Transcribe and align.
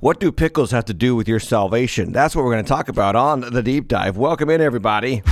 What 0.00 0.20
do 0.20 0.30
pickles 0.30 0.70
have 0.70 0.84
to 0.84 0.94
do 0.94 1.16
with 1.16 1.26
your 1.26 1.40
salvation? 1.40 2.12
That's 2.12 2.36
what 2.36 2.44
we're 2.44 2.52
going 2.52 2.64
to 2.64 2.68
talk 2.68 2.88
about 2.88 3.16
on 3.16 3.40
the 3.40 3.64
deep 3.64 3.88
dive. 3.88 4.16
Welcome 4.16 4.48
in, 4.48 4.60
everybody. 4.60 5.22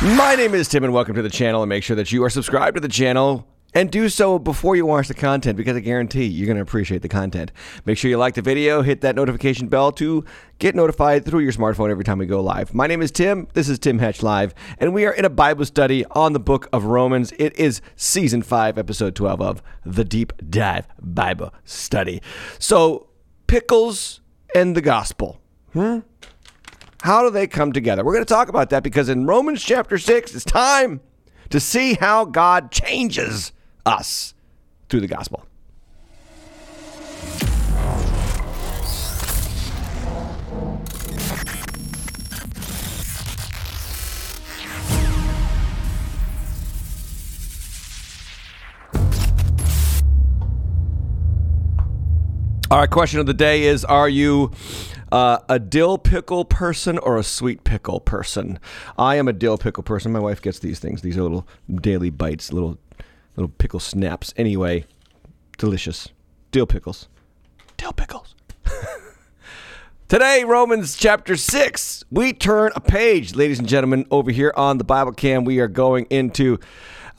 My 0.00 0.34
name 0.34 0.54
is 0.54 0.66
Tim, 0.66 0.82
and 0.82 0.94
welcome 0.94 1.14
to 1.16 1.20
the 1.20 1.28
channel. 1.28 1.62
And 1.62 1.68
make 1.68 1.84
sure 1.84 1.94
that 1.94 2.10
you 2.10 2.24
are 2.24 2.30
subscribed 2.30 2.76
to 2.76 2.80
the 2.80 2.88
channel 2.88 3.46
and 3.74 3.90
do 3.90 4.08
so 4.08 4.38
before 4.38 4.76
you 4.76 4.86
watch 4.86 5.08
the 5.08 5.14
content 5.14 5.56
because 5.56 5.76
I 5.76 5.80
guarantee 5.80 6.24
you're 6.24 6.46
going 6.46 6.56
to 6.56 6.62
appreciate 6.62 7.02
the 7.02 7.08
content. 7.08 7.50
Make 7.84 7.98
sure 7.98 8.08
you 8.08 8.16
like 8.16 8.34
the 8.34 8.42
video, 8.42 8.82
hit 8.82 9.00
that 9.00 9.16
notification 9.16 9.68
bell 9.68 9.90
to 9.92 10.24
get 10.58 10.74
notified 10.74 11.24
through 11.24 11.40
your 11.40 11.52
smartphone 11.52 11.90
every 11.90 12.04
time 12.04 12.18
we 12.18 12.26
go 12.26 12.40
live. 12.40 12.72
My 12.72 12.86
name 12.86 13.02
is 13.02 13.10
Tim. 13.10 13.48
This 13.54 13.68
is 13.68 13.78
Tim 13.78 13.98
Hatch 13.98 14.22
Live, 14.22 14.54
and 14.78 14.94
we 14.94 15.04
are 15.04 15.12
in 15.12 15.24
a 15.24 15.30
Bible 15.30 15.64
study 15.64 16.04
on 16.12 16.32
the 16.32 16.40
book 16.40 16.68
of 16.72 16.84
Romans. 16.84 17.32
It 17.38 17.58
is 17.58 17.80
season 17.96 18.42
5, 18.42 18.78
episode 18.78 19.16
12 19.16 19.40
of 19.40 19.62
the 19.84 20.04
Deep 20.04 20.32
Dive 20.48 20.86
Bible 21.00 21.52
Study. 21.64 22.22
So, 22.58 23.08
pickles 23.48 24.20
and 24.54 24.76
the 24.76 24.82
gospel. 24.82 25.40
Hmm? 25.72 26.00
How 27.02 27.22
do 27.22 27.30
they 27.30 27.46
come 27.46 27.72
together? 27.72 28.04
We're 28.04 28.14
going 28.14 28.24
to 28.24 28.32
talk 28.32 28.48
about 28.48 28.70
that 28.70 28.82
because 28.82 29.08
in 29.08 29.26
Romans 29.26 29.62
chapter 29.62 29.98
6, 29.98 30.34
it's 30.34 30.44
time 30.44 31.00
to 31.50 31.60
see 31.60 31.94
how 31.94 32.24
God 32.24 32.70
changes 32.70 33.52
us 33.86 34.34
through 34.88 35.00
the 35.00 35.08
gospel. 35.08 35.46
All 52.74 52.80
right, 52.80 52.90
question 52.90 53.20
of 53.20 53.26
the 53.26 53.34
day 53.34 53.64
is 53.64 53.84
Are 53.84 54.08
you 54.08 54.50
uh, 55.12 55.38
a 55.48 55.60
dill 55.60 55.96
pickle 55.96 56.44
person 56.44 56.98
or 56.98 57.16
a 57.16 57.22
sweet 57.22 57.62
pickle 57.62 58.00
person? 58.00 58.58
I 58.98 59.14
am 59.14 59.28
a 59.28 59.32
dill 59.32 59.58
pickle 59.58 59.84
person. 59.84 60.10
My 60.10 60.18
wife 60.18 60.42
gets 60.42 60.58
these 60.58 60.80
things. 60.80 61.00
These 61.00 61.16
are 61.16 61.22
little 61.22 61.46
daily 61.72 62.10
bites, 62.10 62.52
little 62.52 62.78
little 63.36 63.52
pickle 63.58 63.80
snaps. 63.80 64.32
Anyway, 64.36 64.84
delicious. 65.58 66.08
Dill 66.50 66.66
pickles. 66.66 67.08
Dill 67.76 67.92
pickles. 67.92 68.34
Today, 70.08 70.44
Romans 70.44 70.96
chapter 70.96 71.36
6, 71.36 72.04
we 72.10 72.32
turn 72.32 72.70
a 72.76 72.80
page, 72.80 73.34
ladies 73.34 73.58
and 73.58 73.66
gentlemen, 73.66 74.06
over 74.10 74.30
here 74.30 74.52
on 74.56 74.78
the 74.78 74.84
Bible 74.84 75.12
Cam. 75.12 75.44
We 75.44 75.58
are 75.60 75.68
going 75.68 76.06
into 76.10 76.58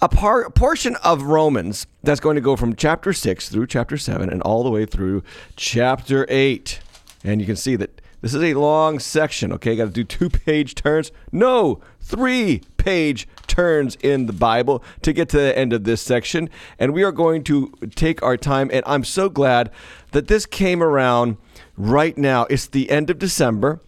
a, 0.02 0.08
par- 0.08 0.50
portion 0.52 0.96
of 0.98 1.24
Romans 1.24 1.88
that's 2.04 2.20
going 2.20 2.36
to 2.36 2.42
go 2.42 2.56
from 2.56 2.76
chapter 2.76 3.12
6 3.12 3.50
through 3.50 3.68
chapter 3.68 3.98
7 3.98 4.30
and 4.30 4.42
all 4.44 4.64
the 4.64 4.70
way 4.70 4.86
through 4.86 5.24
chapter 5.56 6.26
8. 6.30 6.80
And 7.24 7.42
you 7.42 7.48
can 7.48 7.56
see 7.56 7.76
that 7.76 8.02
this 8.26 8.34
is 8.34 8.42
a 8.42 8.56
long 8.56 8.98
section, 8.98 9.54
okay? 9.54 9.76
Got 9.76 9.86
to 9.86 9.92
do 9.92 10.04
two 10.04 10.32
page 10.32 10.74
turns. 10.74 11.12
No, 11.32 11.80
three 12.02 12.64
page 12.78 13.28
turns 13.46 13.98
in 13.98 14.26
the 14.26 14.34
Bible 14.34 14.84
to 15.04 15.14
get 15.14 15.30
to 15.30 15.38
the 15.38 15.56
end 15.56 15.74
of 15.74 15.84
this 15.84 16.02
section. 16.02 16.50
And 16.80 16.92
we 16.92 17.04
are 17.04 17.12
going 17.12 17.44
to 17.44 17.72
take 17.94 18.24
our 18.24 18.36
time. 18.36 18.72
And 18.74 18.82
I'm 18.88 19.04
so 19.04 19.30
glad 19.30 19.70
that 20.10 20.28
this 20.28 20.48
came 20.48 20.82
around 20.82 21.38
right 21.78 22.18
now. 22.18 22.46
It's 22.46 22.66
the 22.66 22.90
end 22.90 23.12
of 23.12 23.20
December. 23.20 23.80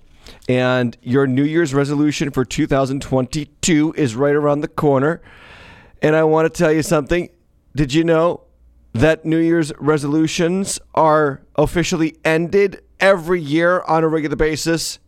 And 0.48 0.96
your 1.02 1.26
New 1.26 1.44
Year's 1.44 1.74
resolution 1.74 2.30
for 2.30 2.46
2022 2.46 3.96
is 3.98 4.16
right 4.16 4.36
around 4.36 4.62
the 4.62 4.68
corner. 4.68 5.20
And 6.00 6.16
I 6.16 6.24
want 6.26 6.46
to 6.54 6.56
tell 6.56 6.72
you 6.72 6.84
something. 6.84 7.30
Did 7.76 7.92
you 7.92 8.04
know 8.04 8.42
that 8.94 9.26
New 9.26 9.40
Year's 9.40 9.72
resolutions 9.80 10.80
are 10.94 11.42
officially 11.56 12.18
ended 12.24 12.84
every 13.00 13.42
year 13.42 13.82
on 13.88 14.04
a 14.04 14.08
regular 14.08 14.36
basis 14.36 15.00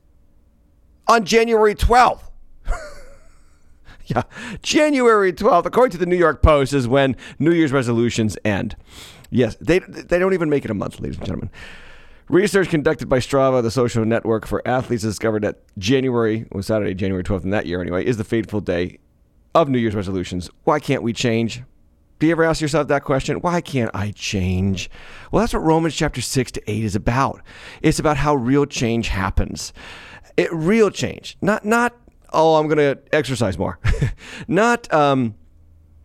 on 1.07 1.25
January 1.25 1.75
12th? 1.75 2.29
yeah, 4.05 4.23
January 4.61 5.33
12th, 5.33 5.65
according 5.65 5.91
to 5.91 5.97
the 5.97 6.05
New 6.05 6.17
York 6.17 6.41
Post, 6.41 6.73
is 6.73 6.87
when 6.87 7.15
New 7.37 7.51
Year's 7.51 7.71
resolutions 7.71 8.37
end. 8.45 8.75
Yes, 9.31 9.55
they, 9.61 9.79
they 9.79 10.19
don't 10.19 10.33
even 10.33 10.49
make 10.49 10.65
it 10.65 10.71
a 10.71 10.73
month, 10.75 10.99
ladies 10.99 11.17
and 11.17 11.25
gentlemen. 11.25 11.51
Research 12.29 12.69
conducted 12.69 13.09
by 13.09 13.17
Strava, 13.17 13.63
the 13.63 13.71
social 13.71 14.05
network 14.05 14.45
for 14.45 14.67
athletes, 14.67 15.01
discovered 15.01 15.43
that 15.43 15.61
January, 15.79 16.45
well, 16.51 16.61
Saturday, 16.61 16.93
January 16.93 17.23
12th 17.23 17.43
in 17.43 17.49
that 17.49 17.65
year 17.65 17.81
anyway, 17.81 18.05
is 18.05 18.17
the 18.17 18.23
fateful 18.23 18.61
day 18.61 18.99
of 19.55 19.67
New 19.67 19.79
Year's 19.79 19.95
resolutions. 19.95 20.49
Why 20.63 20.79
can't 20.79 21.01
we 21.01 21.11
change? 21.11 21.63
Do 22.19 22.27
you 22.27 22.31
ever 22.33 22.43
ask 22.43 22.59
yourself 22.59 22.89
that 22.89 23.05
question? 23.05 23.37
Why 23.37 23.61
can't 23.61 23.91
I 23.93 24.11
change? 24.11 24.89
Well, 25.31 25.39
that's 25.39 25.53
what 25.53 25.63
Romans 25.63 25.95
chapter 25.95 26.21
6 26.21 26.51
to 26.51 26.69
8 26.69 26.83
is 26.83 26.95
about. 26.95 27.41
It's 27.81 27.97
about 27.97 28.17
how 28.17 28.35
real 28.35 28.65
change 28.65 29.07
happens. 29.07 29.71
It 30.35 30.51
real 30.53 30.91
change. 30.91 31.37
Not 31.41 31.65
not 31.65 31.95
oh, 32.31 32.55
I'm 32.55 32.67
going 32.67 32.77
to 32.77 32.99
exercise 33.13 33.57
more. 33.57 33.79
not 34.47 34.93
um 34.93 35.35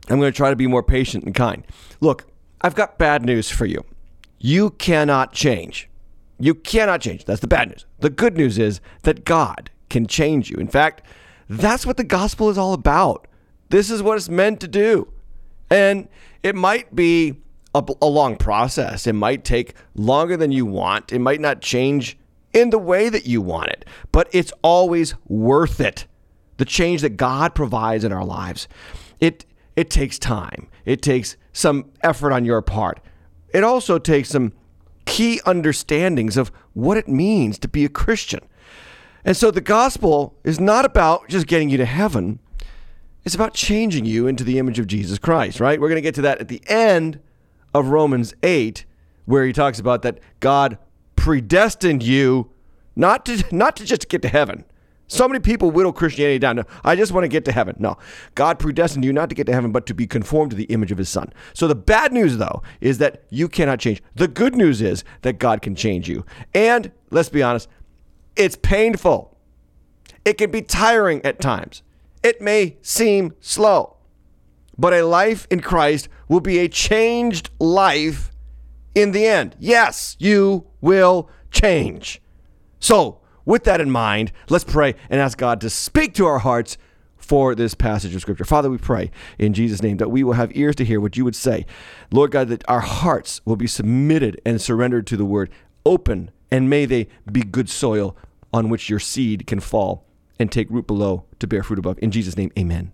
I'm 0.08 0.20
going 0.20 0.32
to 0.32 0.36
try 0.36 0.50
to 0.50 0.56
be 0.56 0.66
more 0.66 0.82
patient 0.82 1.24
and 1.24 1.34
kind. 1.34 1.66
Look, 2.00 2.26
I've 2.60 2.74
got 2.74 2.98
bad 2.98 3.24
news 3.24 3.50
for 3.50 3.66
you. 3.66 3.84
You 4.38 4.70
cannot 4.70 5.32
change. 5.32 5.88
You 6.38 6.54
cannot 6.54 7.00
change. 7.00 7.24
That's 7.24 7.40
the 7.40 7.46
bad 7.46 7.70
news. 7.70 7.86
The 8.00 8.10
good 8.10 8.36
news 8.36 8.58
is 8.58 8.80
that 9.02 9.24
God 9.24 9.70
can 9.88 10.06
change 10.06 10.50
you. 10.50 10.58
In 10.58 10.68
fact, 10.68 11.02
that's 11.48 11.86
what 11.86 11.96
the 11.96 12.04
gospel 12.04 12.50
is 12.50 12.58
all 12.58 12.72
about. 12.72 13.26
This 13.70 13.90
is 13.90 14.02
what 14.02 14.16
it's 14.16 14.28
meant 14.28 14.60
to 14.60 14.68
do. 14.68 15.13
And 15.70 16.08
it 16.42 16.54
might 16.54 16.94
be 16.94 17.36
a, 17.74 17.82
a, 18.00 18.06
long 18.06 18.36
process. 18.36 19.06
It 19.06 19.14
might 19.14 19.44
take 19.44 19.74
longer 19.94 20.36
than 20.36 20.52
you 20.52 20.66
want. 20.66 21.12
It 21.12 21.18
might 21.18 21.40
not 21.40 21.60
change 21.60 22.16
in 22.52 22.70
the 22.70 22.78
way 22.78 23.08
that 23.08 23.26
you 23.26 23.42
want 23.42 23.70
it, 23.70 23.84
but 24.12 24.28
it's 24.32 24.52
always 24.62 25.14
worth 25.26 25.80
it. 25.80 26.06
The 26.56 26.64
change 26.64 27.00
that 27.02 27.16
God 27.16 27.54
provides 27.54 28.04
in 28.04 28.12
our 28.12 28.24
lives. 28.24 28.68
It 29.20 29.44
it 29.74 29.90
takes 29.90 30.20
time. 30.20 30.68
It 30.84 31.02
takes 31.02 31.36
some 31.52 31.90
effort 32.02 32.32
on 32.32 32.44
your 32.44 32.62
part. 32.62 33.00
It 33.52 33.64
also 33.64 33.98
takes 33.98 34.28
some 34.28 34.52
key 35.04 35.40
understandings 35.44 36.36
of 36.36 36.52
what 36.72 36.96
it 36.96 37.08
means 37.08 37.58
to 37.58 37.68
be 37.68 37.84
a 37.84 37.88
Christian. 37.88 38.40
And 39.24 39.36
so 39.36 39.50
the 39.50 39.60
gospel 39.60 40.36
is 40.44 40.60
not 40.60 40.84
about 40.84 41.28
just 41.28 41.46
getting 41.46 41.70
you 41.70 41.78
to 41.78 41.84
heaven. 41.84 42.38
It's 43.24 43.34
about 43.34 43.54
changing 43.54 44.04
you 44.04 44.26
into 44.26 44.44
the 44.44 44.58
image 44.58 44.78
of 44.78 44.86
Jesus 44.86 45.18
Christ, 45.18 45.60
right? 45.60 45.80
We're 45.80 45.88
going 45.88 45.96
to 45.96 46.02
get 46.02 46.14
to 46.16 46.22
that 46.22 46.40
at 46.40 46.48
the 46.48 46.62
end 46.66 47.20
of 47.72 47.88
Romans 47.88 48.34
8 48.42 48.84
where 49.24 49.46
he 49.46 49.52
talks 49.52 49.78
about 49.78 50.02
that 50.02 50.20
God 50.40 50.78
predestined 51.16 52.02
you 52.02 52.50
not 52.94 53.24
to 53.26 53.42
not 53.50 53.76
to 53.76 53.84
just 53.84 54.08
get 54.08 54.22
to 54.22 54.28
heaven. 54.28 54.64
So 55.06 55.28
many 55.28 55.40
people 55.40 55.70
whittle 55.70 55.92
Christianity 55.92 56.38
down 56.38 56.56
to, 56.56 56.66
I 56.82 56.96
just 56.96 57.12
want 57.12 57.24
to 57.24 57.28
get 57.28 57.44
to 57.44 57.52
heaven. 57.52 57.76
No, 57.78 57.98
God 58.34 58.58
predestined 58.58 59.04
you 59.04 59.12
not 59.12 59.28
to 59.28 59.34
get 59.34 59.46
to 59.46 59.52
heaven, 59.52 59.70
but 59.70 59.86
to 59.86 59.94
be 59.94 60.06
conformed 60.06 60.50
to 60.52 60.56
the 60.56 60.64
image 60.64 60.90
of 60.90 60.98
his 60.98 61.08
son. 61.10 61.32
So 61.52 61.68
the 61.68 61.74
bad 61.74 62.12
news, 62.12 62.38
though, 62.38 62.62
is 62.80 62.98
that 62.98 63.24
you 63.28 63.48
cannot 63.48 63.80
change. 63.80 64.02
The 64.14 64.28
good 64.28 64.56
news 64.56 64.80
is 64.80 65.04
that 65.22 65.38
God 65.38 65.60
can 65.60 65.74
change 65.74 66.08
you. 66.08 66.24
And 66.54 66.90
let's 67.10 67.28
be 67.28 67.42
honest, 67.42 67.68
it's 68.34 68.56
painful. 68.56 69.36
It 70.24 70.38
can 70.38 70.50
be 70.50 70.62
tiring 70.62 71.22
at 71.24 71.40
times. 71.40 71.82
It 72.24 72.40
may 72.40 72.78
seem 72.80 73.34
slow, 73.38 73.98
but 74.78 74.94
a 74.94 75.02
life 75.02 75.46
in 75.50 75.60
Christ 75.60 76.08
will 76.26 76.40
be 76.40 76.58
a 76.58 76.68
changed 76.68 77.50
life 77.60 78.32
in 78.94 79.12
the 79.12 79.26
end. 79.26 79.54
Yes, 79.58 80.16
you 80.18 80.66
will 80.80 81.28
change. 81.50 82.22
So, 82.80 83.20
with 83.44 83.64
that 83.64 83.82
in 83.82 83.90
mind, 83.90 84.32
let's 84.48 84.64
pray 84.64 84.94
and 85.10 85.20
ask 85.20 85.36
God 85.36 85.60
to 85.60 85.68
speak 85.68 86.14
to 86.14 86.24
our 86.24 86.38
hearts 86.38 86.78
for 87.18 87.54
this 87.54 87.74
passage 87.74 88.14
of 88.14 88.22
Scripture. 88.22 88.46
Father, 88.46 88.70
we 88.70 88.78
pray 88.78 89.10
in 89.38 89.52
Jesus' 89.52 89.82
name 89.82 89.98
that 89.98 90.10
we 90.10 90.24
will 90.24 90.32
have 90.32 90.56
ears 90.56 90.76
to 90.76 90.84
hear 90.84 91.02
what 91.02 91.18
you 91.18 91.24
would 91.24 91.36
say. 91.36 91.66
Lord 92.10 92.30
God, 92.30 92.48
that 92.48 92.64
our 92.68 92.80
hearts 92.80 93.42
will 93.44 93.56
be 93.56 93.66
submitted 93.66 94.40
and 94.46 94.62
surrendered 94.62 95.06
to 95.08 95.18
the 95.18 95.26
word, 95.26 95.50
open, 95.84 96.30
and 96.50 96.70
may 96.70 96.86
they 96.86 97.08
be 97.30 97.42
good 97.42 97.68
soil 97.68 98.16
on 98.50 98.70
which 98.70 98.88
your 98.88 98.98
seed 98.98 99.46
can 99.46 99.60
fall 99.60 100.03
and 100.38 100.50
take 100.50 100.70
root 100.70 100.86
below 100.86 101.24
to 101.38 101.46
bear 101.46 101.62
fruit 101.62 101.78
above. 101.78 101.98
In 102.00 102.10
Jesus' 102.10 102.36
name, 102.36 102.50
amen. 102.58 102.92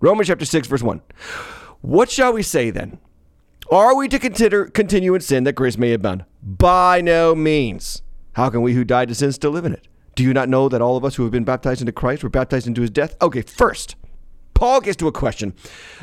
Romans 0.00 0.28
chapter 0.28 0.44
6, 0.44 0.68
verse 0.68 0.82
1. 0.82 1.00
What 1.80 2.10
shall 2.10 2.32
we 2.32 2.42
say 2.42 2.70
then? 2.70 2.98
Are 3.70 3.94
we 3.94 4.08
to 4.08 4.18
consider 4.18 4.66
continue 4.66 5.14
in 5.14 5.20
sin 5.20 5.44
that 5.44 5.52
grace 5.52 5.78
may 5.78 5.92
abound? 5.92 6.24
By 6.42 7.00
no 7.00 7.34
means. 7.34 8.02
How 8.32 8.50
can 8.50 8.62
we 8.62 8.74
who 8.74 8.84
died 8.84 9.08
to 9.08 9.14
sin 9.14 9.32
still 9.32 9.50
live 9.52 9.64
in 9.64 9.72
it? 9.72 9.86
Do 10.16 10.24
you 10.24 10.34
not 10.34 10.48
know 10.48 10.68
that 10.68 10.82
all 10.82 10.96
of 10.96 11.04
us 11.04 11.14
who 11.14 11.22
have 11.22 11.32
been 11.32 11.44
baptized 11.44 11.80
into 11.80 11.92
Christ 11.92 12.22
were 12.22 12.28
baptized 12.28 12.66
into 12.66 12.80
his 12.80 12.90
death? 12.90 13.14
Okay, 13.22 13.42
first, 13.42 13.96
Paul 14.54 14.80
gets 14.80 14.96
to 14.96 15.08
a 15.08 15.12
question 15.12 15.54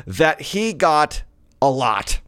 that 0.06 0.40
he 0.40 0.72
got 0.72 1.22
a 1.60 1.70
lot. 1.70 2.20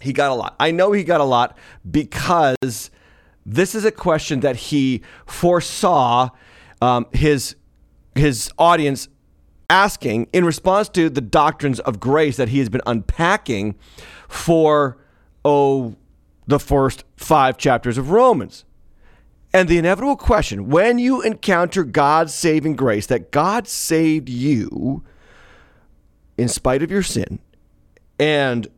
He 0.00 0.12
got 0.12 0.30
a 0.30 0.34
lot. 0.34 0.54
I 0.60 0.70
know 0.70 0.92
he 0.92 1.04
got 1.04 1.20
a 1.20 1.24
lot 1.24 1.56
because 1.88 2.90
this 3.46 3.74
is 3.74 3.84
a 3.84 3.90
question 3.90 4.40
that 4.40 4.56
he 4.56 5.02
foresaw 5.26 6.30
um, 6.80 7.06
his 7.12 7.56
his 8.14 8.50
audience 8.58 9.08
asking 9.70 10.28
in 10.32 10.44
response 10.44 10.88
to 10.90 11.08
the 11.08 11.20
doctrines 11.20 11.80
of 11.80 11.98
grace 11.98 12.36
that 12.36 12.50
he 12.50 12.58
has 12.58 12.68
been 12.68 12.82
unpacking 12.86 13.74
for 14.28 14.98
oh 15.44 15.96
the 16.46 16.58
first 16.58 17.04
five 17.16 17.56
chapters 17.56 17.96
of 17.96 18.10
Romans. 18.10 18.64
And 19.54 19.68
the 19.68 19.78
inevitable 19.78 20.16
question 20.16 20.70
when 20.70 20.98
you 20.98 21.22
encounter 21.22 21.84
God's 21.84 22.34
saving 22.34 22.76
grace, 22.76 23.06
that 23.06 23.30
God 23.30 23.68
saved 23.68 24.28
you 24.28 25.04
in 26.38 26.48
spite 26.48 26.82
of 26.82 26.90
your 26.90 27.02
sin 27.02 27.38
and 28.18 28.68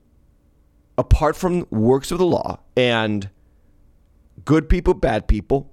apart 0.99 1.37
from 1.37 1.67
works 1.71 2.11
of 2.11 2.19
the 2.19 2.27
law 2.27 2.59
and 2.77 3.29
good 4.45 4.69
people, 4.69 4.95
bad 4.95 5.29
people, 5.29 5.71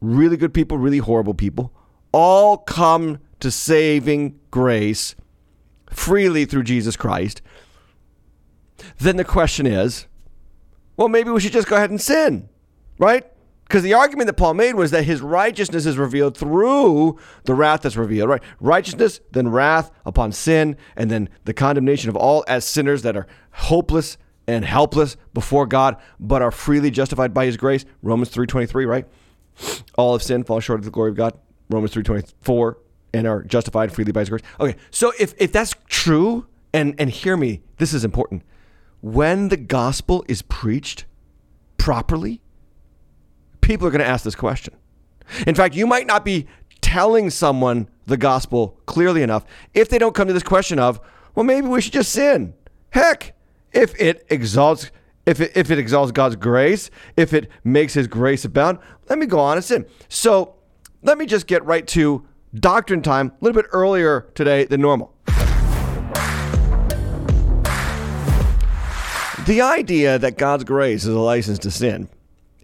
really 0.00 0.36
good 0.36 0.52
people, 0.52 0.78
really 0.78 0.98
horrible 0.98 1.34
people, 1.34 1.72
all 2.14 2.56
come 2.56 3.18
to 3.40 3.50
saving 3.50 4.38
grace 4.52 5.16
freely 5.90 6.44
through 6.44 6.62
Jesus 6.62 6.96
Christ, 6.96 7.42
then 8.98 9.16
the 9.16 9.24
question 9.24 9.66
is 9.66 10.06
well, 10.96 11.08
maybe 11.08 11.30
we 11.30 11.40
should 11.40 11.52
just 11.52 11.66
go 11.66 11.74
ahead 11.74 11.90
and 11.90 12.00
sin, 12.00 12.48
right? 12.98 13.26
Because 13.64 13.82
the 13.82 13.94
argument 13.94 14.28
that 14.28 14.34
Paul 14.34 14.54
made 14.54 14.76
was 14.76 14.92
that 14.92 15.02
his 15.02 15.20
righteousness 15.20 15.86
is 15.86 15.98
revealed 15.98 16.36
through 16.36 17.18
the 17.46 17.54
wrath 17.54 17.82
that's 17.82 17.96
revealed, 17.96 18.28
right? 18.28 18.42
Righteousness, 18.60 19.20
then 19.32 19.48
wrath 19.48 19.90
upon 20.06 20.30
sin, 20.30 20.76
and 20.94 21.10
then 21.10 21.28
the 21.46 21.52
condemnation 21.52 22.10
of 22.10 22.14
all 22.16 22.44
as 22.46 22.64
sinners 22.64 23.02
that 23.02 23.16
are 23.16 23.26
hopeless 23.50 24.18
and 24.46 24.64
helpless 24.64 25.16
before 25.32 25.66
God, 25.66 25.96
but 26.20 26.42
are 26.42 26.52
freely 26.52 26.92
justified 26.92 27.34
by 27.34 27.46
his 27.46 27.56
grace. 27.56 27.84
Romans 28.02 28.30
3.23, 28.30 28.86
right? 28.86 29.08
All 29.98 30.14
of 30.14 30.22
sin 30.22 30.44
fall 30.44 30.60
short 30.60 30.78
of 30.78 30.84
the 30.84 30.92
glory 30.92 31.10
of 31.10 31.16
God. 31.16 31.36
Romans 31.70 31.94
3.24, 31.94 32.76
and 33.12 33.26
are 33.26 33.42
justified 33.42 33.92
freely 33.92 34.12
by 34.12 34.20
his 34.20 34.28
grace. 34.28 34.42
Okay, 34.60 34.76
so 34.90 35.12
if, 35.18 35.34
if 35.38 35.52
that's 35.52 35.74
true, 35.88 36.46
and, 36.72 36.94
and 36.98 37.10
hear 37.10 37.36
me, 37.36 37.62
this 37.78 37.94
is 37.94 38.04
important. 38.04 38.42
When 39.00 39.48
the 39.48 39.56
gospel 39.56 40.24
is 40.28 40.42
preached 40.42 41.04
properly, 41.78 42.40
people 43.60 43.86
are 43.86 43.90
going 43.90 44.00
to 44.00 44.06
ask 44.06 44.24
this 44.24 44.34
question. 44.34 44.74
In 45.46 45.54
fact, 45.54 45.74
you 45.74 45.86
might 45.86 46.06
not 46.06 46.24
be 46.24 46.46
telling 46.80 47.30
someone 47.30 47.88
the 48.06 48.16
gospel 48.16 48.78
clearly 48.86 49.22
enough 49.22 49.44
if 49.72 49.88
they 49.88 49.98
don't 49.98 50.14
come 50.14 50.26
to 50.28 50.34
this 50.34 50.42
question 50.42 50.78
of, 50.78 51.00
well, 51.34 51.44
maybe 51.44 51.66
we 51.66 51.80
should 51.80 51.92
just 51.92 52.12
sin. 52.12 52.54
Heck, 52.90 53.34
if 53.72 53.98
it 54.00 54.26
exalts 54.28 54.90
if 55.26 55.40
it, 55.40 55.52
if 55.54 55.70
it 55.70 55.78
exalts 55.78 56.12
God's 56.12 56.36
grace, 56.36 56.90
if 57.16 57.32
it 57.32 57.48
makes 57.62 57.94
his 57.94 58.06
grace 58.06 58.44
abound, 58.44 58.78
let 59.08 59.18
me 59.18 59.26
go 59.26 59.38
on 59.38 59.56
and 59.56 59.64
sin. 59.64 59.86
So 60.08 60.56
let 61.04 61.18
me 61.18 61.26
just 61.26 61.46
get 61.46 61.64
right 61.64 61.86
to 61.86 62.26
doctrine 62.54 63.02
time 63.02 63.28
a 63.28 63.44
little 63.44 63.60
bit 63.60 63.70
earlier 63.72 64.22
today 64.34 64.64
than 64.64 64.80
normal. 64.80 65.12
The 69.46 69.60
idea 69.60 70.18
that 70.18 70.38
God's 70.38 70.64
grace 70.64 71.04
is 71.04 71.14
a 71.14 71.18
license 71.18 71.58
to 71.60 71.70
sin 71.70 72.08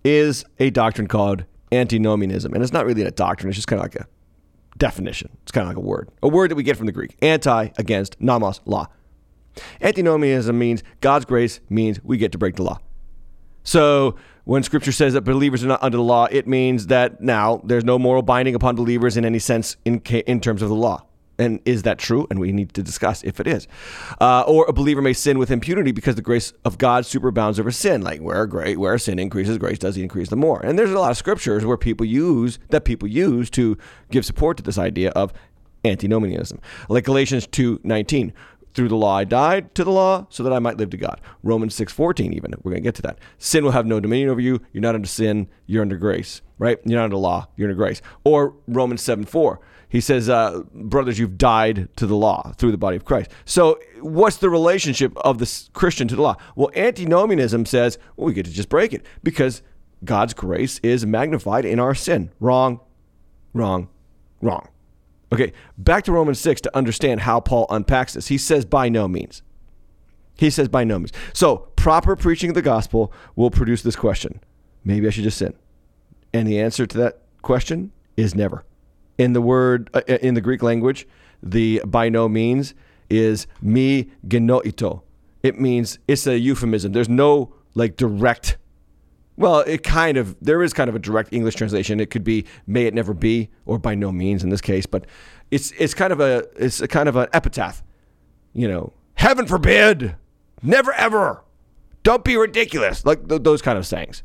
is 0.03 0.47
a 0.59 0.71
doctrine 0.71 1.07
called 1.07 1.45
antinomianism. 1.71 2.55
And 2.55 2.63
it's 2.63 2.73
not 2.73 2.87
really 2.87 3.03
a 3.03 3.11
doctrine, 3.11 3.51
it's 3.51 3.57
just 3.57 3.69
kind 3.69 3.79
of 3.79 3.85
like 3.85 3.97
a 3.97 4.07
definition. 4.79 5.31
It's 5.43 5.53
kind 5.53 5.65
of 5.65 5.69
like 5.69 5.77
a 5.77 5.87
word, 5.87 6.09
a 6.23 6.29
word 6.29 6.51
that 6.51 6.55
we 6.55 6.63
get 6.63 6.79
from 6.79 6.87
the 6.87 6.93
Greek 6.93 7.17
anti, 7.21 7.69
against, 7.77 8.19
nomos, 8.21 8.63
law. 8.65 8.89
Antinomianism 9.83 10.59
means 10.59 10.83
God's 11.03 11.27
grace 11.27 11.61
means 11.69 12.03
we 12.03 12.17
get 12.17 12.33
to 12.33 12.39
break 12.39 12.57
the 12.57 12.63
law. 12.63 12.79
So 13.63 14.17
when 14.51 14.65
scripture 14.65 14.91
says 14.91 15.13
that 15.13 15.21
believers 15.21 15.63
are 15.63 15.69
not 15.69 15.81
under 15.81 15.97
the 15.97 16.03
law, 16.03 16.27
it 16.29 16.49
means 16.49 16.89
that 16.89 17.21
now 17.21 17.61
there's 17.63 17.85
no 17.85 18.01
moral 18.01 18.21
binding 18.21 18.57
upon 18.57 18.75
believers 18.75 19.17
in 19.17 19.25
any 19.25 19.39
sense 19.39 19.77
in, 19.85 20.01
in 20.01 20.41
terms 20.41 20.61
of 20.61 20.69
the 20.69 20.75
law. 20.75 21.07
And 21.39 21.61
is 21.65 21.85
that 21.85 21.99
true? 21.99 22.27
And 22.31 22.41
we 22.41 22.51
need 22.51 22.75
to 22.75 22.83
discuss 22.83 23.23
if 23.23 23.39
it 23.39 23.47
is. 23.47 23.69
Uh, 24.21 24.43
or 24.49 24.67
a 24.67 24.73
believer 24.73 25.01
may 25.01 25.13
sin 25.13 25.39
with 25.39 25.53
impunity 25.53 25.93
because 25.93 26.17
the 26.17 26.23
grace 26.23 26.53
of 26.65 26.79
God 26.79 27.05
superabounds 27.05 27.61
over 27.61 27.71
sin. 27.71 28.03
Like 28.03 28.23
where 28.23 28.45
great, 28.49 28.81
where 28.81 28.99
sin 28.99 29.21
increases, 29.21 29.57
grace 29.57 29.79
does 29.79 29.97
increase 29.97 30.31
the 30.31 30.37
more. 30.37 30.59
And 30.67 30.77
there's 30.77 30.91
a 30.91 30.99
lot 30.99 31.13
of 31.13 31.17
scriptures 31.17 31.65
where 31.65 31.77
people 31.77 32.05
use 32.05 32.59
that 32.71 32.85
people 32.85 33.07
use 33.07 33.51
to 33.51 33.79
give 34.11 34.27
support 34.27 34.57
to 34.57 34.65
this 34.65 34.79
idea 34.79 35.11
of 35.11 35.33
antinomianism. 35.85 36.61
Like 36.89 37.05
Galatians 37.05 37.47
2:19, 37.47 38.33
through 38.75 38.89
the 38.89 38.97
law 38.97 39.17
I 39.17 39.25
died 39.25 39.75
to 39.75 39.85
the 39.85 39.91
law 39.91 40.27
so 40.31 40.43
that 40.43 40.53
I 40.53 40.59
might 40.59 40.77
live 40.77 40.91
to 40.91 40.97
God. 40.97 41.21
Romans 41.43 41.75
6:14 41.75 42.33
even. 42.33 42.55
We're 42.63 42.73
going 42.73 42.83
to 42.83 42.87
get 42.87 42.95
to 42.97 43.03
that. 43.03 43.19
Sin 43.39 43.65
will 43.65 43.73
have 43.73 43.87
no 43.87 44.01
dominion 44.01 44.29
over 44.29 44.41
you. 44.41 44.61
You're 44.73 44.83
not 44.83 44.95
under 44.95 45.09
sin, 45.09 45.49
you're 45.67 45.83
under 45.83 45.97
grace, 45.97 46.43
right? 46.59 46.79
You're 46.85 46.99
not 46.99 47.05
under 47.05 47.17
law, 47.17 47.49
you're 47.57 47.69
under 47.69 47.77
grace. 47.77 48.01
Or 48.25 48.55
Romans 48.67 49.03
7:4 49.03 49.59
he 49.91 50.01
says, 50.01 50.29
uh, 50.29 50.63
brothers, 50.73 51.19
you've 51.19 51.37
died 51.37 51.89
to 51.97 52.07
the 52.07 52.15
law 52.15 52.53
through 52.57 52.71
the 52.71 52.79
body 52.79 52.97
of 52.97 53.05
Christ. 53.05 53.33
So, 53.45 53.81
what's 54.01 54.37
the 54.37 54.49
relationship 54.49 55.13
of 55.19 55.39
the 55.39 55.69
Christian 55.73 56.07
to 56.09 56.17
the 56.17 56.23
law? 56.23 56.37
Well, 56.55 56.71
antinomianism 56.77 57.67
says 57.67 57.99
well, 58.17 58.29
we 58.29 58.33
get 58.33 58.47
to 58.47 58.53
just 58.53 58.69
break 58.69 58.93
it 58.93 59.05
because 59.25 59.63
God's 60.05 60.33
grace 60.33 60.79
is 60.85 61.05
magnified 61.05 61.65
in 61.65 61.81
our 61.81 61.97
sin. 61.97 62.31
Wrong, 62.39 62.81
wrong, 63.53 63.89
wrong. 64.41 64.69
Okay, 65.33 65.53
back 65.79 66.05
to 66.05 66.13
Romans 66.13 66.41
6 66.41 66.61
to 66.63 66.77
understand 66.77 67.21
how 67.21 67.41
Paul 67.41 67.67
unpacks 67.71 68.15
this. 68.15 68.29
He 68.29 68.39
says, 68.39 68.65
by 68.65 68.89
no 68.89 69.07
means. 69.07 69.43
He 70.37 70.51
says, 70.51 70.69
by 70.69 70.85
no 70.85 70.99
means. 70.99 71.13
So, 71.33 71.69
proper 71.77 72.17
preaching 72.17 72.51
of 72.51 72.55
the 72.55 72.63
gospel 72.63 73.13
will 73.37 73.51
produce 73.51 73.83
this 73.83 73.97
question 73.97 74.41
maybe 74.83 75.07
I 75.07 75.11
should 75.11 75.25
just 75.25 75.37
sin. 75.37 75.55
And 76.33 76.49
the 76.49 76.59
answer 76.59 76.87
to 76.87 76.99
that 76.99 77.21
question 77.43 77.93
is 78.17 78.35
never 78.35 78.65
in 79.21 79.35
the 79.35 79.41
word 79.43 79.91
uh, 79.93 80.01
in 80.07 80.33
the 80.33 80.41
Greek 80.41 80.63
language, 80.63 81.07
the 81.43 81.83
by 81.87 82.09
no 82.09 82.29
means 82.29 82.75
is 83.11 83.47
mi 83.61 84.11
genoito. 84.27 85.03
It 85.43 85.61
means 85.61 85.99
it's 86.09 86.27
a 86.27 86.39
euphemism. 86.39 86.93
There's 86.93 87.09
no 87.09 87.53
like 87.75 87.97
direct. 87.97 88.57
Well, 89.41 89.61
it 89.61 89.83
kind 89.83 90.19
of 90.19 90.37
there 90.43 90.63
is 90.63 90.75
kind 90.75 90.91
of 90.91 90.95
a 90.95 90.99
direct 90.99 91.33
English 91.33 91.55
translation. 91.55 91.99
It 91.99 92.11
could 92.11 92.25
be 92.25 92.45
may 92.67 92.85
it 92.85 92.93
never 92.93 93.15
be 93.15 93.49
or 93.65 93.79
by 93.79 93.95
no 93.95 94.13
means 94.13 94.45
in 94.45 94.51
this 94.51 94.61
case, 94.61 94.85
but 94.85 95.07
it's 95.51 95.73
it's 95.79 95.95
kind 95.95 96.13
of 96.13 96.21
a 96.21 96.47
it's 96.57 96.83
a 96.83 96.87
kind 96.87 97.09
of 97.09 97.17
an 97.17 97.27
epitaph. 97.33 97.83
You 98.53 98.69
know, 98.69 98.93
heaven 99.15 99.47
forbid, 99.47 100.15
never 100.63 100.93
ever, 100.93 101.43
don't 102.03 102.23
be 102.23 102.37
ridiculous, 102.37 103.07
like 103.07 103.27
th- 103.31 103.43
those 103.43 103.63
kind 103.63 103.79
of 103.79 103.87
sayings. 103.87 104.23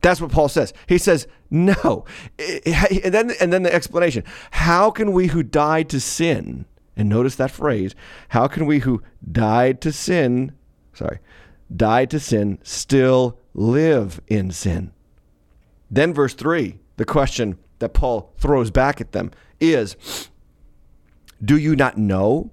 That's 0.00 0.18
what 0.18 0.32
Paul 0.32 0.48
says. 0.48 0.72
He 0.86 0.96
says, 0.96 1.26
no. 1.50 2.06
And 2.38 3.12
then, 3.12 3.32
and 3.40 3.52
then 3.52 3.64
the 3.64 3.74
explanation 3.74 4.24
How 4.50 4.90
can 4.90 5.12
we 5.12 5.26
who 5.26 5.42
died 5.42 5.90
to 5.90 6.00
sin, 6.00 6.64
and 6.96 7.10
notice 7.10 7.36
that 7.36 7.50
phrase, 7.50 7.94
how 8.28 8.48
can 8.48 8.64
we 8.64 8.78
who 8.78 9.02
died 9.30 9.82
to 9.82 9.92
sin, 9.92 10.52
sorry, 10.94 11.18
died 11.74 12.08
to 12.10 12.18
sin, 12.20 12.58
still 12.62 13.38
live 13.54 14.20
in 14.26 14.50
sin? 14.50 14.92
Then, 15.90 16.12
verse 16.12 16.34
3, 16.34 16.78
the 16.96 17.04
question 17.04 17.58
that 17.78 17.94
Paul 17.94 18.32
throws 18.36 18.70
back 18.70 19.00
at 19.00 19.12
them 19.12 19.30
is 19.60 20.28
Do 21.42 21.56
you 21.56 21.76
not 21.76 21.96
know 21.96 22.50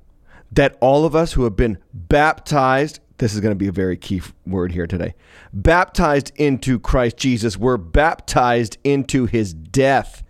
that 0.51 0.77
all 0.79 1.05
of 1.05 1.15
us 1.15 1.33
who 1.33 1.43
have 1.43 1.55
been 1.55 1.77
baptized 1.93 2.99
this 3.21 3.35
is 3.35 3.39
going 3.39 3.51
to 3.51 3.55
be 3.55 3.67
a 3.67 3.71
very 3.71 3.97
key 3.97 4.19
word 4.47 4.71
here 4.71 4.87
today. 4.87 5.13
Baptized 5.53 6.31
into 6.37 6.79
Christ 6.79 7.17
Jesus. 7.17 7.55
We're 7.55 7.77
baptized 7.77 8.79
into 8.83 9.27
his 9.27 9.53
death. 9.53 10.23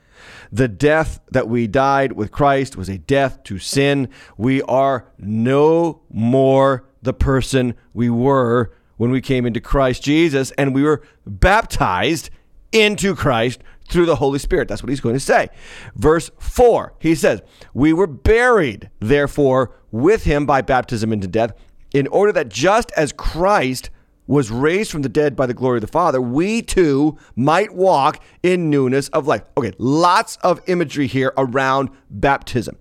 The 0.51 0.67
death 0.67 1.21
that 1.31 1.47
we 1.47 1.67
died 1.67 2.11
with 2.11 2.31
Christ 2.31 2.75
was 2.75 2.89
a 2.89 2.97
death 2.97 3.43
to 3.43 3.59
sin. 3.59 4.09
We 4.37 4.61
are 4.63 5.07
no 5.17 6.01
more 6.09 6.85
the 7.01 7.13
person 7.13 7.75
we 7.93 8.09
were 8.09 8.73
when 9.01 9.09
we 9.09 9.19
came 9.19 9.47
into 9.47 9.59
Christ 9.59 10.03
Jesus 10.03 10.51
and 10.59 10.75
we 10.75 10.83
were 10.83 11.01
baptized 11.25 12.29
into 12.71 13.15
Christ 13.15 13.59
through 13.89 14.05
the 14.05 14.17
Holy 14.17 14.37
Spirit. 14.37 14.67
That's 14.67 14.83
what 14.83 14.91
he's 14.91 15.01
going 15.01 15.15
to 15.15 15.19
say. 15.19 15.49
Verse 15.95 16.29
4, 16.37 16.93
he 16.99 17.15
says, 17.15 17.41
We 17.73 17.93
were 17.93 18.05
buried, 18.05 18.91
therefore, 18.99 19.75
with 19.89 20.25
him 20.25 20.45
by 20.45 20.61
baptism 20.61 21.11
into 21.11 21.27
death 21.27 21.55
in 21.91 22.05
order 22.09 22.31
that 22.33 22.49
just 22.49 22.91
as 22.91 23.11
Christ 23.11 23.89
was 24.27 24.51
raised 24.51 24.91
from 24.91 25.01
the 25.01 25.09
dead 25.09 25.35
by 25.35 25.47
the 25.47 25.55
glory 25.55 25.77
of 25.77 25.81
the 25.81 25.87
Father, 25.87 26.21
we 26.21 26.61
too 26.61 27.17
might 27.35 27.73
walk 27.73 28.23
in 28.43 28.69
newness 28.69 29.09
of 29.09 29.25
life. 29.25 29.41
Okay, 29.57 29.71
lots 29.79 30.35
of 30.43 30.61
imagery 30.69 31.07
here 31.07 31.33
around 31.37 31.89
baptism. 32.11 32.77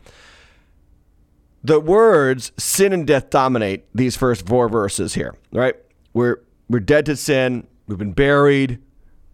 The 1.64 1.80
words 1.80 2.52
sin 2.58 2.92
and 2.92 3.06
death 3.06 3.30
dominate 3.30 3.86
these 3.94 4.16
first 4.18 4.46
four 4.46 4.68
verses 4.68 5.14
here, 5.14 5.34
right? 5.50 5.76
We're, 6.12 6.38
we're 6.68 6.80
dead 6.80 7.06
to 7.06 7.16
sin, 7.16 7.66
we've 7.86 7.98
been 7.98 8.12
buried, 8.12 8.80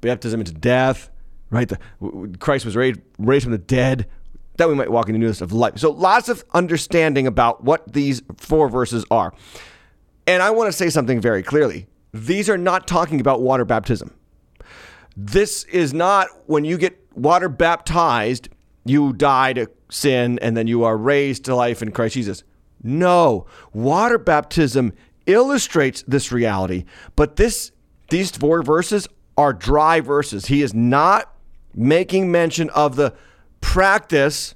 baptism 0.00 0.40
into 0.40 0.52
death, 0.52 1.11
right? 1.50 1.68
The, 1.68 1.78
Christ 2.38 2.64
was 2.64 2.76
raised, 2.76 3.00
raised 3.18 3.45
from 3.45 3.52
the 3.52 3.59
dead 3.59 4.06
that 4.56 4.68
we 4.68 4.75
might 4.75 4.90
walk 4.90 5.09
in 5.09 5.12
the 5.12 5.18
newness 5.18 5.40
of 5.40 5.52
life. 5.52 5.78
So 5.78 5.90
lots 5.90 6.28
of 6.28 6.45
understanding 6.52 7.26
about 7.26 7.62
what 7.62 7.92
these 7.92 8.23
four 8.37 8.68
verses 8.68 9.04
are. 9.11 9.35
And 10.26 10.42
I 10.42 10.50
want 10.50 10.68
to 10.68 10.73
say 10.73 10.90
something 10.90 11.21
very 11.21 11.42
clearly. 11.42 11.87
These 12.12 12.49
are 12.49 12.59
not 12.59 12.87
talking 12.87 13.21
about 13.21 13.42
water 13.42 13.64
baptism. 13.64 14.14
This 15.16 15.64
is 15.64 15.95
not 15.95 16.28
when 16.47 16.64
you 16.64 16.78
get 16.78 16.99
water 17.14 17.49
baptized, 17.49 18.49
you 18.85 19.12
die 19.12 19.52
to 19.54 19.71
sin 19.90 20.38
and 20.40 20.56
then 20.56 20.66
you 20.66 20.85
are 20.85 20.97
raised 20.97 21.45
to 21.45 21.54
life 21.54 21.83
in 21.83 21.92
Christ 21.92 22.14
Jesus. 22.14 22.45
No, 22.83 23.47
water 23.73 24.18
baptism 24.18 24.92
illustrates 25.26 26.02
this 26.06 26.33
reality, 26.33 26.85
but 27.14 27.37
this 27.37 27.73
these 28.09 28.30
four 28.30 28.62
verses 28.62 29.09
are 29.37 29.52
dry 29.52 30.00
verses. 30.00 30.47
He 30.47 30.62
is 30.62 30.73
not 30.73 31.35
making 31.75 32.30
mention 32.30 32.71
of 32.71 32.97
the 32.97 33.14
practice 33.61 34.54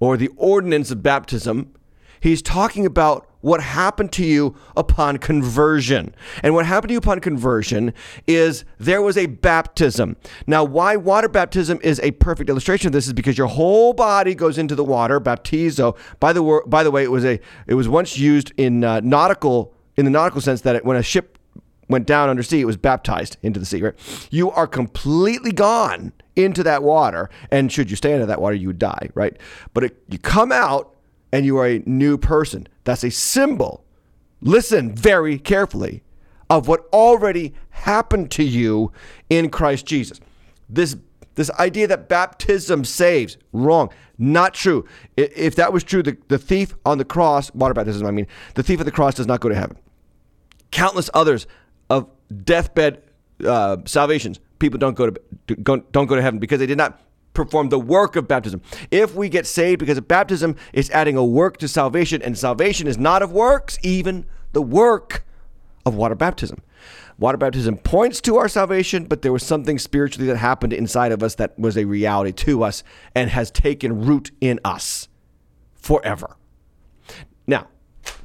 or 0.00 0.16
the 0.16 0.28
ordinance 0.36 0.90
of 0.90 1.02
baptism. 1.02 1.74
He's 2.20 2.40
talking 2.40 2.86
about 2.86 3.28
what 3.40 3.60
happened 3.60 4.12
to 4.12 4.24
you 4.24 4.54
upon 4.76 5.18
conversion. 5.18 6.14
And 6.42 6.54
what 6.54 6.64
happened 6.64 6.90
to 6.90 6.92
you 6.92 6.98
upon 6.98 7.20
conversion 7.20 7.92
is 8.26 8.64
there 8.78 9.02
was 9.02 9.18
a 9.18 9.26
baptism. 9.26 10.16
Now, 10.46 10.62
why 10.62 10.96
water 10.96 11.28
baptism 11.28 11.80
is 11.82 12.00
a 12.00 12.12
perfect 12.12 12.48
illustration 12.48 12.86
of 12.86 12.92
this 12.92 13.08
is 13.08 13.12
because 13.12 13.36
your 13.36 13.48
whole 13.48 13.92
body 13.92 14.36
goes 14.36 14.58
into 14.58 14.76
the 14.76 14.84
water, 14.84 15.20
baptizo. 15.20 15.96
By 16.20 16.32
the 16.32 16.62
by 16.66 16.84
the 16.84 16.92
way, 16.92 17.02
it 17.02 17.10
was 17.10 17.24
a 17.24 17.40
it 17.66 17.74
was 17.74 17.88
once 17.88 18.16
used 18.16 18.52
in 18.56 18.84
uh, 18.84 19.00
nautical 19.00 19.74
in 19.96 20.04
the 20.04 20.10
nautical 20.10 20.40
sense 20.40 20.60
that 20.62 20.76
it, 20.76 20.84
when 20.84 20.96
a 20.96 21.02
ship 21.02 21.38
went 21.88 22.06
down 22.06 22.28
under 22.28 22.42
sea, 22.42 22.60
it 22.60 22.64
was 22.64 22.76
baptized 22.76 23.36
into 23.42 23.60
the 23.60 23.66
sea, 23.66 23.82
right? 23.82 24.28
You 24.30 24.50
are 24.50 24.66
completely 24.66 25.52
gone 25.52 26.12
into 26.36 26.62
that 26.62 26.82
water. 26.82 27.30
And 27.50 27.70
should 27.70 27.90
you 27.90 27.96
stay 27.96 28.12
into 28.12 28.26
that 28.26 28.40
water, 28.40 28.54
you 28.54 28.68
would 28.68 28.78
die, 28.78 29.10
right? 29.14 29.36
But 29.74 29.84
it, 29.84 30.02
you 30.08 30.18
come 30.18 30.52
out 30.52 30.96
and 31.32 31.44
you 31.44 31.58
are 31.58 31.66
a 31.66 31.82
new 31.86 32.18
person. 32.18 32.66
That's 32.84 33.04
a 33.04 33.10
symbol. 33.10 33.84
Listen 34.40 34.94
very 34.94 35.38
carefully 35.38 36.02
of 36.50 36.68
what 36.68 36.86
already 36.92 37.54
happened 37.70 38.30
to 38.32 38.44
you 38.44 38.92
in 39.30 39.48
Christ 39.48 39.86
Jesus. 39.86 40.20
This 40.68 40.96
this 41.34 41.50
idea 41.52 41.86
that 41.86 42.08
baptism 42.08 42.84
saves, 42.84 43.38
wrong, 43.52 43.90
not 44.18 44.54
true. 44.54 44.86
If 45.16 45.56
that 45.56 45.72
was 45.72 45.82
true, 45.82 46.02
the, 46.02 46.16
the 46.28 46.38
thief 46.38 46.74
on 46.84 46.98
the 46.98 47.04
cross, 47.04 47.52
water 47.54 47.74
baptism, 47.74 48.06
I 48.06 48.10
mean, 48.10 48.26
the 48.54 48.62
thief 48.62 48.80
at 48.80 48.86
the 48.86 48.92
cross 48.92 49.14
does 49.14 49.26
not 49.26 49.40
go 49.40 49.48
to 49.48 49.54
heaven. 49.54 49.76
Countless 50.70 51.10
others 51.14 51.46
of 51.90 52.08
deathbed 52.44 53.02
uh, 53.44 53.78
salvations. 53.84 54.40
People 54.58 54.78
don't 54.78 54.94
go 54.94 55.10
to 55.10 55.20
don't, 55.56 55.90
don't 55.92 56.06
go 56.06 56.14
to 56.14 56.22
heaven 56.22 56.38
because 56.38 56.58
they 56.58 56.66
did 56.66 56.78
not 56.78 57.00
perform 57.34 57.68
the 57.70 57.78
work 57.78 58.16
of 58.16 58.28
baptism. 58.28 58.60
If 58.90 59.14
we 59.14 59.28
get 59.28 59.46
saved 59.46 59.80
because 59.80 59.98
of 59.98 60.06
baptism 60.06 60.56
it's 60.72 60.90
adding 60.90 61.16
a 61.16 61.24
work 61.24 61.56
to 61.58 61.68
salvation, 61.68 62.22
and 62.22 62.38
salvation 62.38 62.86
is 62.86 62.98
not 62.98 63.22
of 63.22 63.32
works, 63.32 63.78
even 63.82 64.26
the 64.52 64.62
work 64.62 65.21
of 65.84 65.94
water 65.94 66.14
baptism. 66.14 66.62
Water 67.18 67.38
baptism 67.38 67.76
points 67.76 68.20
to 68.22 68.36
our 68.36 68.48
salvation, 68.48 69.04
but 69.04 69.22
there 69.22 69.32
was 69.32 69.44
something 69.44 69.78
spiritually 69.78 70.26
that 70.26 70.36
happened 70.36 70.72
inside 70.72 71.12
of 71.12 71.22
us 71.22 71.36
that 71.36 71.58
was 71.58 71.76
a 71.76 71.84
reality 71.84 72.32
to 72.32 72.62
us 72.62 72.82
and 73.14 73.30
has 73.30 73.50
taken 73.50 74.04
root 74.04 74.30
in 74.40 74.58
us 74.64 75.08
forever. 75.74 76.36
Now, 77.46 77.68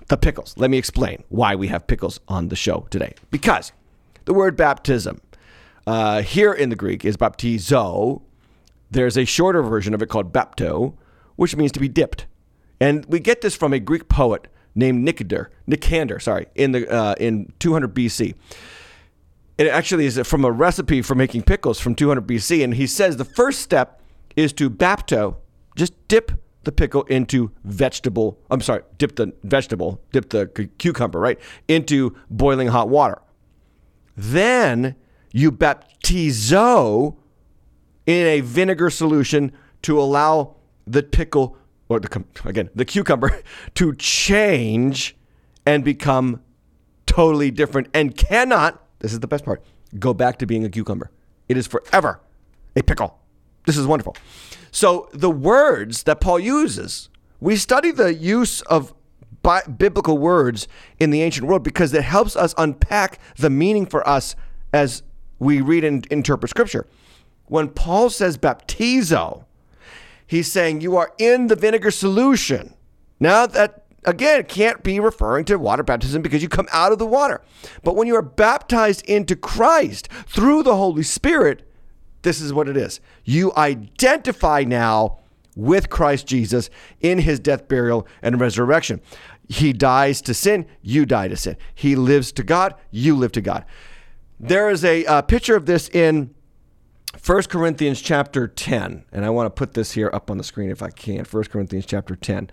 the 0.07 0.17
pickles. 0.17 0.53
Let 0.57 0.69
me 0.69 0.77
explain 0.77 1.23
why 1.29 1.55
we 1.55 1.67
have 1.67 1.87
pickles 1.87 2.19
on 2.27 2.47
the 2.47 2.55
show 2.55 2.87
today. 2.89 3.13
Because 3.29 3.71
the 4.25 4.33
word 4.33 4.55
baptism 4.55 5.21
uh, 5.85 6.21
here 6.21 6.53
in 6.53 6.69
the 6.69 6.75
Greek 6.75 7.03
is 7.05 7.17
baptizo. 7.17 8.21
There's 8.89 9.17
a 9.17 9.25
shorter 9.25 9.61
version 9.61 9.93
of 9.93 10.01
it 10.01 10.07
called 10.07 10.31
bapto, 10.31 10.93
which 11.35 11.55
means 11.55 11.71
to 11.73 11.79
be 11.79 11.89
dipped. 11.89 12.25
And 12.79 13.05
we 13.05 13.19
get 13.19 13.41
this 13.41 13.55
from 13.55 13.73
a 13.73 13.79
Greek 13.79 14.07
poet 14.07 14.47
named 14.77 15.05
Nicander, 15.05 15.47
Nicander, 15.67 16.21
sorry, 16.21 16.47
in 16.55 16.71
the 16.71 16.89
uh, 16.89 17.15
in 17.19 17.51
200 17.59 17.93
BC. 17.93 18.35
It 19.57 19.67
actually 19.67 20.05
is 20.05 20.19
from 20.25 20.45
a 20.45 20.51
recipe 20.51 21.01
for 21.01 21.15
making 21.15 21.41
pickles 21.41 21.79
from 21.79 21.95
200 21.95 22.27
BC, 22.27 22.63
and 22.63 22.75
he 22.75 22.85
says 22.85 23.17
the 23.17 23.25
first 23.25 23.61
step 23.61 24.01
is 24.35 24.53
to 24.53 24.69
bapto, 24.69 25.37
just 25.75 25.93
dip 26.07 26.31
the 26.63 26.71
pickle 26.71 27.03
into 27.03 27.51
vegetable. 27.63 28.39
I'm 28.51 28.61
sorry, 28.61 28.83
dip 28.99 29.15
the 29.15 29.33
vegetable, 29.43 29.99
dip 30.11 30.29
the 30.29 30.45
cucumber, 30.77 31.19
right, 31.19 31.39
into 31.67 32.15
boiling 32.29 32.67
hot 32.67 32.87
water. 32.87 33.19
Then 34.15 34.95
you 35.33 35.51
baptizo 35.51 37.15
in 38.05 38.27
a 38.27 38.41
vinegar 38.41 38.91
solution 38.91 39.51
to 39.83 39.99
allow 39.99 40.55
the 40.85 41.01
pickle 41.01 41.57
or 41.89 41.99
the 41.99 42.23
again 42.45 42.69
the 42.75 42.85
cucumber 42.85 43.41
to 43.75 43.93
change 43.95 45.15
and 45.65 45.83
become 45.83 46.41
totally 47.05 47.51
different 47.51 47.87
and 47.93 48.15
cannot 48.15 48.83
this 48.99 49.13
is 49.13 49.19
the 49.19 49.27
best 49.27 49.45
part 49.45 49.63
go 49.97 50.13
back 50.13 50.37
to 50.39 50.45
being 50.45 50.65
a 50.65 50.69
cucumber. 50.69 51.11
It 51.47 51.57
is 51.57 51.67
forever 51.67 52.21
a 52.75 52.83
pickle. 52.83 53.19
This 53.65 53.77
is 53.77 53.85
wonderful. 53.85 54.15
So 54.71 55.09
the 55.13 55.31
words 55.31 56.03
that 56.03 56.21
Paul 56.21 56.39
uses, 56.39 57.09
we 57.39 57.55
study 57.55 57.91
the 57.91 58.13
use 58.13 58.61
of 58.61 58.93
bi- 59.41 59.63
biblical 59.63 60.17
words 60.17 60.67
in 60.99 61.09
the 61.09 61.21
ancient 61.21 61.47
world 61.47 61.63
because 61.63 61.93
it 61.93 62.03
helps 62.03 62.35
us 62.35 62.53
unpack 62.57 63.19
the 63.37 63.49
meaning 63.49 63.85
for 63.85 64.07
us 64.07 64.35
as 64.73 65.03
we 65.39 65.61
read 65.61 65.83
and 65.83 66.05
interpret 66.07 66.49
scripture. 66.49 66.87
When 67.45 67.69
Paul 67.69 68.09
says 68.09 68.37
baptizo, 68.37 69.45
he's 70.27 70.51
saying 70.51 70.81
you 70.81 70.97
are 70.97 71.13
in 71.17 71.47
the 71.47 71.55
vinegar 71.55 71.91
solution. 71.91 72.73
Now 73.19 73.47
that 73.47 73.85
again 74.05 74.43
can't 74.43 74.83
be 74.83 74.99
referring 74.99 75.45
to 75.45 75.57
water 75.57 75.83
baptism 75.83 76.21
because 76.21 76.43
you 76.43 76.49
come 76.49 76.67
out 76.71 76.91
of 76.91 76.99
the 76.99 77.05
water. 77.05 77.41
But 77.83 77.95
when 77.95 78.07
you 78.07 78.15
are 78.15 78.21
baptized 78.21 79.03
into 79.05 79.35
Christ 79.35 80.09
through 80.27 80.63
the 80.63 80.75
Holy 80.75 81.03
Spirit, 81.03 81.67
this 82.21 82.41
is 82.41 82.53
what 82.53 82.69
it 82.69 82.77
is. 82.77 82.99
You 83.23 83.53
identify 83.55 84.63
now 84.63 85.19
with 85.55 85.89
Christ 85.89 86.27
Jesus 86.27 86.69
in 87.01 87.19
his 87.19 87.39
death, 87.39 87.67
burial, 87.67 88.07
and 88.21 88.39
resurrection. 88.39 89.01
He 89.49 89.73
dies 89.73 90.21
to 90.23 90.33
sin, 90.33 90.67
you 90.81 91.05
die 91.05 91.29
to 91.29 91.37
sin. 91.37 91.57
He 91.73 91.95
lives 91.95 92.31
to 92.33 92.43
God, 92.43 92.75
you 92.91 93.15
live 93.15 93.31
to 93.33 93.41
God. 93.41 93.65
There 94.39 94.69
is 94.69 94.85
a, 94.85 95.03
a 95.05 95.23
picture 95.23 95.55
of 95.55 95.65
this 95.65 95.89
in 95.89 96.33
1 97.25 97.43
Corinthians 97.43 98.01
chapter 98.01 98.47
10, 98.47 99.05
and 99.11 99.25
I 99.25 99.29
want 99.29 99.47
to 99.47 99.49
put 99.49 99.73
this 99.73 99.93
here 99.93 100.09
up 100.13 100.29
on 100.31 100.37
the 100.37 100.43
screen 100.43 100.69
if 100.69 100.81
I 100.81 100.89
can. 100.89 101.25
1 101.25 101.43
Corinthians 101.45 101.85
chapter 101.85 102.15
10. 102.15 102.49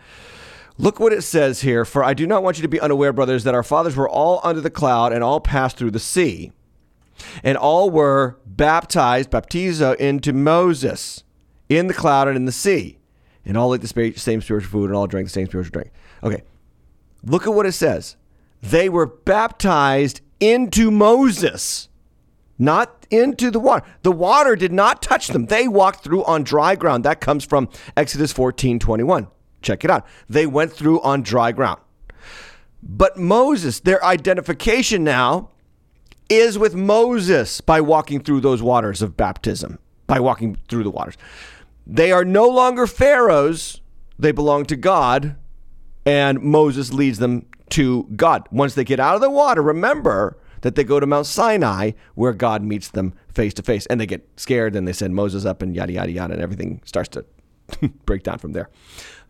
Look 0.78 0.98
what 0.98 1.12
it 1.12 1.22
says 1.22 1.60
here. 1.60 1.84
For 1.84 2.02
I 2.02 2.14
do 2.14 2.26
not 2.26 2.42
want 2.42 2.58
you 2.58 2.62
to 2.62 2.68
be 2.68 2.80
unaware, 2.80 3.12
brothers, 3.12 3.44
that 3.44 3.54
our 3.54 3.62
fathers 3.62 3.94
were 3.94 4.08
all 4.08 4.40
under 4.42 4.60
the 4.60 4.70
cloud 4.70 5.12
and 5.12 5.22
all 5.22 5.40
passed 5.40 5.76
through 5.76 5.92
the 5.92 6.00
sea 6.00 6.52
and 7.42 7.56
all 7.56 7.90
were 7.90 8.38
baptized, 8.46 9.30
baptizo, 9.30 9.94
into 9.96 10.32
Moses 10.32 11.24
in 11.68 11.86
the 11.86 11.94
cloud 11.94 12.28
and 12.28 12.36
in 12.36 12.44
the 12.44 12.52
sea, 12.52 12.98
and 13.44 13.56
all 13.56 13.74
ate 13.74 13.80
the 13.80 14.12
same 14.16 14.40
spiritual 14.40 14.70
food 14.70 14.86
and 14.86 14.96
all 14.96 15.06
drank 15.06 15.26
the 15.26 15.32
same 15.32 15.46
spiritual 15.46 15.72
drink. 15.72 15.90
Okay, 16.22 16.42
look 17.24 17.46
at 17.46 17.54
what 17.54 17.66
it 17.66 17.72
says. 17.72 18.16
They 18.62 18.88
were 18.88 19.06
baptized 19.06 20.20
into 20.40 20.90
Moses, 20.90 21.88
not 22.58 23.06
into 23.10 23.50
the 23.50 23.60
water. 23.60 23.84
The 24.02 24.12
water 24.12 24.56
did 24.56 24.72
not 24.72 25.02
touch 25.02 25.28
them. 25.28 25.46
They 25.46 25.68
walked 25.68 26.04
through 26.04 26.24
on 26.24 26.44
dry 26.44 26.74
ground. 26.76 27.04
That 27.04 27.20
comes 27.20 27.44
from 27.44 27.68
Exodus 27.96 28.32
14 28.32 28.78
21. 28.78 29.28
Check 29.62 29.84
it 29.84 29.90
out. 29.90 30.06
They 30.28 30.46
went 30.46 30.72
through 30.72 31.00
on 31.00 31.22
dry 31.22 31.52
ground. 31.52 31.80
But 32.82 33.16
Moses, 33.16 33.80
their 33.80 34.04
identification 34.04 35.04
now 35.04 35.50
is 36.28 36.58
with 36.58 36.74
Moses 36.74 37.60
by 37.60 37.80
walking 37.80 38.20
through 38.20 38.40
those 38.40 38.62
waters 38.62 39.00
of 39.02 39.16
baptism, 39.16 39.78
by 40.06 40.20
walking 40.20 40.58
through 40.68 40.84
the 40.84 40.90
waters. 40.90 41.16
They 41.86 42.12
are 42.12 42.24
no 42.24 42.48
longer 42.48 42.86
Pharaohs, 42.86 43.80
they 44.18 44.32
belong 44.32 44.66
to 44.66 44.76
God, 44.76 45.36
and 46.06 46.40
Moses 46.40 46.92
leads 46.92 47.18
them 47.18 47.46
to 47.70 48.04
God. 48.16 48.46
Once 48.50 48.74
they 48.74 48.84
get 48.84 49.00
out 49.00 49.14
of 49.14 49.20
the 49.20 49.30
water, 49.30 49.62
remember 49.62 50.38
that 50.64 50.76
they 50.76 50.82
go 50.82 50.98
to 50.98 51.06
Mount 51.06 51.26
Sinai 51.26 51.90
where 52.14 52.32
God 52.32 52.62
meets 52.62 52.88
them 52.88 53.12
face 53.28 53.52
to 53.54 53.62
face 53.62 53.84
and 53.84 54.00
they 54.00 54.06
get 54.06 54.26
scared 54.36 54.74
and 54.74 54.88
they 54.88 54.94
send 54.94 55.14
Moses 55.14 55.44
up 55.44 55.60
and 55.60 55.76
yada, 55.76 55.92
yada, 55.92 56.10
yada, 56.10 56.32
and 56.32 56.42
everything 56.42 56.80
starts 56.86 57.10
to 57.10 57.26
break 58.06 58.22
down 58.22 58.38
from 58.38 58.52
there. 58.52 58.70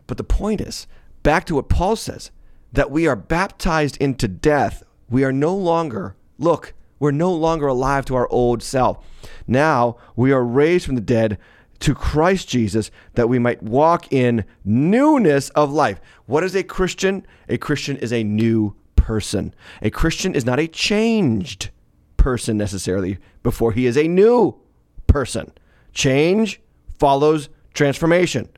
But 0.07 0.17
the 0.17 0.23
point 0.23 0.61
is, 0.61 0.87
back 1.25 1.45
to 1.47 1.57
what 1.57 1.69
Paul 1.69 1.97
says, 1.97 2.31
that 2.73 2.93
we 2.93 3.09
are 3.09 3.17
baptized 3.17 3.97
into 3.97 4.29
death. 4.29 4.85
We 5.11 5.25
are 5.25 5.33
no 5.33 5.57
longer, 5.57 6.15
look, 6.39 6.73
we're 7.01 7.11
no 7.11 7.33
longer 7.33 7.67
alive 7.67 8.05
to 8.07 8.15
our 8.15 8.29
old 8.31 8.63
self. 8.63 9.05
Now 9.49 9.97
we 10.15 10.31
are 10.31 10.45
raised 10.45 10.87
from 10.87 10.95
the 10.95 11.01
dead 11.01 11.37
to 11.81 11.97
Christ 11.97 12.49
Jesus 12.49 12.93
that 13.15 13.29
we 13.29 13.41
might 13.41 13.61
walk 13.61 14.13
in 14.13 14.45
newness 14.65 15.51
of 15.51 15.73
life. 15.73 16.01
What 16.27 16.45
is 16.45 16.55
a 16.55 16.63
Christian? 16.63 17.27
A 17.49 17.59
Christian 17.59 17.97
is 17.97 18.13
a 18.13 18.23
new 18.23 18.77
person. 19.05 19.55
A 19.83 19.91
Christian 19.91 20.35
is 20.35 20.47
not 20.47 20.59
a 20.59 20.67
changed 20.67 21.69
person 22.17 22.57
necessarily 22.57 23.19
before 23.43 23.73
he 23.73 23.85
is 23.85 23.99
a 23.99 24.09
new 24.09 24.59
person. 25.07 25.53
Change 25.93 26.59
follows 26.99 27.51
transformation. 27.75 28.49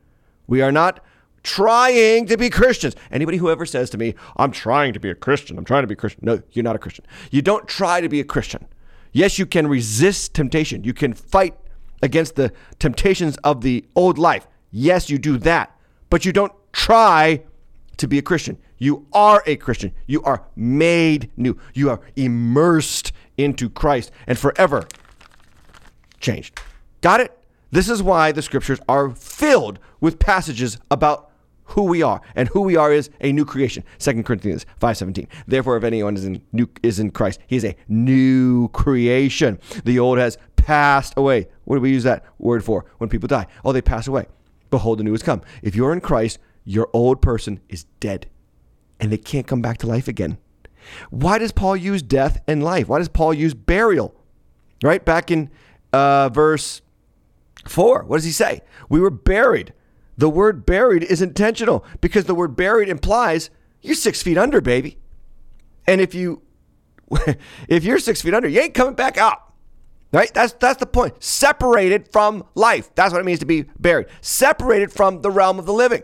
We 0.47 0.61
are 0.61 0.71
not 0.71 1.03
trying 1.43 2.27
to 2.27 2.37
be 2.37 2.49
Christians. 2.49 2.95
Anybody 3.11 3.39
who 3.39 3.49
ever 3.49 3.65
says 3.65 3.89
to 3.89 3.97
me, 3.97 4.15
I'm 4.37 4.51
trying 4.51 4.93
to 4.93 5.01
be 5.01 5.09
a 5.09 5.15
Christian, 5.15 5.57
I'm 5.57 5.65
trying 5.65 5.83
to 5.83 5.87
be 5.87 5.95
a 5.95 5.97
Christian. 5.97 6.21
No, 6.23 6.41
you're 6.53 6.63
not 6.63 6.77
a 6.77 6.79
Christian. 6.79 7.05
You 7.29 7.41
don't 7.41 7.67
try 7.67 7.99
to 7.99 8.07
be 8.07 8.21
a 8.21 8.23
Christian. 8.23 8.67
Yes, 9.11 9.37
you 9.37 9.45
can 9.45 9.67
resist 9.67 10.33
temptation. 10.33 10.85
You 10.85 10.93
can 10.93 11.13
fight 11.13 11.57
against 12.01 12.35
the 12.35 12.53
temptations 12.79 13.35
of 13.43 13.59
the 13.59 13.83
old 13.97 14.17
life. 14.17 14.47
Yes, 14.71 15.09
you 15.09 15.17
do 15.17 15.37
that. 15.39 15.77
But 16.09 16.23
you 16.23 16.31
don't 16.31 16.53
try 16.71 17.43
to 17.97 18.07
be 18.07 18.17
a 18.17 18.21
Christian. 18.21 18.57
You 18.77 19.07
are 19.13 19.43
a 19.45 19.55
Christian. 19.55 19.93
You 20.05 20.21
are 20.23 20.43
made 20.55 21.31
new. 21.35 21.57
You 21.73 21.89
are 21.89 22.01
immersed 22.15 23.11
into 23.37 23.69
Christ 23.69 24.11
and 24.27 24.37
forever 24.37 24.87
changed. 26.19 26.59
Got 27.01 27.21
it? 27.21 27.37
This 27.71 27.89
is 27.89 28.01
why 28.01 28.31
the 28.31 28.41
scriptures 28.41 28.79
are 28.87 29.09
filled 29.09 29.79
with 29.99 30.19
passages 30.19 30.77
about 30.89 31.31
who 31.71 31.83
we 31.83 32.01
are 32.01 32.21
and 32.35 32.47
who 32.49 32.61
we 32.61 32.75
are 32.75 32.93
is 32.93 33.09
a 33.19 33.33
new 33.33 33.43
creation 33.43 33.83
2 33.99 34.23
corinthians 34.23 34.65
5.17 34.79 35.27
therefore 35.47 35.75
if 35.75 35.83
anyone 35.83 36.15
is 36.15 36.23
in 36.23 36.41
new 36.53 36.69
is 36.81 36.97
in 36.97 37.11
christ 37.11 37.41
he 37.45 37.57
is 37.57 37.65
a 37.65 37.75
new 37.89 38.69
creation 38.69 39.59
the 39.83 39.99
old 39.99 40.17
has 40.17 40.37
passed 40.55 41.13
away 41.17 41.47
what 41.65 41.75
do 41.75 41.81
we 41.81 41.91
use 41.91 42.03
that 42.03 42.23
word 42.39 42.63
for 42.63 42.85
when 42.99 43.09
people 43.09 43.27
die 43.27 43.45
oh 43.65 43.73
they 43.73 43.81
pass 43.81 44.07
away 44.07 44.27
behold 44.69 44.97
the 44.97 45.03
new 45.03 45.11
has 45.11 45.21
come 45.21 45.41
if 45.61 45.75
you're 45.75 45.91
in 45.91 45.99
christ 45.99 46.39
your 46.63 46.89
old 46.93 47.21
person 47.21 47.59
is 47.67 47.83
dead 47.99 48.27
and 48.99 49.11
they 49.11 49.17
can't 49.17 49.47
come 49.47 49.61
back 49.61 49.77
to 49.77 49.87
life 49.87 50.07
again 50.07 50.37
why 51.09 51.37
does 51.37 51.51
paul 51.51 51.75
use 51.75 52.01
death 52.01 52.41
and 52.47 52.63
life 52.63 52.87
why 52.87 52.97
does 52.97 53.09
paul 53.09 53.33
use 53.33 53.53
burial 53.53 54.15
right 54.83 55.03
back 55.05 55.31
in 55.31 55.49
uh, 55.93 56.29
verse 56.29 56.81
4 57.65 58.03
what 58.03 58.17
does 58.17 58.25
he 58.25 58.31
say 58.31 58.61
we 58.89 58.99
were 58.99 59.09
buried 59.09 59.73
the 60.17 60.29
word 60.29 60.65
buried 60.65 61.03
is 61.03 61.21
intentional 61.21 61.85
because 62.01 62.25
the 62.25 62.35
word 62.35 62.55
buried 62.55 62.89
implies 62.89 63.49
you're 63.81 63.95
six 63.95 64.21
feet 64.21 64.37
under, 64.37 64.61
baby. 64.61 64.97
And 65.85 66.01
if 66.01 66.13
you 66.13 66.41
if 67.69 67.83
you're 67.83 67.99
six 67.99 68.21
feet 68.21 68.33
under, 68.33 68.47
you 68.47 68.59
ain't 68.59 68.73
coming 68.73 68.95
back 68.95 69.17
up. 69.17 69.53
Right? 70.11 70.33
That's 70.33 70.53
that's 70.53 70.79
the 70.79 70.85
point. 70.85 71.23
Separated 71.23 72.11
from 72.11 72.43
life. 72.55 72.93
That's 72.95 73.11
what 73.11 73.19
it 73.19 73.25
means 73.25 73.39
to 73.39 73.45
be 73.45 73.63
buried. 73.79 74.07
Separated 74.21 74.91
from 74.91 75.21
the 75.21 75.31
realm 75.31 75.59
of 75.59 75.65
the 75.65 75.73
living. 75.73 76.03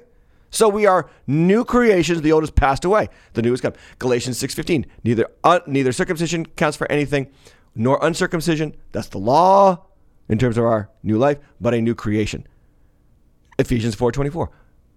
So 0.53 0.69
we 0.69 0.85
are 0.85 1.09
new 1.25 1.65
creations. 1.65 2.21
The 2.21 2.31
old 2.31 2.43
has 2.43 2.51
passed 2.51 2.85
away. 2.85 3.09
The 3.33 3.41
new 3.41 3.49
has 3.49 3.59
come. 3.59 3.73
Galatians 3.97 4.37
6:15. 4.37 4.85
Neither 5.03 5.27
uh, 5.43 5.59
neither 5.65 5.91
circumcision 5.91 6.45
counts 6.45 6.77
for 6.77 6.89
anything, 6.91 7.27
nor 7.75 7.97
uncircumcision. 8.05 8.75
That's 8.91 9.07
the 9.07 9.17
law 9.17 9.83
in 10.29 10.37
terms 10.37 10.57
of 10.57 10.63
our 10.63 10.91
new 11.01 11.17
life, 11.17 11.39
but 11.59 11.73
a 11.73 11.81
new 11.81 11.95
creation. 11.95 12.47
Ephesians 13.57 13.95
4:24. 13.95 14.49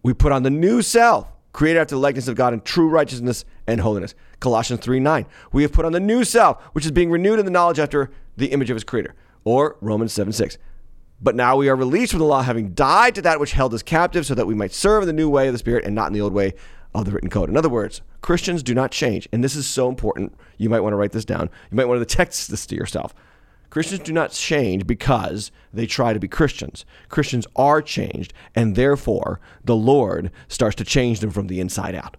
We 0.02 0.12
put 0.12 0.30
on 0.30 0.42
the 0.42 0.50
new 0.50 0.82
self, 0.82 1.32
created 1.54 1.80
after 1.80 1.94
the 1.94 2.02
likeness 2.02 2.28
of 2.28 2.36
God 2.36 2.52
in 2.52 2.60
true 2.60 2.90
righteousness 2.90 3.46
and 3.66 3.80
holiness. 3.80 4.14
Colossians 4.40 4.82
3:9. 4.82 5.24
We 5.52 5.62
have 5.62 5.72
put 5.72 5.86
on 5.86 5.92
the 5.92 6.00
new 6.00 6.22
self, 6.22 6.62
which 6.74 6.84
is 6.84 6.90
being 6.90 7.10
renewed 7.10 7.38
in 7.38 7.46
the 7.46 7.50
knowledge 7.50 7.78
after 7.78 8.10
the 8.36 8.48
image 8.48 8.68
of 8.68 8.76
his 8.76 8.84
creator. 8.84 9.14
Or 9.42 9.78
Romans 9.80 10.12
7:6. 10.12 10.58
But 11.20 11.34
now 11.34 11.56
we 11.56 11.68
are 11.68 11.76
released 11.76 12.12
from 12.12 12.20
the 12.20 12.26
law, 12.26 12.42
having 12.42 12.74
died 12.74 13.14
to 13.14 13.22
that 13.22 13.40
which 13.40 13.52
held 13.52 13.72
us 13.72 13.82
captive, 13.82 14.26
so 14.26 14.34
that 14.34 14.46
we 14.46 14.54
might 14.54 14.72
serve 14.72 15.02
in 15.02 15.06
the 15.06 15.12
new 15.12 15.30
way 15.30 15.46
of 15.46 15.54
the 15.54 15.58
Spirit 15.58 15.84
and 15.84 15.94
not 15.94 16.08
in 16.08 16.12
the 16.12 16.20
old 16.20 16.32
way 16.32 16.54
of 16.94 17.04
the 17.04 17.10
written 17.10 17.30
code. 17.30 17.48
In 17.48 17.56
other 17.56 17.68
words, 17.68 18.02
Christians 18.20 18.62
do 18.62 18.74
not 18.74 18.90
change. 18.90 19.28
And 19.32 19.42
this 19.42 19.56
is 19.56 19.66
so 19.66 19.88
important. 19.88 20.34
You 20.58 20.68
might 20.68 20.80
want 20.80 20.92
to 20.92 20.96
write 20.96 21.12
this 21.12 21.24
down. 21.24 21.50
You 21.70 21.76
might 21.76 21.86
want 21.86 22.06
to 22.06 22.16
text 22.16 22.50
this 22.50 22.66
to 22.66 22.74
yourself. 22.74 23.14
Christians 23.70 24.00
do 24.00 24.12
not 24.12 24.30
change 24.30 24.86
because 24.86 25.50
they 25.72 25.86
try 25.86 26.12
to 26.12 26.20
be 26.20 26.28
Christians. 26.28 26.86
Christians 27.08 27.46
are 27.56 27.82
changed, 27.82 28.32
and 28.54 28.74
therefore 28.74 29.40
the 29.64 29.76
Lord 29.76 30.30
starts 30.48 30.76
to 30.76 30.84
change 30.84 31.20
them 31.20 31.30
from 31.30 31.48
the 31.48 31.60
inside 31.60 31.94
out. 31.94 32.16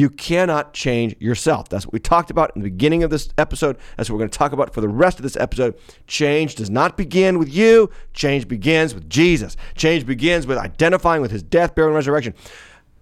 You 0.00 0.08
cannot 0.08 0.72
change 0.72 1.14
yourself. 1.20 1.68
That's 1.68 1.84
what 1.84 1.92
we 1.92 1.98
talked 1.98 2.30
about 2.30 2.52
in 2.56 2.62
the 2.62 2.70
beginning 2.70 3.02
of 3.02 3.10
this 3.10 3.28
episode. 3.36 3.76
That's 3.98 4.08
what 4.08 4.14
we're 4.14 4.20
going 4.20 4.30
to 4.30 4.38
talk 4.38 4.52
about 4.52 4.72
for 4.72 4.80
the 4.80 4.88
rest 4.88 5.18
of 5.18 5.24
this 5.24 5.36
episode. 5.36 5.78
Change 6.06 6.54
does 6.54 6.70
not 6.70 6.96
begin 6.96 7.38
with 7.38 7.52
you, 7.52 7.90
change 8.14 8.48
begins 8.48 8.94
with 8.94 9.10
Jesus. 9.10 9.58
Change 9.76 10.06
begins 10.06 10.46
with 10.46 10.56
identifying 10.56 11.20
with 11.20 11.30
his 11.30 11.42
death, 11.42 11.74
burial, 11.74 11.90
and 11.90 11.96
resurrection. 11.96 12.32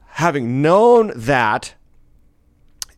Having 0.06 0.60
known 0.60 1.12
that, 1.14 1.72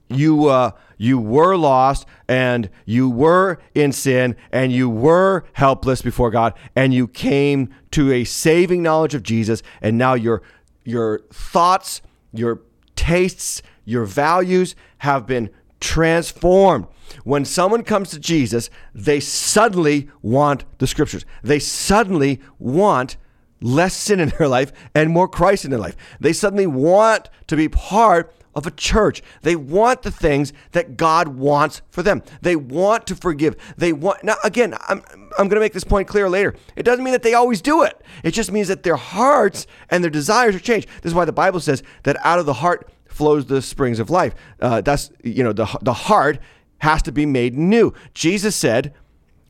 you 0.08 0.46
uh, 0.46 0.70
you 0.96 1.18
were 1.18 1.56
lost 1.56 2.06
and 2.26 2.70
you 2.86 3.10
were 3.10 3.58
in 3.74 3.92
sin 3.92 4.34
and 4.50 4.72
you 4.72 4.88
were 4.88 5.44
helpless 5.52 6.00
before 6.00 6.30
God 6.30 6.54
and 6.74 6.94
you 6.94 7.06
came 7.06 7.68
to 7.90 8.10
a 8.12 8.24
saving 8.24 8.82
knowledge 8.82 9.14
of 9.14 9.22
Jesus 9.22 9.62
and 9.82 9.98
now 9.98 10.14
your 10.14 10.40
your 10.84 11.18
thoughts, 11.30 12.00
your 12.32 12.62
tastes, 12.96 13.62
your 13.84 14.04
values 14.04 14.74
have 14.98 15.26
been 15.26 15.50
transformed. 15.80 16.86
When 17.24 17.44
someone 17.44 17.82
comes 17.82 18.10
to 18.10 18.20
Jesus, 18.20 18.70
they 18.94 19.20
suddenly 19.20 20.08
want 20.22 20.64
the 20.78 20.86
scriptures. 20.86 21.24
They 21.42 21.58
suddenly 21.58 22.40
want 22.58 23.16
less 23.60 23.94
sin 23.94 24.20
in 24.20 24.30
their 24.38 24.48
life 24.48 24.72
and 24.94 25.10
more 25.10 25.28
Christ 25.28 25.64
in 25.64 25.70
their 25.70 25.80
life. 25.80 25.96
They 26.18 26.32
suddenly 26.32 26.66
want 26.66 27.28
to 27.48 27.56
be 27.56 27.68
part 27.68 28.32
of 28.54 28.66
a 28.66 28.70
church. 28.70 29.22
They 29.42 29.54
want 29.54 30.02
the 30.02 30.10
things 30.10 30.52
that 30.72 30.96
God 30.96 31.28
wants 31.28 31.82
for 31.90 32.02
them. 32.02 32.22
They 32.42 32.56
want 32.56 33.06
to 33.06 33.14
forgive. 33.14 33.56
They 33.76 33.92
want 33.92 34.24
now 34.24 34.36
again, 34.42 34.74
I'm 34.88 35.02
I'm 35.38 35.48
going 35.48 35.50
to 35.50 35.60
make 35.60 35.72
this 35.72 35.84
point 35.84 36.08
clear 36.08 36.28
later. 36.28 36.54
It 36.74 36.82
doesn't 36.82 37.04
mean 37.04 37.12
that 37.12 37.22
they 37.22 37.34
always 37.34 37.62
do 37.62 37.82
it. 37.82 38.00
It 38.24 38.32
just 38.32 38.50
means 38.50 38.68
that 38.68 38.82
their 38.82 38.96
hearts 38.96 39.66
and 39.88 40.02
their 40.02 40.10
desires 40.10 40.56
are 40.56 40.60
changed. 40.60 40.88
This 41.02 41.10
is 41.10 41.14
why 41.14 41.24
the 41.24 41.32
Bible 41.32 41.60
says 41.60 41.82
that 42.02 42.16
out 42.24 42.38
of 42.38 42.46
the 42.46 42.54
heart 42.54 42.90
flows 43.20 43.44
the 43.44 43.60
springs 43.60 44.00
of 44.00 44.08
life. 44.08 44.34
Uh, 44.62 44.80
that's 44.80 45.12
you 45.22 45.44
know 45.44 45.52
the 45.52 45.66
the 45.82 45.92
heart 45.92 46.38
has 46.78 47.02
to 47.02 47.12
be 47.12 47.26
made 47.26 47.54
new. 47.54 47.92
Jesus 48.14 48.56
said 48.56 48.94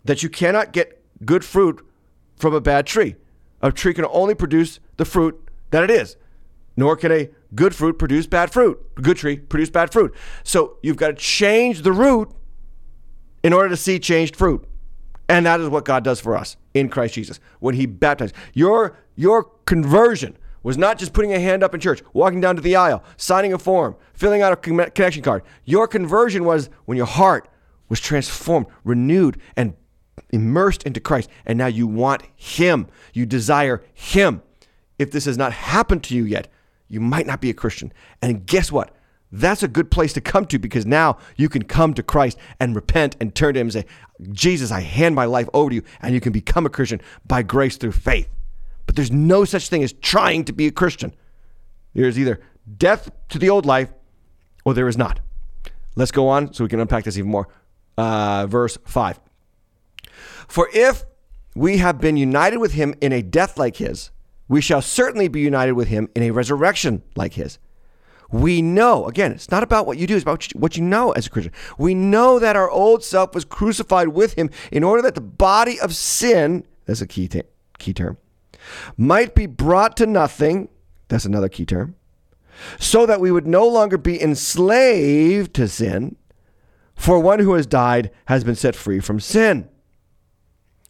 that 0.04 0.24
you 0.24 0.28
cannot 0.28 0.72
get 0.72 1.00
good 1.24 1.44
fruit 1.44 1.87
from 2.35 2.52
a 2.52 2.61
bad 2.61 2.85
tree. 2.85 3.14
A 3.62 3.70
tree 3.70 3.94
can 3.94 4.06
only 4.06 4.35
produce 4.35 4.80
the 4.96 5.04
fruit 5.04 5.40
that 5.70 5.85
it 5.85 5.90
is, 5.90 6.16
nor 6.76 6.96
can 6.96 7.12
a 7.12 7.30
good 7.54 7.72
fruit 7.72 7.96
produce 7.96 8.26
bad 8.26 8.52
fruit. 8.52 8.76
a 8.96 9.02
Good 9.02 9.18
tree 9.18 9.37
produce 9.37 9.70
bad 9.70 9.92
fruit. 9.92 10.12
So 10.42 10.78
you've 10.83 10.96
got 10.96 11.09
to 11.09 11.14
change 11.14 11.83
the 11.83 11.92
root 11.92 12.28
in 13.44 13.52
order 13.52 13.68
to 13.68 13.76
see 13.76 14.00
changed 14.00 14.35
fruit. 14.35 14.66
And 15.28 15.46
that 15.46 15.61
is 15.61 15.68
what 15.68 15.85
God 15.85 16.02
does 16.02 16.20
for 16.20 16.37
us 16.37 16.56
in 16.74 16.88
Christ 16.88 17.14
Jesus 17.14 17.38
when 17.61 17.76
he 17.76 17.87
baptized. 17.87 18.35
Your 18.52 18.98
your 19.14 19.44
conversion 19.64 20.37
was 20.62 20.77
not 20.77 20.99
just 20.99 21.12
putting 21.12 21.33
a 21.33 21.40
hand 21.40 21.62
up 21.62 21.75
in 21.75 21.81
church, 21.81 22.03
walking 22.12 22.40
down 22.40 22.57
to 22.57 22.62
the 22.62 22.77
aisle, 22.77 23.03
signing 23.16 23.53
a 23.53 23.59
form, 23.59 23.96
filling 24.14 24.42
out 24.42 24.53
a 24.53 24.57
connection 24.57 25.23
card. 25.23 25.42
Your 25.64 25.88
conversion 25.88 26.44
was 26.44 26.68
when 26.85 26.96
your 26.96 27.07
heart 27.07 27.49
was 27.88 28.01
transformed, 28.01 28.66
renewed, 28.85 29.40
and 29.57 29.75
immersed 30.31 30.83
into 30.85 31.01
Christ. 31.01 31.29
And 31.46 31.59
now 31.59 31.66
you 31.66 31.87
want 31.87 32.23
Him. 32.37 32.87
You 33.12 33.27
desire 33.27 33.83
Him. 33.94 34.42
If 34.99 35.11
this 35.11 35.25
has 35.25 35.38
not 35.38 35.53
happened 35.53 36.05
to 36.05 36.14
you 36.14 36.25
yet, 36.25 36.49
you 36.88 37.01
might 37.01 37.27
not 37.27 37.40
be 37.40 37.51
a 37.51 37.55
Christian. 37.55 37.92
And 38.20 38.46
guess 38.46 38.70
what? 38.70 38.94
That's 39.33 39.62
a 39.62 39.68
good 39.68 39.90
place 39.90 40.12
to 40.14 40.20
come 40.20 40.44
to 40.46 40.59
because 40.59 40.87
now 40.87 41.18
you 41.37 41.49
can 41.49 41.62
come 41.62 41.94
to 41.94 42.03
Christ 42.03 42.37
and 42.59 42.75
repent 42.75 43.16
and 43.20 43.35
turn 43.35 43.55
to 43.55 43.61
Him 43.61 43.66
and 43.68 43.73
say, 43.73 43.87
Jesus, 44.33 44.70
I 44.70 44.81
hand 44.81 45.14
my 45.14 45.25
life 45.25 45.49
over 45.55 45.70
to 45.70 45.77
you. 45.77 45.83
And 46.03 46.14
you 46.14 46.20
can 46.20 46.33
become 46.33 46.66
a 46.66 46.70
Christian 46.70 47.01
by 47.27 47.42
grace 47.42 47.77
through 47.77 47.92
faith. 47.92 48.29
But 48.90 48.96
there's 48.96 49.12
no 49.12 49.44
such 49.44 49.68
thing 49.68 49.85
as 49.85 49.92
trying 49.92 50.46
to 50.46 50.53
be 50.53 50.66
a 50.66 50.72
Christian. 50.72 51.14
There's 51.94 52.18
either 52.18 52.40
death 52.76 53.09
to 53.29 53.38
the 53.38 53.48
old 53.48 53.64
life 53.64 53.88
or 54.64 54.74
there 54.74 54.88
is 54.88 54.98
not. 54.98 55.20
Let's 55.94 56.11
go 56.11 56.26
on 56.26 56.53
so 56.53 56.64
we 56.64 56.70
can 56.70 56.81
unpack 56.81 57.05
this 57.05 57.16
even 57.16 57.31
more. 57.31 57.46
Uh, 57.96 58.48
verse 58.48 58.79
5. 58.85 59.20
For 60.48 60.68
if 60.74 61.05
we 61.55 61.76
have 61.76 62.00
been 62.00 62.16
united 62.16 62.57
with 62.57 62.72
him 62.72 62.96
in 63.00 63.12
a 63.12 63.22
death 63.22 63.57
like 63.57 63.76
his, 63.76 64.11
we 64.48 64.61
shall 64.61 64.83
certainly 64.83 65.29
be 65.29 65.38
united 65.38 65.74
with 65.74 65.87
him 65.87 66.09
in 66.16 66.24
a 66.24 66.33
resurrection 66.33 67.05
like 67.14 67.35
his. 67.35 67.61
We 68.33 68.61
know, 68.61 69.07
again, 69.07 69.31
it's 69.31 69.53
not 69.53 69.62
about 69.62 69.87
what 69.87 69.98
you 69.98 70.09
do, 70.09 70.16
it's 70.16 70.24
about 70.24 70.53
what 70.57 70.76
you 70.76 70.83
know 70.83 71.12
as 71.12 71.29
a 71.29 71.31
Christian. 71.31 71.53
We 71.79 71.94
know 71.94 72.40
that 72.40 72.57
our 72.57 72.68
old 72.68 73.05
self 73.05 73.37
was 73.37 73.44
crucified 73.44 74.09
with 74.09 74.35
him 74.35 74.50
in 74.72 74.83
order 74.83 75.00
that 75.03 75.14
the 75.14 75.20
body 75.20 75.79
of 75.79 75.94
sin, 75.94 76.64
that's 76.87 77.00
a 77.00 77.07
key, 77.07 77.29
t- 77.29 77.44
key 77.79 77.94
term, 77.94 78.18
might 78.96 79.35
be 79.35 79.46
brought 79.46 79.96
to 79.99 80.07
nothing, 80.07 80.68
that's 81.09 81.25
another 81.25 81.49
key 81.49 81.64
term, 81.64 81.96
so 82.79 83.07
that 83.07 83.20
we 83.20 83.31
would 83.31 83.46
no 83.46 83.66
longer 83.66 83.96
be 83.96 84.20
enslaved 84.20 85.55
to 85.55 85.68
sin, 85.68 86.16
for 86.94 87.18
one 87.18 87.38
who 87.38 87.55
has 87.55 87.66
died 87.66 88.11
has 88.27 88.44
been 88.44 88.55
set 88.55 88.75
free 88.75 89.01
from 89.01 89.20
sin. 89.20 89.68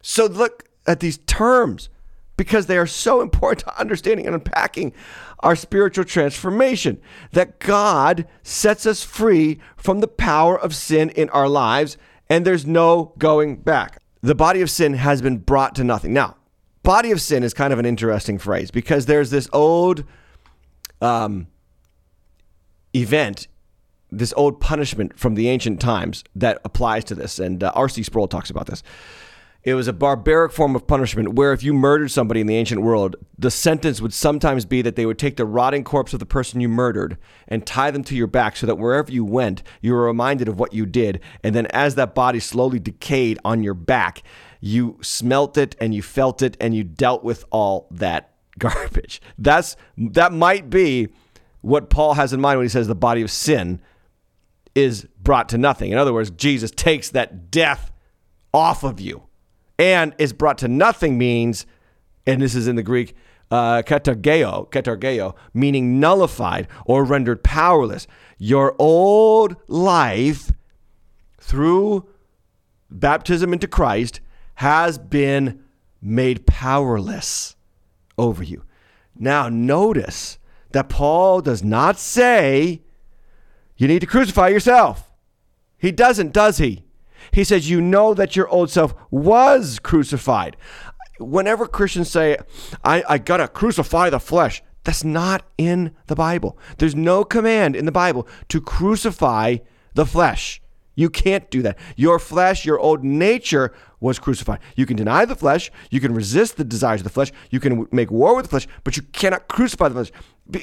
So 0.02 0.26
look 0.26 0.68
at 0.86 1.00
these 1.00 1.18
terms 1.18 1.88
because 2.36 2.66
they 2.66 2.78
are 2.78 2.86
so 2.86 3.20
important 3.20 3.60
to 3.60 3.78
understanding 3.78 4.26
and 4.26 4.34
unpacking 4.34 4.94
our 5.40 5.54
spiritual 5.54 6.04
transformation. 6.04 7.00
That 7.32 7.60
God 7.60 8.26
sets 8.42 8.86
us 8.86 9.04
free 9.04 9.60
from 9.76 10.00
the 10.00 10.08
power 10.08 10.58
of 10.58 10.74
sin 10.74 11.10
in 11.10 11.28
our 11.30 11.48
lives, 11.48 11.98
and 12.28 12.46
there's 12.46 12.66
no 12.66 13.12
going 13.18 13.56
back. 13.56 14.02
The 14.22 14.34
body 14.34 14.62
of 14.62 14.70
sin 14.70 14.94
has 14.94 15.20
been 15.20 15.38
brought 15.38 15.74
to 15.76 15.84
nothing. 15.84 16.12
Now, 16.12 16.36
body 16.82 17.10
of 17.10 17.20
sin 17.20 17.42
is 17.42 17.54
kind 17.54 17.72
of 17.72 17.78
an 17.78 17.86
interesting 17.86 18.38
phrase 18.38 18.70
because 18.70 19.06
there's 19.06 19.30
this 19.30 19.48
old 19.52 20.04
um, 21.00 21.46
event 22.94 23.46
this 24.10 24.34
old 24.36 24.60
punishment 24.60 25.18
from 25.18 25.34
the 25.34 25.48
ancient 25.48 25.80
times 25.80 26.24
that 26.34 26.60
applies 26.64 27.04
to 27.04 27.14
this. 27.14 27.38
And 27.38 27.62
uh, 27.62 27.72
R.C. 27.74 28.02
Sproul 28.02 28.28
talks 28.28 28.50
about 28.50 28.66
this. 28.66 28.82
It 29.62 29.74
was 29.74 29.88
a 29.88 29.92
barbaric 29.92 30.52
form 30.52 30.74
of 30.74 30.86
punishment 30.86 31.34
where 31.34 31.52
if 31.52 31.62
you 31.62 31.74
murdered 31.74 32.10
somebody 32.10 32.40
in 32.40 32.46
the 32.46 32.56
ancient 32.56 32.80
world, 32.80 33.16
the 33.38 33.50
sentence 33.50 34.00
would 34.00 34.14
sometimes 34.14 34.64
be 34.64 34.80
that 34.80 34.96
they 34.96 35.04
would 35.04 35.18
take 35.18 35.36
the 35.36 35.44
rotting 35.44 35.84
corpse 35.84 36.14
of 36.14 36.18
the 36.18 36.24
person 36.24 36.62
you 36.62 36.68
murdered 36.68 37.18
and 37.46 37.66
tie 37.66 37.90
them 37.90 38.02
to 38.04 38.16
your 38.16 38.26
back 38.26 38.56
so 38.56 38.66
that 38.66 38.78
wherever 38.78 39.12
you 39.12 39.22
went, 39.22 39.62
you 39.82 39.92
were 39.92 40.06
reminded 40.06 40.48
of 40.48 40.58
what 40.58 40.72
you 40.72 40.86
did. 40.86 41.20
And 41.44 41.54
then 41.54 41.66
as 41.66 41.94
that 41.96 42.14
body 42.14 42.40
slowly 42.40 42.78
decayed 42.78 43.38
on 43.44 43.62
your 43.62 43.74
back, 43.74 44.22
you 44.60 44.98
smelt 45.00 45.56
it 45.56 45.74
and 45.80 45.94
you 45.94 46.02
felt 46.02 46.42
it 46.42 46.56
and 46.60 46.74
you 46.74 46.84
dealt 46.84 47.24
with 47.24 47.44
all 47.50 47.88
that 47.90 48.34
garbage. 48.58 49.20
That's 49.38 49.76
that 49.96 50.32
might 50.32 50.70
be 50.70 51.08
what 51.62 51.90
Paul 51.90 52.14
has 52.14 52.32
in 52.32 52.40
mind 52.40 52.58
when 52.58 52.64
he 52.64 52.70
says 52.70 52.86
the 52.86 52.94
body 52.94 53.22
of 53.22 53.30
sin 53.30 53.80
is 54.74 55.06
brought 55.20 55.48
to 55.50 55.58
nothing. 55.58 55.92
In 55.92 55.98
other 55.98 56.12
words, 56.12 56.30
Jesus 56.30 56.70
takes 56.70 57.10
that 57.10 57.50
death 57.50 57.92
off 58.52 58.82
of 58.82 59.00
you 59.00 59.24
and 59.78 60.14
is 60.18 60.32
brought 60.32 60.58
to 60.58 60.68
nothing 60.68 61.18
means, 61.18 61.66
and 62.26 62.40
this 62.40 62.54
is 62.54 62.68
in 62.68 62.76
the 62.76 62.82
Greek, 62.82 63.14
uh, 63.50 63.82
katargeo, 63.82 64.70
katargeo, 64.70 65.34
meaning 65.52 65.98
nullified 65.98 66.68
or 66.84 67.04
rendered 67.04 67.42
powerless. 67.42 68.06
Your 68.38 68.74
old 68.78 69.56
life 69.68 70.52
through 71.40 72.08
baptism 72.90 73.52
into 73.52 73.66
Christ 73.66 74.20
has 74.60 74.98
been 74.98 75.58
made 76.02 76.46
powerless 76.46 77.56
over 78.18 78.42
you. 78.42 78.62
Now, 79.16 79.48
notice 79.48 80.38
that 80.72 80.90
Paul 80.90 81.40
does 81.40 81.64
not 81.64 81.98
say 81.98 82.82
you 83.78 83.88
need 83.88 84.00
to 84.00 84.06
crucify 84.06 84.48
yourself. 84.48 85.10
He 85.78 85.90
doesn't, 85.90 86.34
does 86.34 86.58
he? 86.58 86.84
He 87.32 87.42
says, 87.42 87.70
You 87.70 87.80
know 87.80 88.12
that 88.12 88.36
your 88.36 88.48
old 88.48 88.68
self 88.68 88.94
was 89.10 89.78
crucified. 89.78 90.58
Whenever 91.18 91.66
Christians 91.66 92.10
say, 92.10 92.36
I, 92.84 93.02
I 93.08 93.16
got 93.16 93.38
to 93.38 93.48
crucify 93.48 94.10
the 94.10 94.20
flesh, 94.20 94.62
that's 94.84 95.04
not 95.04 95.42
in 95.56 95.96
the 96.06 96.16
Bible. 96.16 96.58
There's 96.76 96.94
no 96.94 97.24
command 97.24 97.76
in 97.76 97.86
the 97.86 97.92
Bible 97.92 98.28
to 98.48 98.60
crucify 98.60 99.56
the 99.94 100.04
flesh. 100.04 100.60
You 101.00 101.08
can't 101.08 101.50
do 101.50 101.62
that. 101.62 101.78
Your 101.96 102.18
flesh, 102.18 102.66
your 102.66 102.78
old 102.78 103.02
nature 103.02 103.72
was 104.00 104.18
crucified. 104.18 104.58
You 104.76 104.84
can 104.84 104.98
deny 104.98 105.24
the 105.24 105.34
flesh, 105.34 105.70
you 105.90 105.98
can 105.98 106.12
resist 106.12 106.58
the 106.58 106.64
desires 106.64 107.00
of 107.00 107.04
the 107.04 107.10
flesh, 107.10 107.32
you 107.48 107.58
can 107.58 107.88
make 107.90 108.10
war 108.10 108.36
with 108.36 108.44
the 108.44 108.50
flesh, 108.50 108.68
but 108.84 108.98
you 108.98 109.02
cannot 109.04 109.48
crucify 109.48 109.88
the 109.88 109.94
flesh 109.94 110.12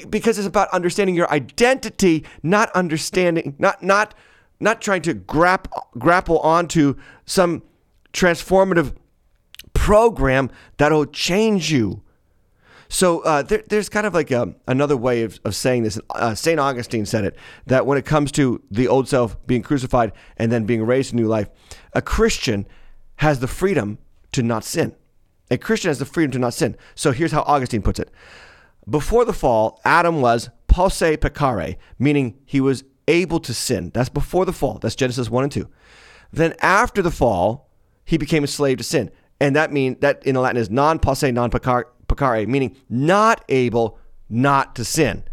because 0.08 0.38
it's 0.38 0.46
about 0.46 0.68
understanding 0.68 1.16
your 1.16 1.28
identity, 1.32 2.24
not 2.44 2.70
understanding, 2.70 3.56
not 3.58 3.82
not 3.82 4.14
not 4.60 4.80
trying 4.80 5.02
to 5.02 5.14
grap, 5.14 5.66
grapple 5.98 6.38
onto 6.38 6.94
some 7.26 7.64
transformative 8.12 8.94
program 9.72 10.50
that'll 10.76 11.06
change 11.06 11.72
you. 11.72 12.02
So 12.88 13.20
uh, 13.20 13.42
there, 13.42 13.62
there's 13.68 13.88
kind 13.88 14.06
of 14.06 14.14
like 14.14 14.30
a, 14.30 14.54
another 14.66 14.96
way 14.96 15.22
of, 15.22 15.38
of 15.44 15.54
saying 15.54 15.82
this. 15.82 16.00
Uh, 16.10 16.34
St. 16.34 16.58
Augustine 16.58 17.06
said 17.06 17.24
it 17.24 17.36
that 17.66 17.86
when 17.86 17.98
it 17.98 18.06
comes 18.06 18.32
to 18.32 18.62
the 18.70 18.88
old 18.88 19.08
self 19.08 19.36
being 19.46 19.62
crucified 19.62 20.12
and 20.36 20.50
then 20.50 20.64
being 20.64 20.82
raised 20.82 21.10
to 21.10 21.16
new 21.16 21.26
life, 21.26 21.48
a 21.92 22.00
Christian 22.00 22.66
has 23.16 23.40
the 23.40 23.46
freedom 23.48 23.98
to 24.32 24.42
not 24.42 24.64
sin. 24.64 24.94
A 25.50 25.58
Christian 25.58 25.88
has 25.90 25.98
the 25.98 26.04
freedom 26.04 26.30
to 26.32 26.38
not 26.38 26.54
sin. 26.54 26.76
So 26.94 27.12
here's 27.12 27.32
how 27.32 27.42
Augustine 27.42 27.82
puts 27.82 27.98
it 27.98 28.10
Before 28.88 29.24
the 29.24 29.32
fall, 29.32 29.80
Adam 29.84 30.20
was 30.20 30.50
posse 30.66 31.16
peccare, 31.16 31.76
meaning 31.98 32.38
he 32.46 32.60
was 32.60 32.84
able 33.06 33.40
to 33.40 33.54
sin. 33.54 33.90
That's 33.94 34.10
before 34.10 34.44
the 34.44 34.52
fall. 34.52 34.78
That's 34.78 34.94
Genesis 34.94 35.30
1 35.30 35.44
and 35.44 35.52
2. 35.52 35.68
Then 36.32 36.54
after 36.60 37.02
the 37.02 37.10
fall, 37.10 37.70
he 38.04 38.18
became 38.18 38.44
a 38.44 38.46
slave 38.46 38.78
to 38.78 38.84
sin. 38.84 39.10
And 39.40 39.56
that 39.56 39.72
means 39.72 39.98
that 40.00 40.24
in 40.26 40.34
Latin 40.36 40.60
is 40.60 40.70
non 40.70 40.98
posse, 40.98 41.32
non 41.32 41.50
peccare, 42.08 42.46
meaning 42.46 42.76
not 42.88 43.44
able 43.48 43.98
not 44.28 44.74
to 44.76 44.84
sin. 44.84 45.24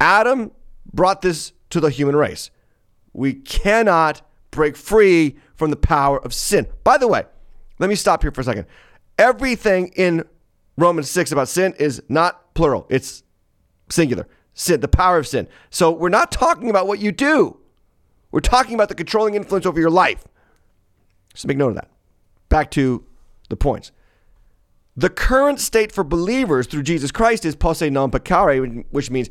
Adam 0.00 0.52
brought 0.92 1.22
this 1.22 1.52
to 1.70 1.80
the 1.80 1.90
human 1.90 2.16
race. 2.16 2.50
We 3.12 3.34
cannot 3.34 4.22
break 4.50 4.76
free 4.76 5.36
from 5.54 5.70
the 5.70 5.76
power 5.76 6.22
of 6.24 6.34
sin. 6.34 6.66
By 6.84 6.98
the 6.98 7.08
way, 7.08 7.24
let 7.78 7.88
me 7.88 7.96
stop 7.96 8.22
here 8.22 8.30
for 8.30 8.40
a 8.40 8.44
second. 8.44 8.66
Everything 9.18 9.88
in 9.96 10.24
Romans 10.76 11.10
6 11.10 11.32
about 11.32 11.48
sin 11.48 11.74
is 11.78 12.02
not 12.08 12.54
plural, 12.54 12.86
it's 12.90 13.22
singular 13.88 14.26
sin, 14.54 14.80
the 14.80 14.88
power 14.88 15.18
of 15.18 15.26
sin. 15.26 15.48
So 15.70 15.90
we're 15.90 16.08
not 16.08 16.32
talking 16.32 16.70
about 16.70 16.86
what 16.86 17.00
you 17.00 17.12
do. 17.12 17.58
We're 18.30 18.40
talking 18.40 18.74
about 18.74 18.88
the 18.88 18.94
controlling 18.94 19.34
influence 19.34 19.66
over 19.66 19.78
your 19.78 19.90
life. 19.90 20.24
So 21.34 21.46
make 21.46 21.56
note 21.56 21.70
of 21.70 21.74
that. 21.74 21.90
Back 22.48 22.70
to 22.72 23.04
the 23.48 23.56
points. 23.56 23.92
The 24.96 25.10
current 25.10 25.60
state 25.60 25.90
for 25.92 26.04
believers 26.04 26.66
through 26.66 26.84
Jesus 26.84 27.10
Christ 27.10 27.44
is 27.44 27.56
posse 27.56 27.90
non 27.90 28.10
peccare, 28.10 28.84
which 28.90 29.10
means 29.10 29.28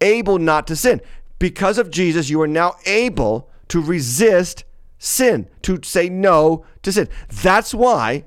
able 0.00 0.38
not 0.38 0.66
to 0.66 0.76
sin. 0.76 1.00
Because 1.38 1.78
of 1.78 1.90
Jesus, 1.90 2.30
you 2.30 2.40
are 2.42 2.46
now 2.46 2.74
able 2.86 3.50
to 3.68 3.80
resist 3.80 4.64
sin, 4.98 5.48
to 5.62 5.80
say 5.82 6.08
no 6.08 6.64
to 6.82 6.92
sin. 6.92 7.08
That's 7.42 7.74
why 7.74 8.24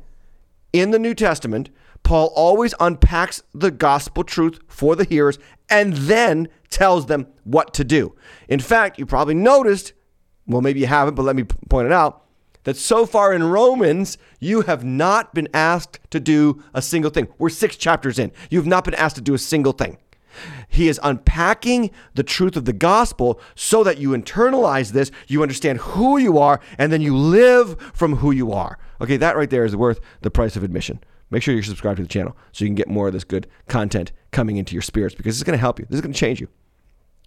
in 0.74 0.92
the 0.92 1.00
New 1.00 1.14
Testament, 1.14 1.70
Paul 2.04 2.32
always 2.36 2.74
unpacks 2.80 3.44
the 3.54 3.72
gospel 3.72 4.24
truth 4.24 4.60
for 4.68 4.96
the 4.96 5.04
hearers 5.04 5.38
and 5.70 5.94
then 5.94 6.48
tells 6.70 7.06
them 7.06 7.28
what 7.44 7.74
to 7.76 7.84
do. 7.84 8.16
In 8.48 8.60
fact, 8.60 8.98
you 8.98 9.06
probably 9.06 9.36
noticed, 9.36 9.94
well, 10.48 10.62
maybe 10.62 10.80
you 10.80 10.88
haven't, 10.88 11.16
but 11.16 11.24
let 11.24 11.36
me 11.36 11.44
point 11.44 11.86
it 11.86 11.92
out, 11.92 12.26
that 12.70 12.78
so 12.78 13.06
far 13.06 13.34
in 13.34 13.44
Romans, 13.44 14.18
you 14.40 14.62
have 14.62 14.84
not 14.84 15.34
been 15.34 15.48
asked 15.54 16.00
to 16.12 16.20
do 16.20 16.64
a 16.74 16.82
single 16.82 17.12
thing. 17.12 17.28
We're 17.38 17.50
six 17.50 17.76
chapters 17.76 18.20
in. 18.20 18.32
You 18.50 18.60
have 18.60 18.68
not 18.68 18.86
been 18.86 18.94
asked 18.94 19.16
to 19.16 19.22
do 19.22 19.34
a 19.34 19.40
single 19.40 19.74
thing. 19.74 19.98
He 20.70 20.88
is 20.88 21.00
unpacking 21.04 21.90
the 22.14 22.24
truth 22.24 22.56
of 22.56 22.66
the 22.66 22.74
gospel 22.74 23.42
so 23.56 23.84
that 23.84 23.98
you 23.98 24.12
internalize 24.12 24.92
this, 24.92 25.12
you 25.28 25.42
understand 25.42 25.80
who 25.80 26.18
you 26.18 26.38
are, 26.38 26.62
and 26.78 26.94
then 26.94 27.02
you 27.02 27.18
live 27.18 27.80
from 27.94 28.18
who 28.18 28.32
you 28.32 28.52
are. 28.52 28.78
Okay, 29.02 29.18
that 29.18 29.36
right 29.36 29.50
there 29.50 29.66
is 29.66 29.76
worth 29.76 30.00
the 30.22 30.32
price 30.32 30.56
of 30.56 30.64
admission 30.64 31.00
make 31.32 31.44
sure 31.44 31.54
you're 31.54 31.64
subscribed 31.64 31.98
to 31.98 32.04
the 32.04 32.10
channel 32.10 32.36
so 32.52 32.66
you 32.66 32.70
can 32.70 32.76
get 32.76 32.88
more 32.88 33.08
of 33.08 33.14
this 33.14 33.24
good 33.24 33.48
content 33.68 34.12
coming 34.32 34.58
into 34.58 34.74
your 34.74 34.82
spirits 34.82 35.16
because 35.16 35.36
it's 35.36 35.44
going 35.44 35.58
to 35.58 35.62
help 35.62 35.80
you. 35.80 35.86
This 35.90 35.98
is 35.98 36.02
going 36.02 36.14
to 36.14 36.20
change 36.20 36.42
you. 36.42 36.48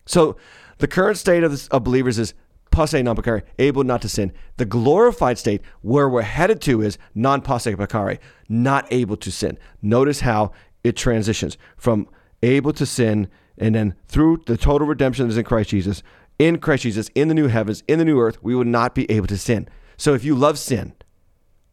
So, 0.07 0.37
the 0.78 0.88
current 0.88 1.16
state 1.16 1.44
of, 1.44 1.52
this, 1.52 1.68
of 1.68 1.85
believers 1.85 2.18
is 2.18 2.35
posse 2.72 3.00
non 3.02 3.14
peccare, 3.14 3.42
able 3.58 3.85
not 3.85 4.02
to 4.02 4.08
sin. 4.08 4.32
The 4.56 4.64
glorified 4.64 5.38
state 5.38 5.62
where 5.82 6.08
we're 6.08 6.22
headed 6.22 6.61
to 6.62 6.82
is 6.82 6.98
non 7.14 7.42
posse 7.42 7.74
peccare, 7.74 8.18
not 8.48 8.87
able 8.90 9.16
to 9.18 9.30
sin. 9.30 9.58
Notice 9.80 10.20
how 10.20 10.52
it 10.82 10.96
transitions 10.96 11.56
from 11.76 12.08
able 12.42 12.72
to 12.72 12.87
sin 12.87 13.28
and 13.58 13.74
then 13.74 13.94
through 14.08 14.42
the 14.46 14.56
total 14.56 14.88
redemption 14.88 15.26
that 15.26 15.32
is 15.32 15.38
in 15.38 15.44
Christ 15.44 15.70
Jesus, 15.70 16.02
in 16.38 16.58
Christ 16.58 16.82
Jesus, 16.82 17.08
in 17.14 17.28
the 17.28 17.35
new 17.35 17.48
heavens, 17.48 17.85
in 17.87 17.98
the 17.98 18.04
new 18.04 18.18
earth, 18.18 18.42
we 18.42 18.54
would 18.54 18.66
not 18.66 18.94
be 18.94 19.08
able 19.11 19.26
to 19.28 19.38
sin. 19.38 19.68
So 19.96 20.14
if 20.14 20.24
you 20.24 20.35
love 20.35 20.58
sin, 20.58 20.94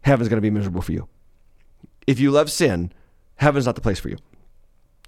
heaven's 0.02 0.30
going 0.30 0.38
to 0.38 0.42
be 0.42 0.52
miserable 0.52 0.82
for 0.82 0.92
you. 0.92 1.08
If 2.06 2.20
you 2.20 2.32
love 2.32 2.52
sin, 2.52 2.92
heaven's 3.36 3.66
not 3.66 3.76
the 3.76 3.82
place 3.82 4.00
for 4.00 4.10
you. 4.10 4.18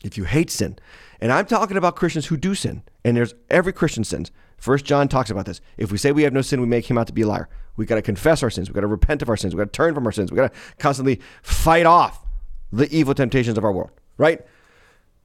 If 0.04 0.18
you 0.18 0.24
hate 0.24 0.50
sin, 0.50 0.80
and 1.20 1.32
I'm 1.32 1.46
talking 1.46 1.78
about 1.78 1.96
Christians 1.96 2.28
who 2.28 2.38
do 2.38 2.56
sin, 2.56 2.84
and 3.06 3.16
there's 3.16 3.36
every 3.50 3.74
Christian 3.74 4.04
sins. 4.04 4.32
First 4.58 4.86
John 4.86 5.08
talks 5.08 5.30
about 5.30 5.46
this. 5.46 5.62
If 5.78 5.92
we 5.92 5.98
say 5.98 6.12
we 6.12 6.24
have 6.24 6.34
no 6.34 6.42
sin, 6.42 6.62
we 6.62 6.68
make 6.68 6.90
him 6.90 6.98
out 6.98 7.08
to 7.08 7.14
be 7.14 7.22
a 7.22 7.28
liar. 7.28 7.50
We 7.78 7.86
got 7.86 7.96
to 7.96 8.02
confess 8.02 8.44
our 8.44 8.50
sins. 8.50 8.70
We 8.70 8.74
got 8.74 8.82
to 8.82 8.88
repent 8.88 9.22
of 9.22 9.30
our 9.30 9.38
sins. 9.38 9.54
We 9.54 9.60
got 9.60 9.74
to 9.74 9.78
turn 9.78 9.94
from 9.94 10.06
our 10.06 10.12
sins. 10.12 10.32
We 10.32 10.36
got 10.36 10.54
to 10.54 10.60
constantly 10.78 11.20
fight 11.42 11.86
off 11.86 12.26
the 12.72 12.94
evil 12.96 13.14
temptations 13.14 13.58
of 13.58 13.64
our 13.64 13.72
world, 13.72 13.92
right? 14.18 14.42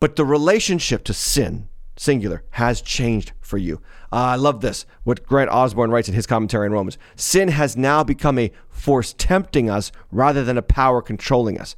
But 0.01 0.17
the 0.17 0.25
relationship 0.25 1.05
to 1.05 1.15
sin, 1.15 1.69
singular, 1.97 2.45
has 2.51 2.81
changed 2.81 3.33
for 3.41 3.59
you. 3.59 3.81
Uh, 4.13 4.17
I 4.17 4.37
love 4.37 4.61
this. 4.61 4.87
What 5.05 5.27
Grant 5.27 5.51
Osborne 5.51 5.91
writes 5.91 6.09
in 6.09 6.15
his 6.15 6.27
commentary 6.27 6.67
on 6.67 6.73
Romans 6.73 6.99
sin 7.15 7.49
has 7.49 7.77
now 7.77 8.05
become 8.05 8.39
a 8.39 8.53
force 8.69 9.15
tempting 9.17 9.71
us 9.71 9.93
rather 10.11 10.45
than 10.45 10.59
a 10.59 10.63
power 10.63 11.03
controlling 11.03 11.59
us. 11.59 11.77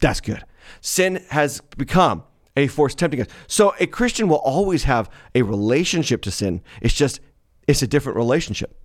That's 0.00 0.20
good. 0.20 0.44
Sin 0.80 1.24
has 1.30 1.60
become 1.76 2.24
a 2.56 2.66
force 2.66 2.94
tempting 2.94 3.20
us. 3.20 3.28
So 3.46 3.74
a 3.78 3.86
Christian 3.86 4.28
will 4.28 4.36
always 4.36 4.84
have 4.84 5.10
a 5.34 5.42
relationship 5.42 6.22
to 6.22 6.30
sin. 6.30 6.60
It's 6.82 6.94
just, 6.94 7.20
it's 7.66 7.82
a 7.82 7.86
different 7.86 8.16
relationship. 8.16 8.76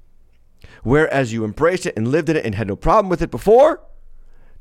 Whereas 0.84 1.34
you 1.34 1.46
embraced 1.46 1.86
it 1.86 1.96
and 1.98 2.10
lived 2.10 2.30
in 2.30 2.36
it 2.36 2.46
and 2.46 2.56
had 2.56 2.68
no 2.68 2.76
problem 2.76 3.10
with 3.10 3.22
it 3.22 3.32
before, 3.32 3.82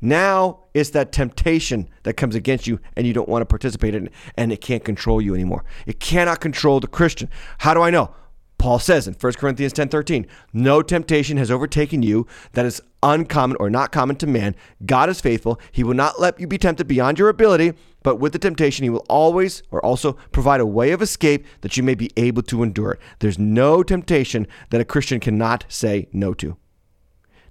now 0.01 0.59
it's 0.73 0.89
that 0.91 1.11
temptation 1.11 1.89
that 2.03 2.15
comes 2.15 2.35
against 2.35 2.67
you 2.67 2.79
and 2.97 3.07
you 3.07 3.13
don't 3.13 3.29
want 3.29 3.41
to 3.41 3.45
participate 3.45 3.95
in 3.95 4.07
it 4.07 4.13
and 4.35 4.51
it 4.51 4.59
can't 4.59 4.83
control 4.83 5.21
you 5.21 5.33
anymore. 5.33 5.63
It 5.85 5.99
cannot 5.99 6.41
control 6.41 6.79
the 6.79 6.87
Christian. 6.87 7.29
How 7.59 7.73
do 7.73 7.81
I 7.81 7.89
know? 7.89 8.13
Paul 8.57 8.79
says 8.79 9.07
in 9.07 9.13
1 9.13 9.33
Corinthians 9.33 9.73
10 9.73 9.89
13, 9.89 10.25
no 10.53 10.81
temptation 10.81 11.37
has 11.37 11.51
overtaken 11.51 12.01
you 12.03 12.27
that 12.53 12.65
is 12.65 12.81
uncommon 13.03 13.57
or 13.59 13.69
not 13.69 13.91
common 13.91 14.15
to 14.15 14.27
man. 14.27 14.55
God 14.85 15.09
is 15.09 15.21
faithful. 15.21 15.59
He 15.71 15.83
will 15.83 15.93
not 15.93 16.19
let 16.19 16.39
you 16.39 16.47
be 16.47 16.57
tempted 16.57 16.87
beyond 16.87 17.19
your 17.19 17.29
ability, 17.29 17.73
but 18.01 18.15
with 18.15 18.33
the 18.33 18.39
temptation, 18.39 18.83
he 18.83 18.89
will 18.89 19.05
always 19.09 19.61
or 19.69 19.83
also 19.85 20.13
provide 20.31 20.61
a 20.61 20.65
way 20.65 20.91
of 20.91 21.01
escape 21.01 21.45
that 21.61 21.77
you 21.77 21.83
may 21.83 21.93
be 21.93 22.09
able 22.17 22.41
to 22.43 22.63
endure 22.63 22.93
it. 22.93 22.99
There's 23.19 23.37
no 23.37 23.83
temptation 23.83 24.47
that 24.71 24.81
a 24.81 24.85
Christian 24.85 25.19
cannot 25.19 25.65
say 25.67 26.07
no 26.11 26.33
to. 26.35 26.57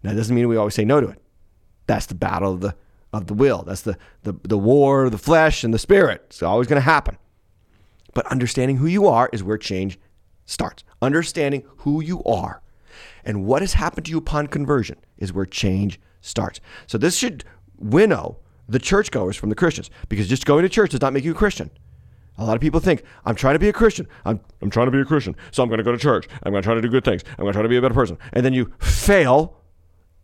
Now, 0.03 0.11
that 0.11 0.17
doesn't 0.17 0.35
mean 0.35 0.49
we 0.49 0.57
always 0.57 0.75
say 0.75 0.85
no 0.85 1.01
to 1.01 1.09
it. 1.09 1.23
That's 1.87 2.07
the 2.07 2.15
battle 2.15 2.53
of 2.53 2.61
the 2.61 2.75
of 3.13 3.27
the 3.27 3.35
will. 3.35 3.63
That's 3.63 3.83
the 3.83 3.99
the, 4.23 4.35
the 4.43 4.59
war 4.59 5.05
of 5.05 5.13
the 5.13 5.19
flesh 5.19 5.65
and 5.65 5.75
the 5.75 5.79
spirit. 5.79 6.23
It's 6.27 6.43
always 6.43 6.67
going 6.67 6.81
to 6.81 6.85
happen. 6.85 7.19
But 8.15 8.27
understanding 8.27 8.79
who 8.79 8.87
you 8.87 9.07
are 9.07 9.29
is 9.33 9.43
where 9.43 9.59
change 9.59 9.99
starts. 10.45 10.85
Understanding 11.01 11.65
who 11.79 12.03
you 12.03 12.23
are 12.25 12.62
and 13.25 13.45
what 13.45 13.63
has 13.63 13.75
happened 13.75 14.07
to 14.07 14.11
you 14.11 14.19
upon 14.19 14.47
conversion 14.47 14.99
is 15.19 15.33
where 15.33 15.47
change 15.47 16.01
starts. 16.21 16.61
So 16.87 16.99
this 16.99 17.17
should 17.17 17.45
winnow 17.79 18.39
the 18.69 18.79
churchgoers 18.79 19.37
from 19.37 19.49
the 19.49 19.55
Christians 19.55 19.91
because 20.09 20.29
just 20.29 20.47
going 20.47 20.63
to 20.63 20.69
church 20.69 20.91
does 20.91 21.01
not 21.01 21.13
make 21.13 21.25
you 21.25 21.33
a 21.33 21.35
Christian. 21.35 21.71
A 22.39 22.45
lot 22.45 22.55
of 22.55 22.61
people 22.61 22.81
think, 22.81 23.03
I'm 23.25 23.35
trying 23.35 23.55
to 23.55 23.59
be 23.59 23.69
a 23.69 23.73
Christian. 23.73 24.09
I'm, 24.25 24.41
I'm 24.63 24.71
trying 24.71 24.87
to 24.87 24.91
be 24.91 25.01
a 25.01 25.05
Christian. 25.05 25.37
So 25.51 25.63
I'm 25.63 25.69
going 25.69 25.79
to 25.79 25.85
go 25.85 25.93
to 25.93 25.99
church. 25.99 26.27
I'm 26.43 26.53
going 26.53 26.63
to 26.63 26.67
try 26.67 26.75
to 26.75 26.81
do 26.81 26.89
good 26.89 27.05
things. 27.05 27.23
I'm 27.33 27.45
going 27.45 27.53
to 27.53 27.57
try 27.57 27.63
to 27.63 27.69
be 27.69 27.77
a 27.77 27.83
better 27.83 27.95
person. 27.95 28.17
And 28.33 28.45
then 28.45 28.55
you 28.55 28.73
fail 28.79 29.57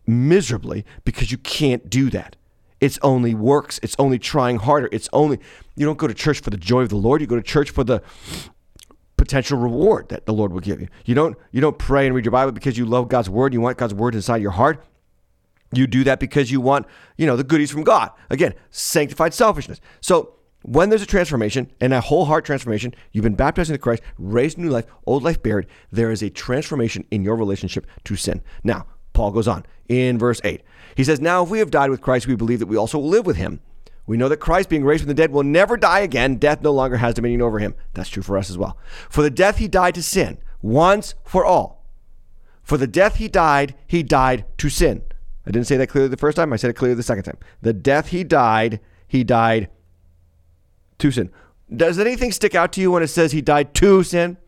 miserably 0.06 0.86
because 1.04 1.30
you 1.30 1.38
can't 1.38 1.90
do 1.90 2.08
that. 2.10 2.36
It's 2.80 2.98
only 3.02 3.34
works. 3.34 3.78
It's 3.82 3.96
only 3.98 4.18
trying 4.18 4.56
harder. 4.56 4.88
It's 4.90 5.08
only, 5.12 5.38
you 5.76 5.84
don't 5.84 5.98
go 5.98 6.06
to 6.06 6.14
church 6.14 6.40
for 6.40 6.50
the 6.50 6.56
joy 6.56 6.82
of 6.82 6.88
the 6.88 6.96
Lord. 6.96 7.20
You 7.20 7.26
go 7.26 7.36
to 7.36 7.42
church 7.42 7.70
for 7.70 7.84
the 7.84 8.02
potential 9.18 9.58
reward 9.58 10.08
that 10.08 10.24
the 10.24 10.32
Lord 10.32 10.52
will 10.52 10.60
give 10.60 10.80
you. 10.80 10.88
You 11.04 11.14
don't, 11.14 11.36
you 11.52 11.60
don't 11.60 11.78
pray 11.78 12.06
and 12.06 12.14
read 12.14 12.24
your 12.24 12.32
Bible 12.32 12.52
because 12.52 12.78
you 12.78 12.86
love 12.86 13.08
God's 13.08 13.28
word. 13.28 13.52
You 13.52 13.60
want 13.60 13.76
God's 13.76 13.94
word 13.94 14.14
inside 14.14 14.40
your 14.40 14.52
heart. 14.52 14.82
You 15.72 15.86
do 15.86 16.04
that 16.04 16.18
because 16.18 16.50
you 16.50 16.60
want, 16.60 16.86
you 17.18 17.26
know, 17.26 17.36
the 17.36 17.44
goodies 17.44 17.70
from 17.70 17.84
God. 17.84 18.10
Again, 18.30 18.54
sanctified 18.70 19.34
selfishness. 19.34 19.80
So 20.00 20.34
when 20.62 20.88
there's 20.88 21.02
a 21.02 21.06
transformation 21.06 21.70
and 21.80 21.92
a 21.92 22.00
whole 22.00 22.24
heart 22.24 22.44
transformation, 22.44 22.94
you've 23.12 23.22
been 23.22 23.34
baptized 23.34 23.70
into 23.70 23.78
Christ, 23.78 24.02
raised 24.18 24.56
new 24.56 24.70
life, 24.70 24.86
old 25.06 25.22
life 25.22 25.42
buried, 25.42 25.66
there 25.92 26.10
is 26.10 26.22
a 26.22 26.30
transformation 26.30 27.04
in 27.10 27.22
your 27.22 27.36
relationship 27.36 27.86
to 28.04 28.16
sin. 28.16 28.42
Now, 28.64 28.86
Paul 29.12 29.32
goes 29.32 29.48
on 29.48 29.66
in 29.88 30.18
verse 30.18 30.40
8. 30.44 30.62
He 30.96 31.04
says, 31.04 31.20
Now 31.20 31.42
if 31.42 31.50
we 31.50 31.58
have 31.58 31.70
died 31.70 31.90
with 31.90 32.00
Christ, 32.00 32.26
we 32.26 32.34
believe 32.34 32.60
that 32.60 32.66
we 32.66 32.76
also 32.76 32.98
will 32.98 33.08
live 33.08 33.26
with 33.26 33.36
him. 33.36 33.60
We 34.08 34.16
know 34.16 34.30
that 34.30 34.38
Christ, 34.38 34.70
being 34.70 34.84
raised 34.84 35.02
from 35.02 35.08
the 35.08 35.14
dead, 35.14 35.30
will 35.30 35.42
never 35.42 35.76
die 35.76 36.00
again. 36.00 36.36
Death 36.36 36.62
no 36.62 36.72
longer 36.72 36.96
has 36.96 37.14
dominion 37.14 37.42
over 37.42 37.58
him. 37.58 37.74
That's 37.92 38.08
true 38.08 38.22
for 38.22 38.38
us 38.38 38.48
as 38.48 38.56
well. 38.56 38.78
For 39.10 39.20
the 39.22 39.30
death 39.30 39.58
he 39.58 39.68
died 39.68 39.94
to 39.96 40.02
sin, 40.02 40.38
once 40.62 41.14
for 41.24 41.44
all. 41.44 41.84
For 42.62 42.78
the 42.78 42.86
death 42.86 43.16
he 43.16 43.28
died, 43.28 43.74
he 43.86 44.02
died 44.02 44.46
to 44.56 44.70
sin. 44.70 45.02
I 45.46 45.50
didn't 45.50 45.66
say 45.66 45.76
that 45.76 45.88
clearly 45.88 46.08
the 46.08 46.16
first 46.16 46.36
time. 46.36 46.54
I 46.54 46.56
said 46.56 46.70
it 46.70 46.74
clearly 46.74 46.94
the 46.94 47.02
second 47.02 47.24
time. 47.24 47.36
The 47.60 47.74
death 47.74 48.08
he 48.08 48.24
died, 48.24 48.80
he 49.06 49.24
died 49.24 49.68
to 50.98 51.10
sin. 51.10 51.30
Does 51.74 51.98
anything 51.98 52.32
stick 52.32 52.54
out 52.54 52.72
to 52.72 52.80
you 52.80 52.90
when 52.90 53.02
it 53.02 53.08
says 53.08 53.32
he 53.32 53.42
died 53.42 53.74
to 53.74 54.02
sin? 54.02 54.38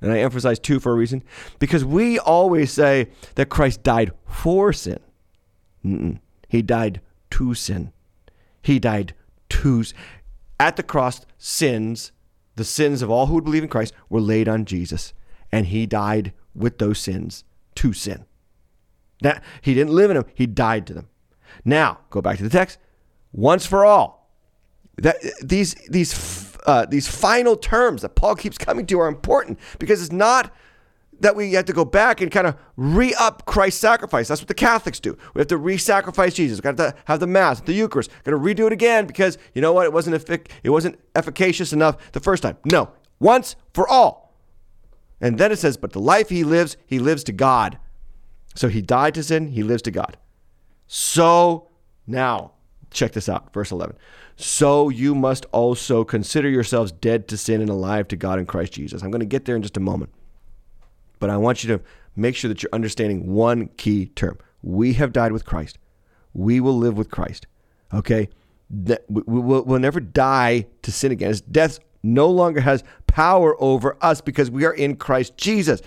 And 0.00 0.12
I 0.12 0.18
emphasize 0.18 0.58
to 0.58 0.80
for 0.80 0.90
a 0.90 0.96
reason. 0.96 1.22
Because 1.60 1.84
we 1.84 2.18
always 2.18 2.72
say 2.72 3.10
that 3.36 3.50
Christ 3.50 3.84
died 3.84 4.10
for 4.26 4.72
sin. 4.72 4.98
Mm-mm. 5.84 6.18
He 6.48 6.60
died 6.60 7.00
to 7.30 7.54
sin. 7.54 7.92
He 8.66 8.80
died 8.80 9.14
to. 9.50 9.84
At 10.58 10.74
the 10.74 10.82
cross, 10.82 11.24
sins, 11.38 12.10
the 12.56 12.64
sins 12.64 13.00
of 13.00 13.08
all 13.08 13.26
who 13.26 13.34
would 13.34 13.44
believe 13.44 13.62
in 13.62 13.68
Christ, 13.68 13.94
were 14.08 14.20
laid 14.20 14.48
on 14.48 14.64
Jesus. 14.64 15.12
And 15.52 15.66
he 15.66 15.86
died 15.86 16.32
with 16.52 16.78
those 16.78 16.98
sins 16.98 17.44
to 17.76 17.92
sin. 17.92 18.24
That 19.22 19.44
he 19.60 19.72
didn't 19.72 19.94
live 19.94 20.10
in 20.10 20.16
them, 20.16 20.26
he 20.34 20.46
died 20.46 20.84
to 20.88 20.94
them. 20.94 21.06
Now, 21.64 22.00
go 22.10 22.20
back 22.20 22.38
to 22.38 22.42
the 22.42 22.50
text. 22.50 22.78
Once 23.32 23.66
for 23.66 23.84
all. 23.84 24.32
That 24.96 25.18
these 25.40 25.74
these 25.88 26.56
uh, 26.66 26.86
these 26.86 27.06
final 27.06 27.54
terms 27.54 28.02
that 28.02 28.16
Paul 28.16 28.34
keeps 28.34 28.58
coming 28.58 28.84
to 28.86 28.98
are 28.98 29.06
important 29.06 29.60
because 29.78 30.02
it's 30.02 30.10
not 30.10 30.52
that 31.20 31.36
we 31.36 31.52
have 31.52 31.64
to 31.66 31.72
go 31.72 31.84
back 31.84 32.20
and 32.20 32.30
kind 32.30 32.46
of 32.46 32.56
re 32.76 33.14
up 33.14 33.46
Christ's 33.46 33.80
sacrifice. 33.80 34.28
That's 34.28 34.40
what 34.40 34.48
the 34.48 34.54
Catholics 34.54 35.00
do. 35.00 35.16
We 35.34 35.40
have 35.40 35.48
to 35.48 35.56
re 35.56 35.76
sacrifice 35.76 36.34
Jesus. 36.34 36.58
We've 36.58 36.76
got 36.76 36.76
to 36.78 36.94
have 37.06 37.20
the 37.20 37.26
Mass, 37.26 37.60
the 37.60 37.72
Eucharist. 37.72 38.10
Got 38.24 38.32
to 38.32 38.38
redo 38.38 38.66
it 38.66 38.72
again 38.72 39.06
because 39.06 39.38
you 39.54 39.62
know 39.62 39.72
what? 39.72 39.86
It 39.86 39.92
wasn't, 39.92 40.16
effic- 40.16 40.50
it 40.62 40.70
wasn't 40.70 40.98
efficacious 41.14 41.72
enough 41.72 42.12
the 42.12 42.20
first 42.20 42.42
time. 42.42 42.56
No, 42.64 42.90
once 43.18 43.56
for 43.72 43.88
all. 43.88 44.34
And 45.20 45.38
then 45.38 45.50
it 45.50 45.58
says, 45.58 45.76
but 45.76 45.92
the 45.92 46.00
life 46.00 46.28
he 46.28 46.44
lives, 46.44 46.76
he 46.86 46.98
lives 46.98 47.24
to 47.24 47.32
God. 47.32 47.78
So 48.54 48.68
he 48.68 48.82
died 48.82 49.14
to 49.14 49.22
sin, 49.22 49.48
he 49.48 49.62
lives 49.62 49.82
to 49.82 49.90
God. 49.90 50.16
So 50.86 51.68
now, 52.06 52.52
check 52.90 53.12
this 53.12 53.28
out, 53.28 53.52
verse 53.52 53.70
11. 53.70 53.96
So 54.36 54.88
you 54.88 55.14
must 55.14 55.46
also 55.46 56.04
consider 56.04 56.48
yourselves 56.48 56.92
dead 56.92 57.26
to 57.28 57.36
sin 57.36 57.60
and 57.60 57.70
alive 57.70 58.08
to 58.08 58.16
God 58.16 58.38
in 58.38 58.46
Christ 58.46 58.74
Jesus. 58.74 59.02
I'm 59.02 59.10
going 59.10 59.20
to 59.20 59.26
get 59.26 59.46
there 59.46 59.56
in 59.56 59.62
just 59.62 59.76
a 59.76 59.80
moment. 59.80 60.10
But 61.18 61.30
I 61.30 61.36
want 61.36 61.64
you 61.64 61.76
to 61.76 61.82
make 62.14 62.36
sure 62.36 62.48
that 62.48 62.62
you're 62.62 62.70
understanding 62.72 63.32
one 63.32 63.68
key 63.76 64.06
term. 64.06 64.38
We 64.62 64.94
have 64.94 65.12
died 65.12 65.32
with 65.32 65.44
Christ. 65.44 65.78
We 66.34 66.60
will 66.60 66.76
live 66.76 66.96
with 66.96 67.10
Christ. 67.10 67.46
Okay? 67.92 68.28
We'll 68.68 69.78
never 69.78 70.00
die 70.00 70.66
to 70.82 70.92
sin 70.92 71.12
again. 71.12 71.34
death 71.50 71.78
no 72.02 72.28
longer 72.28 72.60
has 72.60 72.84
power 73.06 73.56
over 73.60 73.96
us 74.00 74.20
because 74.20 74.50
we 74.50 74.64
are 74.64 74.72
in 74.72 74.96
Christ 74.96 75.36
Jesus. 75.36 75.82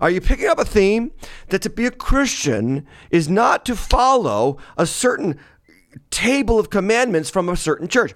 Are 0.00 0.10
you 0.10 0.20
picking 0.20 0.46
up 0.46 0.58
a 0.58 0.64
theme? 0.64 1.12
That 1.48 1.62
to 1.62 1.70
be 1.70 1.86
a 1.86 1.90
Christian 1.90 2.86
is 3.10 3.28
not 3.28 3.64
to 3.66 3.76
follow 3.76 4.58
a 4.76 4.86
certain 4.86 5.38
table 6.10 6.58
of 6.58 6.70
commandments 6.70 7.30
from 7.30 7.48
a 7.48 7.56
certain 7.56 7.88
church. 7.88 8.14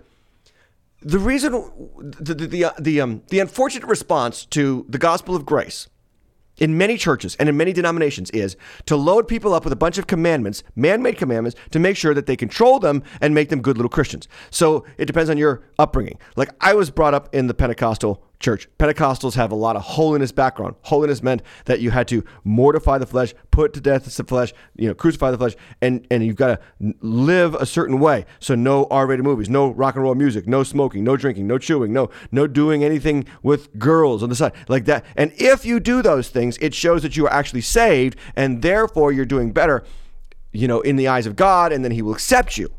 The 1.02 1.18
reason, 1.18 1.52
the, 1.98 2.34
the, 2.34 2.46
the, 2.46 2.72
the, 2.78 3.00
um, 3.00 3.22
the 3.28 3.40
unfortunate 3.40 3.86
response 3.86 4.46
to 4.46 4.86
the 4.88 4.98
gospel 4.98 5.36
of 5.36 5.44
grace 5.44 5.88
in 6.58 6.78
many 6.78 6.96
churches 6.96 7.36
and 7.36 7.48
in 7.48 7.56
many 7.56 7.72
denominations 7.72 8.30
is 8.30 8.56
to 8.86 8.96
load 8.96 9.28
people 9.28 9.54
up 9.54 9.64
with 9.64 9.72
a 9.72 9.76
bunch 9.76 9.98
of 9.98 10.06
commandments, 10.06 10.62
man 10.76 11.02
made 11.02 11.18
commandments, 11.18 11.58
to 11.70 11.78
make 11.78 11.96
sure 11.96 12.14
that 12.14 12.26
they 12.26 12.36
control 12.36 12.78
them 12.78 13.02
and 13.20 13.34
make 13.34 13.48
them 13.48 13.60
good 13.60 13.76
little 13.76 13.90
Christians. 13.90 14.28
So 14.50 14.84
it 14.98 15.06
depends 15.06 15.30
on 15.30 15.38
your 15.38 15.62
upbringing. 15.78 16.18
Like 16.36 16.50
I 16.60 16.74
was 16.74 16.90
brought 16.90 17.14
up 17.14 17.34
in 17.34 17.46
the 17.46 17.54
Pentecostal 17.54 18.22
church. 18.40 18.68
Pentecostals 18.78 19.34
have 19.34 19.52
a 19.52 19.54
lot 19.54 19.76
of 19.76 19.82
holiness 19.82 20.32
background. 20.32 20.74
Holiness 20.82 21.22
meant 21.22 21.42
that 21.64 21.80
you 21.80 21.90
had 21.90 22.08
to 22.08 22.24
mortify 22.44 22.98
the 22.98 23.06
flesh, 23.06 23.34
put 23.50 23.72
to 23.74 23.80
death 23.80 24.04
the 24.04 24.24
flesh, 24.24 24.52
you 24.76 24.88
know, 24.88 24.94
crucify 24.94 25.30
the 25.30 25.38
flesh, 25.38 25.54
and, 25.80 26.06
and 26.10 26.24
you've 26.24 26.36
got 26.36 26.60
to 26.80 26.94
live 27.00 27.54
a 27.54 27.66
certain 27.66 28.00
way. 28.00 28.26
So 28.40 28.54
no 28.54 28.86
R-rated 28.90 29.24
movies, 29.24 29.48
no 29.48 29.70
rock 29.70 29.94
and 29.94 30.04
roll 30.04 30.14
music, 30.14 30.46
no 30.46 30.62
smoking, 30.62 31.04
no 31.04 31.16
drinking, 31.16 31.46
no 31.46 31.58
chewing, 31.58 31.92
no 31.92 32.10
no 32.30 32.46
doing 32.46 32.84
anything 32.84 33.26
with 33.42 33.78
girls 33.78 34.22
on 34.22 34.28
the 34.28 34.34
side 34.34 34.52
like 34.68 34.84
that. 34.86 35.04
And 35.16 35.32
if 35.36 35.64
you 35.64 35.80
do 35.80 36.02
those 36.02 36.28
things, 36.28 36.58
it 36.58 36.74
shows 36.74 37.02
that 37.02 37.16
you 37.16 37.26
are 37.26 37.32
actually 37.32 37.62
saved, 37.62 38.16
and 38.36 38.62
therefore 38.62 39.12
you're 39.12 39.24
doing 39.24 39.52
better, 39.52 39.84
you 40.52 40.68
know, 40.68 40.80
in 40.80 40.96
the 40.96 41.08
eyes 41.08 41.26
of 41.26 41.36
God, 41.36 41.72
and 41.72 41.84
then 41.84 41.92
He 41.92 42.02
will 42.02 42.12
accept 42.12 42.58
you. 42.58 42.72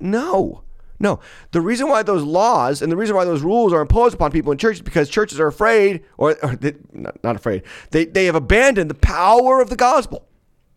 No. 0.00 0.62
No. 1.00 1.20
The 1.52 1.60
reason 1.60 1.88
why 1.88 2.02
those 2.02 2.24
laws 2.24 2.82
and 2.82 2.90
the 2.90 2.96
reason 2.96 3.14
why 3.14 3.24
those 3.24 3.42
rules 3.42 3.72
are 3.72 3.80
imposed 3.80 4.14
upon 4.14 4.32
people 4.32 4.52
in 4.52 4.58
churches 4.58 4.82
because 4.82 5.08
churches 5.08 5.38
are 5.38 5.46
afraid, 5.46 6.02
or, 6.16 6.36
or 6.42 6.56
they, 6.56 6.74
not, 6.92 7.22
not 7.22 7.36
afraid, 7.36 7.62
they, 7.90 8.04
they 8.04 8.26
have 8.26 8.34
abandoned 8.34 8.90
the 8.90 8.94
power 8.94 9.60
of 9.60 9.70
the 9.70 9.76
gospel. 9.76 10.24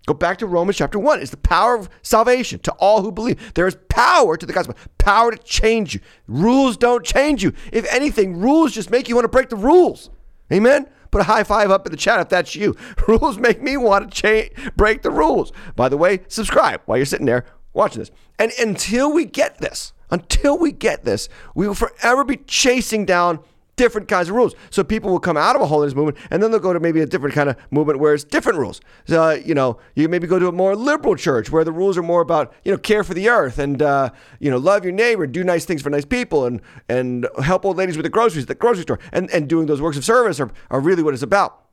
Go 0.07 0.13
back 0.15 0.39
to 0.39 0.47
Romans 0.47 0.77
chapter 0.77 0.97
1. 0.97 1.21
It's 1.21 1.31
the 1.31 1.37
power 1.37 1.75
of 1.75 1.89
salvation 2.01 2.59
to 2.59 2.71
all 2.73 3.03
who 3.03 3.11
believe. 3.11 3.53
There 3.53 3.67
is 3.67 3.77
power 3.87 4.35
to 4.35 4.45
the 4.45 4.53
gospel, 4.53 4.75
power 4.97 5.31
to 5.31 5.37
change 5.37 5.93
you. 5.93 6.01
Rules 6.27 6.75
don't 6.75 7.05
change 7.05 7.43
you. 7.43 7.53
If 7.71 7.91
anything, 7.93 8.39
rules 8.39 8.73
just 8.73 8.89
make 8.89 9.07
you 9.07 9.15
want 9.15 9.25
to 9.25 9.29
break 9.29 9.49
the 9.49 9.55
rules. 9.55 10.09
Amen? 10.51 10.87
Put 11.11 11.21
a 11.21 11.25
high 11.25 11.43
five 11.43 11.69
up 11.69 11.85
in 11.85 11.91
the 11.91 11.97
chat 11.97 12.19
if 12.19 12.29
that's 12.29 12.55
you. 12.55 12.75
Rules 13.07 13.37
make 13.37 13.61
me 13.61 13.75
want 13.75 14.09
to 14.09 14.21
change, 14.21 14.51
break 14.77 15.01
the 15.01 15.11
rules. 15.11 15.51
By 15.75 15.89
the 15.89 15.97
way, 15.97 16.21
subscribe 16.29 16.81
while 16.85 16.97
you're 16.97 17.05
sitting 17.05 17.25
there 17.25 17.45
watching 17.73 17.99
this. 17.99 18.11
And 18.39 18.51
until 18.59 19.11
we 19.11 19.25
get 19.25 19.57
this, 19.59 19.91
until 20.11 20.57
we 20.57 20.71
get 20.71 21.03
this, 21.05 21.29
we 21.55 21.67
will 21.67 21.75
forever 21.75 22.23
be 22.23 22.37
chasing 22.37 23.05
down 23.05 23.39
different 23.77 24.07
kinds 24.07 24.29
of 24.29 24.35
rules. 24.35 24.53
So 24.69 24.83
people 24.83 25.09
will 25.09 25.19
come 25.19 25.37
out 25.37 25.55
of 25.55 25.61
a 25.61 25.65
holiness 25.65 25.95
movement 25.95 26.17
and 26.29 26.43
then 26.43 26.51
they'll 26.51 26.59
go 26.59 26.73
to 26.73 26.79
maybe 26.79 27.01
a 27.01 27.05
different 27.05 27.33
kind 27.33 27.49
of 27.49 27.55
movement 27.71 27.99
where 27.99 28.13
it's 28.13 28.23
different 28.23 28.59
rules. 28.59 28.79
So, 29.05 29.23
uh, 29.23 29.31
you 29.43 29.55
know, 29.55 29.79
you 29.95 30.07
maybe 30.07 30.27
go 30.27 30.37
to 30.37 30.47
a 30.47 30.51
more 30.51 30.75
liberal 30.75 31.15
church 31.15 31.51
where 31.51 31.63
the 31.63 31.71
rules 31.71 31.97
are 31.97 32.03
more 32.03 32.21
about, 32.21 32.53
you 32.63 32.71
know, 32.71 32.77
care 32.77 33.03
for 33.03 33.15
the 33.15 33.29
earth 33.29 33.57
and, 33.57 33.81
uh, 33.81 34.11
you 34.39 34.51
know, 34.51 34.57
love 34.57 34.83
your 34.83 34.93
neighbor, 34.93 35.25
do 35.25 35.43
nice 35.43 35.65
things 35.65 35.81
for 35.81 35.89
nice 35.89 36.05
people 36.05 36.45
and, 36.45 36.61
and 36.89 37.27
help 37.43 37.65
old 37.65 37.77
ladies 37.77 37.97
with 37.97 38.03
the 38.03 38.09
groceries 38.09 38.43
at 38.43 38.49
the 38.49 38.55
grocery 38.55 38.83
store. 38.83 38.99
And, 39.11 39.31
and 39.31 39.49
doing 39.49 39.65
those 39.65 39.81
works 39.81 39.97
of 39.97 40.05
service 40.05 40.39
are, 40.39 40.51
are 40.69 40.79
really 40.79 41.01
what 41.01 41.13
it's 41.13 41.23
about. 41.23 41.63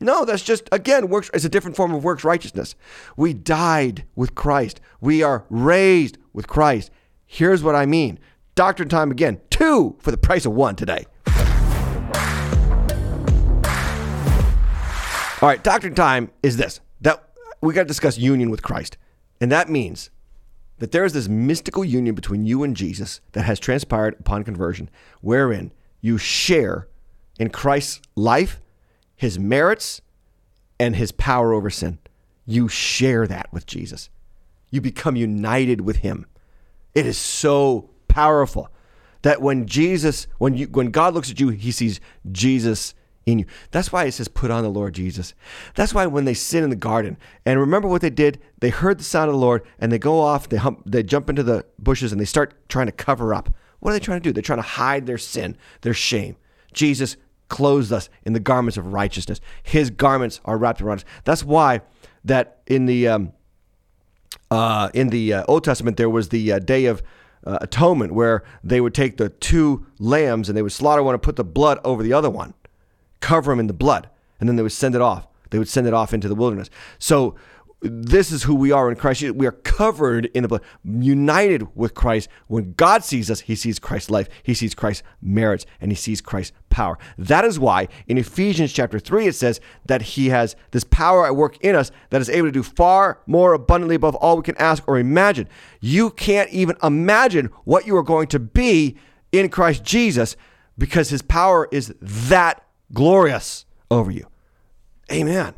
No, 0.00 0.24
that's 0.24 0.42
just, 0.42 0.68
again, 0.72 1.08
works. 1.08 1.30
It's 1.34 1.44
a 1.44 1.48
different 1.48 1.76
form 1.76 1.92
of 1.92 2.02
works 2.02 2.24
righteousness. 2.24 2.74
We 3.16 3.34
died 3.34 4.04
with 4.16 4.34
Christ. 4.34 4.80
We 5.00 5.22
are 5.22 5.44
raised 5.50 6.18
with 6.32 6.48
Christ. 6.48 6.90
Here's 7.34 7.62
what 7.62 7.74
I 7.74 7.86
mean. 7.86 8.18
Doctrine 8.54 8.90
time 8.90 9.10
again. 9.10 9.40
Two 9.48 9.96
for 10.00 10.10
the 10.10 10.18
price 10.18 10.44
of 10.44 10.52
one 10.52 10.76
today. 10.76 11.06
All 15.40 15.48
right, 15.48 15.64
doctrine 15.64 15.94
time 15.94 16.30
is 16.42 16.58
this. 16.58 16.80
That 17.00 17.26
we 17.62 17.72
got 17.72 17.84
to 17.84 17.86
discuss 17.86 18.18
union 18.18 18.50
with 18.50 18.62
Christ. 18.62 18.98
And 19.40 19.50
that 19.50 19.70
means 19.70 20.10
that 20.76 20.92
there 20.92 21.06
is 21.06 21.14
this 21.14 21.26
mystical 21.26 21.86
union 21.86 22.14
between 22.14 22.44
you 22.44 22.64
and 22.64 22.76
Jesus 22.76 23.22
that 23.32 23.46
has 23.46 23.58
transpired 23.58 24.14
upon 24.20 24.44
conversion, 24.44 24.90
wherein 25.22 25.72
you 26.02 26.18
share 26.18 26.86
in 27.40 27.48
Christ's 27.48 28.02
life, 28.14 28.60
his 29.16 29.38
merits, 29.38 30.02
and 30.78 30.96
his 30.96 31.12
power 31.12 31.54
over 31.54 31.70
sin. 31.70 31.98
You 32.44 32.68
share 32.68 33.26
that 33.26 33.50
with 33.54 33.64
Jesus. 33.64 34.10
You 34.70 34.82
become 34.82 35.16
united 35.16 35.80
with 35.80 35.96
him. 35.96 36.26
It 36.94 37.06
is 37.06 37.18
so 37.18 37.90
powerful 38.08 38.70
that 39.22 39.40
when 39.40 39.66
Jesus, 39.66 40.26
when 40.38 40.56
you 40.56 40.66
when 40.66 40.90
God 40.90 41.14
looks 41.14 41.30
at 41.30 41.40
you, 41.40 41.48
he 41.48 41.70
sees 41.70 42.00
Jesus 42.30 42.94
in 43.24 43.38
you. 43.38 43.46
That's 43.70 43.92
why 43.92 44.04
it 44.04 44.12
says, 44.12 44.28
put 44.28 44.50
on 44.50 44.62
the 44.62 44.68
Lord 44.68 44.94
Jesus. 44.94 45.34
That's 45.74 45.94
why 45.94 46.06
when 46.06 46.24
they 46.24 46.34
sin 46.34 46.64
in 46.64 46.70
the 46.70 46.76
garden, 46.76 47.16
and 47.46 47.60
remember 47.60 47.88
what 47.88 48.02
they 48.02 48.10
did? 48.10 48.40
They 48.58 48.70
heard 48.70 48.98
the 48.98 49.04
sound 49.04 49.28
of 49.28 49.34
the 49.34 49.40
Lord 49.40 49.62
and 49.78 49.92
they 49.92 49.98
go 49.98 50.20
off, 50.20 50.48
they, 50.48 50.56
hump, 50.56 50.82
they 50.86 51.02
jump 51.02 51.30
into 51.30 51.42
the 51.42 51.64
bushes 51.78 52.12
and 52.12 52.20
they 52.20 52.26
start 52.26 52.68
trying 52.68 52.86
to 52.86 52.92
cover 52.92 53.32
up. 53.32 53.54
What 53.80 53.90
are 53.90 53.94
they 53.94 54.00
trying 54.00 54.20
to 54.20 54.22
do? 54.22 54.32
They're 54.32 54.42
trying 54.42 54.58
to 54.58 54.62
hide 54.62 55.06
their 55.06 55.18
sin, 55.18 55.56
their 55.82 55.94
shame. 55.94 56.36
Jesus 56.72 57.16
clothes 57.48 57.92
us 57.92 58.08
in 58.24 58.32
the 58.32 58.40
garments 58.40 58.76
of 58.76 58.92
righteousness. 58.92 59.40
His 59.62 59.90
garments 59.90 60.40
are 60.44 60.56
wrapped 60.58 60.80
around 60.80 60.98
us. 60.98 61.04
That's 61.24 61.44
why 61.44 61.82
that 62.24 62.62
in 62.66 62.86
the 62.86 63.08
um, 63.08 63.32
uh, 64.50 64.90
in 64.94 65.08
the 65.08 65.32
uh, 65.34 65.44
Old 65.48 65.64
Testament 65.64 65.96
there 65.96 66.10
was 66.10 66.28
the 66.28 66.52
uh, 66.52 66.58
day 66.58 66.86
of 66.86 67.02
uh, 67.44 67.58
atonement 67.60 68.12
where 68.12 68.44
they 68.62 68.80
would 68.80 68.94
take 68.94 69.16
the 69.16 69.28
two 69.28 69.86
lambs 69.98 70.48
and 70.48 70.56
they 70.56 70.62
would 70.62 70.72
slaughter 70.72 71.02
one 71.02 71.14
and 71.14 71.22
put 71.22 71.36
the 71.36 71.44
blood 71.44 71.78
over 71.84 72.02
the 72.02 72.12
other 72.12 72.30
one, 72.30 72.54
cover 73.20 73.52
them 73.52 73.60
in 73.60 73.66
the 73.66 73.72
blood, 73.72 74.08
and 74.38 74.48
then 74.48 74.56
they 74.56 74.62
would 74.62 74.72
send 74.72 74.94
it 74.94 75.00
off. 75.00 75.26
They 75.50 75.58
would 75.58 75.68
send 75.68 75.86
it 75.86 75.94
off 75.94 76.14
into 76.14 76.28
the 76.28 76.34
wilderness. 76.34 76.70
So 76.98 77.34
this 77.82 78.30
is 78.30 78.44
who 78.44 78.54
we 78.54 78.70
are 78.70 78.88
in 78.90 78.96
Christ. 78.96 79.22
We 79.32 79.46
are 79.46 79.52
covered 79.52 80.26
in 80.26 80.42
the 80.42 80.48
blood, 80.48 80.62
united 80.84 81.74
with 81.74 81.94
Christ. 81.94 82.28
When 82.46 82.74
God 82.74 83.02
sees 83.02 83.30
us, 83.30 83.40
he 83.40 83.56
sees 83.56 83.78
Christ's 83.78 84.10
life, 84.10 84.28
he 84.42 84.54
sees 84.54 84.74
Christ's 84.74 85.02
merits, 85.20 85.66
and 85.80 85.90
he 85.90 85.96
sees 85.96 86.20
Christ's 86.20 86.52
power. 86.70 86.96
That 87.18 87.44
is 87.44 87.58
why 87.58 87.88
in 88.06 88.18
Ephesians 88.18 88.72
chapter 88.72 89.00
3 89.00 89.26
it 89.26 89.34
says 89.34 89.60
that 89.86 90.02
he 90.02 90.28
has 90.28 90.54
this 90.70 90.84
power 90.84 91.26
at 91.26 91.34
work 91.34 91.58
in 91.58 91.74
us 91.74 91.90
that 92.10 92.20
is 92.20 92.30
able 92.30 92.48
to 92.48 92.52
do 92.52 92.62
far 92.62 93.20
more 93.26 93.52
abundantly 93.52 93.96
above 93.96 94.14
all 94.16 94.36
we 94.36 94.42
can 94.42 94.56
ask 94.58 94.84
or 94.86 94.98
imagine. 94.98 95.48
You 95.80 96.10
can't 96.10 96.50
even 96.50 96.76
imagine 96.82 97.46
what 97.64 97.86
you 97.86 97.96
are 97.96 98.04
going 98.04 98.28
to 98.28 98.38
be 98.38 98.96
in 99.32 99.48
Christ 99.48 99.82
Jesus 99.82 100.36
because 100.78 101.10
his 101.10 101.22
power 101.22 101.68
is 101.72 101.94
that 102.00 102.64
glorious 102.92 103.66
over 103.90 104.10
you. 104.10 104.26
Amen. 105.10 105.54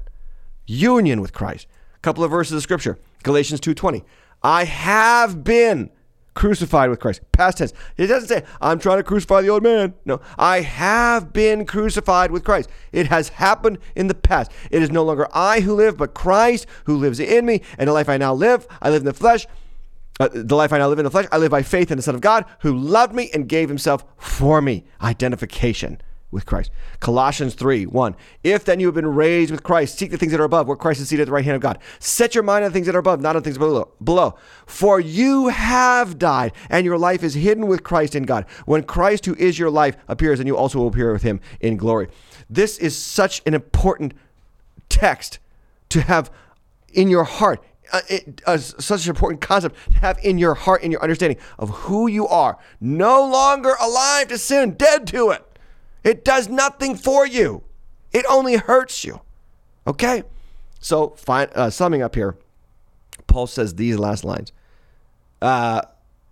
Union 0.67 1.21
with 1.21 1.35
Christ 1.35 1.67
couple 2.05 2.23
of 2.23 2.31
verses 2.31 2.53
of 2.53 2.62
scripture. 2.62 2.99
Galatians 3.23 3.61
2:20. 3.61 4.05
I 4.43 4.64
have 4.64 5.43
been 5.43 5.90
crucified 6.35 6.90
with 6.90 7.01
Christ. 7.01 7.23
Past 7.33 7.59
tense. 7.59 7.73
It 7.97 8.09
doesn't 8.09 8.29
say 8.29 8.45
I'm 8.61 8.79
trying 8.79 8.99
to 8.99 9.03
crucify 9.03 9.40
the 9.40 9.49
old 9.49 9.62
man. 9.62 9.95
No, 10.05 10.21
I 10.37 10.61
have 10.61 11.33
been 11.33 11.64
crucified 11.64 12.31
with 12.31 12.45
Christ. 12.45 12.69
It 12.93 13.07
has 13.07 13.31
happened 13.31 13.79
in 13.97 14.09
the 14.09 14.14
past. 14.14 14.53
It 14.71 14.83
is 14.83 14.90
no 14.90 15.03
longer 15.03 15.27
I 15.33 15.61
who 15.61 15.75
live, 15.75 15.97
but 15.97 16.12
Christ 16.12 16.67
who 16.85 16.97
lives 16.97 17.19
in 17.19 17.47
me. 17.47 17.62
And 17.79 17.88
the 17.88 17.93
life 17.95 18.11
I 18.11 18.19
now 18.19 18.35
live, 18.35 18.67
I 18.83 18.90
live 18.90 19.01
in 19.01 19.07
the 19.07 19.14
flesh. 19.14 19.47
Uh, 20.21 20.29
the 20.33 20.55
life 20.55 20.73
I 20.73 20.79
now 20.79 20.88
live 20.88 20.99
in 20.99 21.05
the 21.05 21.11
flesh, 21.11 21.27
I 21.33 21.38
live 21.38 21.51
by 21.51 21.62
faith 21.62 21.90
in 21.90 21.97
the 21.97 22.03
Son 22.03 22.14
of 22.14 22.21
God 22.21 22.45
who 22.61 22.77
loved 22.77 23.14
me 23.14 23.31
and 23.33 23.49
gave 23.49 23.69
himself 23.69 24.05
for 24.19 24.61
me. 24.61 24.85
Identification 25.01 26.01
with 26.31 26.47
Christ. 26.47 26.71
Colossians 27.01 27.55
3 27.55 27.87
1. 27.87 28.17
If 28.43 28.65
then 28.65 28.81
you 28.81 28.87
have 28.87 28.95
been 28.95 29.15
raised 29.15 29.51
with 29.51 29.63
Christ, 29.63 29.99
seek 29.99 30.11
the 30.11 30.19
things 30.19 30.33
that 30.33 30.41
are 30.41 30.45
above, 30.45 30.67
where 30.67 30.77
Christ 30.77 31.01
is 31.01 31.09
seated 31.09 31.23
at 31.23 31.27
the 31.27 31.33
right 31.33 31.45
hand 31.45 31.57
of 31.57 31.63
God. 31.63 31.79
Set 31.99 32.35
your 32.35 32.43
mind 32.45 32.65
on 32.65 32.73
things 32.73 32.87
that 32.87 32.97
are 32.97 33.01
above, 33.01 33.21
not 33.21 33.37
on 33.37 33.43
things 33.43 33.59
below. 33.59 33.89
below. 34.03 34.37
For 34.67 34.99
you 34.99 35.49
have 35.49 36.19
died, 36.19 36.53
and 36.69 36.85
your 36.85 36.99
life 36.99 37.23
is 37.23 37.35
hidden 37.35 37.67
with 37.67 37.85
Christ 37.85 38.15
in 38.15 38.25
God. 38.25 38.47
When 38.67 38.83
Christ, 38.83 39.27
who 39.27 39.35
is 39.37 39.59
your 39.59 39.71
life, 39.71 39.97
appears, 40.09 40.41
and 40.41 40.47
you 40.47 40.57
also 40.57 40.79
will 40.79 40.89
appear 40.89 41.13
with 41.13 41.23
him 41.23 41.41
in 41.61 41.77
glory. 41.77 42.09
This 42.51 42.79
is 42.79 42.97
such 42.97 43.41
an 43.47 43.55
important 43.55 44.13
text 44.89 45.39
to 45.91 46.01
have 46.01 46.31
in 46.93 47.09
your 47.09 47.25
heart. 47.25 47.63
Uh, 47.93 48.01
it, 48.09 48.43
uh, 48.47 48.57
such 48.57 49.05
an 49.05 49.11
important 49.11 49.41
concept 49.41 49.77
to 49.93 49.99
have 49.99 50.19
in 50.25 50.39
your 50.39 50.55
heart, 50.55 50.83
in 50.83 50.91
your 50.91 51.03
understanding 51.03 51.39
of 51.59 51.69
who 51.71 52.07
you 52.07 52.27
are. 52.27 52.59
No 52.81 53.29
longer 53.29 53.75
alive 53.81 54.29
to 54.29 54.39
sin, 54.39 54.73
dead 54.73 55.07
to 55.09 55.31
it. 55.31 55.54
It 56.05 56.25
does 56.25 56.49
nothing 56.49 56.97
for 56.97 57.27
you. 57.27 57.64
It 58.12 58.25
only 58.29 58.57
hurts 58.57 59.05
you. 59.05 59.23
Okay? 59.87 60.23
So, 60.79 61.11
fine, 61.11 61.49
uh, 61.55 61.71
summing 61.71 62.03
up 62.03 62.14
here, 62.14 62.37
Paul 63.27 63.47
says 63.47 63.75
these 63.75 63.99
last 63.99 64.23
lines. 64.23 64.53
Uh, 65.40 65.81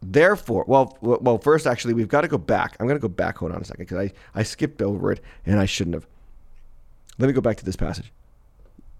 therefore, 0.02 0.64
well, 0.68 0.96
well, 1.00 1.38
first, 1.38 1.66
actually, 1.66 1.94
we've 1.94 2.08
got 2.08 2.20
to 2.20 2.28
go 2.28 2.38
back. 2.38 2.76
I'm 2.78 2.86
going 2.86 2.98
to 2.98 3.02
go 3.02 3.08
back. 3.08 3.38
Hold 3.38 3.52
on 3.52 3.62
a 3.62 3.64
second, 3.64 3.86
because 3.86 4.10
I, 4.10 4.12
I 4.38 4.42
skipped 4.42 4.82
over 4.82 5.10
it 5.10 5.20
and 5.46 5.58
I 5.58 5.64
shouldn't 5.64 5.94
have. 5.94 6.06
Let 7.18 7.26
me 7.26 7.32
go 7.32 7.40
back 7.40 7.56
to 7.56 7.64
this 7.64 7.76
passage. 7.76 8.12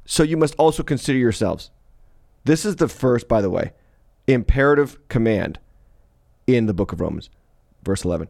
So, 0.06 0.22
you 0.22 0.38
must 0.38 0.54
also 0.56 0.82
consider 0.82 1.18
yourselves. 1.18 1.70
This 2.44 2.64
is 2.64 2.76
the 2.76 2.88
first, 2.88 3.28
by 3.28 3.42
the 3.42 3.50
way, 3.50 3.72
imperative 4.26 4.98
command 5.08 5.58
in 6.46 6.66
the 6.66 6.74
book 6.74 6.92
of 6.92 7.00
Romans, 7.00 7.30
verse 7.82 8.04
11. 8.04 8.28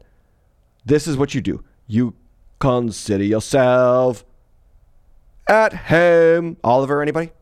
This 0.85 1.07
is 1.07 1.17
what 1.17 1.35
you 1.35 1.41
do. 1.41 1.65
You 1.87 2.15
Consider 2.63 3.25
yourself 3.25 4.25
at 5.49 5.73
home. 5.73 6.57
Oliver, 6.63 7.03
anybody? 7.03 7.33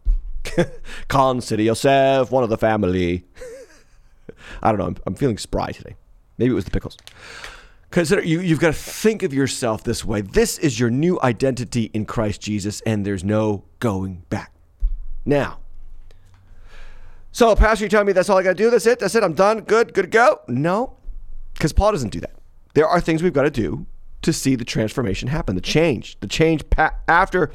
Consider 1.09 1.63
yourself 1.63 2.31
one 2.31 2.43
of 2.43 2.49
the 2.49 2.57
family. 2.57 3.27
I 4.63 4.73
don't 4.73 4.79
know. 4.79 4.87
I'm, 4.87 4.97
I'm, 5.05 5.15
feeling 5.15 5.37
spry 5.37 5.73
today. 5.73 5.97
Maybe 6.39 6.53
it 6.53 6.55
was 6.55 6.65
the 6.65 6.71
pickles. 6.71 6.97
Consider 7.91 8.23
you, 8.23 8.41
you've 8.41 8.61
got 8.61 8.69
to 8.69 8.73
think 8.73 9.23
of 9.23 9.35
yourself 9.35 9.85
this 9.85 10.07
way. 10.07 10.23
This 10.23 10.57
is 10.57 10.81
your 10.81 10.89
new 10.89 11.21
identity 11.23 11.91
in 11.93 12.07
Christ 12.07 12.41
Jesus, 12.41 12.81
and 12.87 13.05
there's 13.05 13.23
no 13.23 13.65
going 13.79 14.23
back. 14.31 14.55
Now, 15.27 15.59
so, 17.31 17.55
Pastor, 17.55 17.85
you 17.85 17.91
telling 17.91 18.07
me 18.07 18.15
that's 18.15 18.31
all 18.31 18.39
I 18.39 18.43
got 18.43 18.57
to 18.57 18.63
do? 18.65 18.71
That's 18.71 18.87
it? 18.87 19.01
That's 19.01 19.15
it? 19.15 19.23
I'm 19.23 19.35
done? 19.35 19.61
Good? 19.61 19.93
Good 19.93 20.05
to 20.05 20.09
go? 20.09 20.41
No, 20.49 20.97
because 21.53 21.75
Paul 21.75 21.93
doesn't 21.93 22.09
do 22.09 22.21
that. 22.21 22.33
There 22.73 22.89
are 22.89 23.03
things 23.03 23.23
we've 23.23 23.35
got 23.35 23.43
to 23.43 23.51
do 23.51 23.85
to 24.23 24.33
see 24.33 24.55
the 24.55 24.65
transformation 24.65 25.29
happen, 25.29 25.55
the 25.55 25.61
change, 25.61 26.19
the 26.21 26.27
change 26.27 26.69
pa- 26.71 26.95
after 27.09 27.51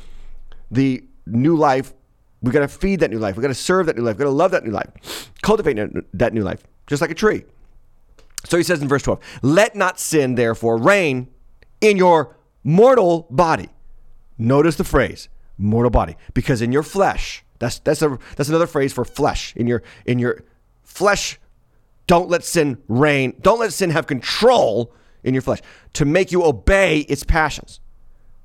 the 0.72 1.04
new 1.26 1.56
life. 1.56 1.94
We 2.42 2.52
got 2.52 2.60
to 2.60 2.68
feed 2.68 3.00
that 3.00 3.12
new 3.12 3.20
life. 3.20 3.36
We 3.36 3.42
got 3.42 3.48
to 3.50 3.54
serve 3.54 3.86
that 3.88 3.96
new 3.96 4.04
life. 4.04 4.18
We 4.18 4.20
got 4.20 4.30
to 4.30 4.36
love 4.36 4.52
that 4.52 4.64
new 4.64 4.72
life, 4.72 5.32
cultivate 5.42 5.78
that 6.14 6.34
new 6.34 6.44
life, 6.44 6.64
just 6.88 7.02
like 7.02 7.12
a 7.12 7.16
tree. 7.16 7.44
So 8.46 8.58
he 8.58 8.64
says 8.64 8.82
in 8.82 8.88
verse 8.88 9.04
12, 9.04 9.20
Let 9.42 9.76
not 9.76 10.00
sin, 10.00 10.36
therefore, 10.36 10.78
reign 10.78 11.28
in 11.82 11.98
your 11.98 12.38
mortal 12.64 13.28
body. 13.30 13.70
Notice 14.38 14.76
the 14.76 14.84
phrase, 14.84 15.30
mortal 15.58 15.90
body, 15.90 16.18
because 16.34 16.62
in 16.62 16.72
your 16.72 16.84
flesh, 16.84 17.44
that's, 17.60 17.80
that's, 17.80 18.02
a, 18.02 18.20
that's 18.36 18.50
another 18.50 18.68
phrase 18.68 18.94
for 18.94 19.06
flesh. 19.06 19.56
In 19.56 19.66
your, 19.66 19.82
in 20.06 20.20
your 20.20 20.44
flesh, 20.84 21.40
don't 22.08 22.30
let 22.30 22.44
sin 22.44 22.78
reign. 22.88 23.34
Don't 23.42 23.60
let 23.60 23.74
sin 23.74 23.90
have 23.90 24.08
control 24.08 24.94
in 25.26 25.34
your 25.34 25.42
flesh, 25.42 25.60
to 25.94 26.06
make 26.06 26.32
you 26.32 26.46
obey 26.46 27.00
its 27.02 27.24
passions. 27.24 27.82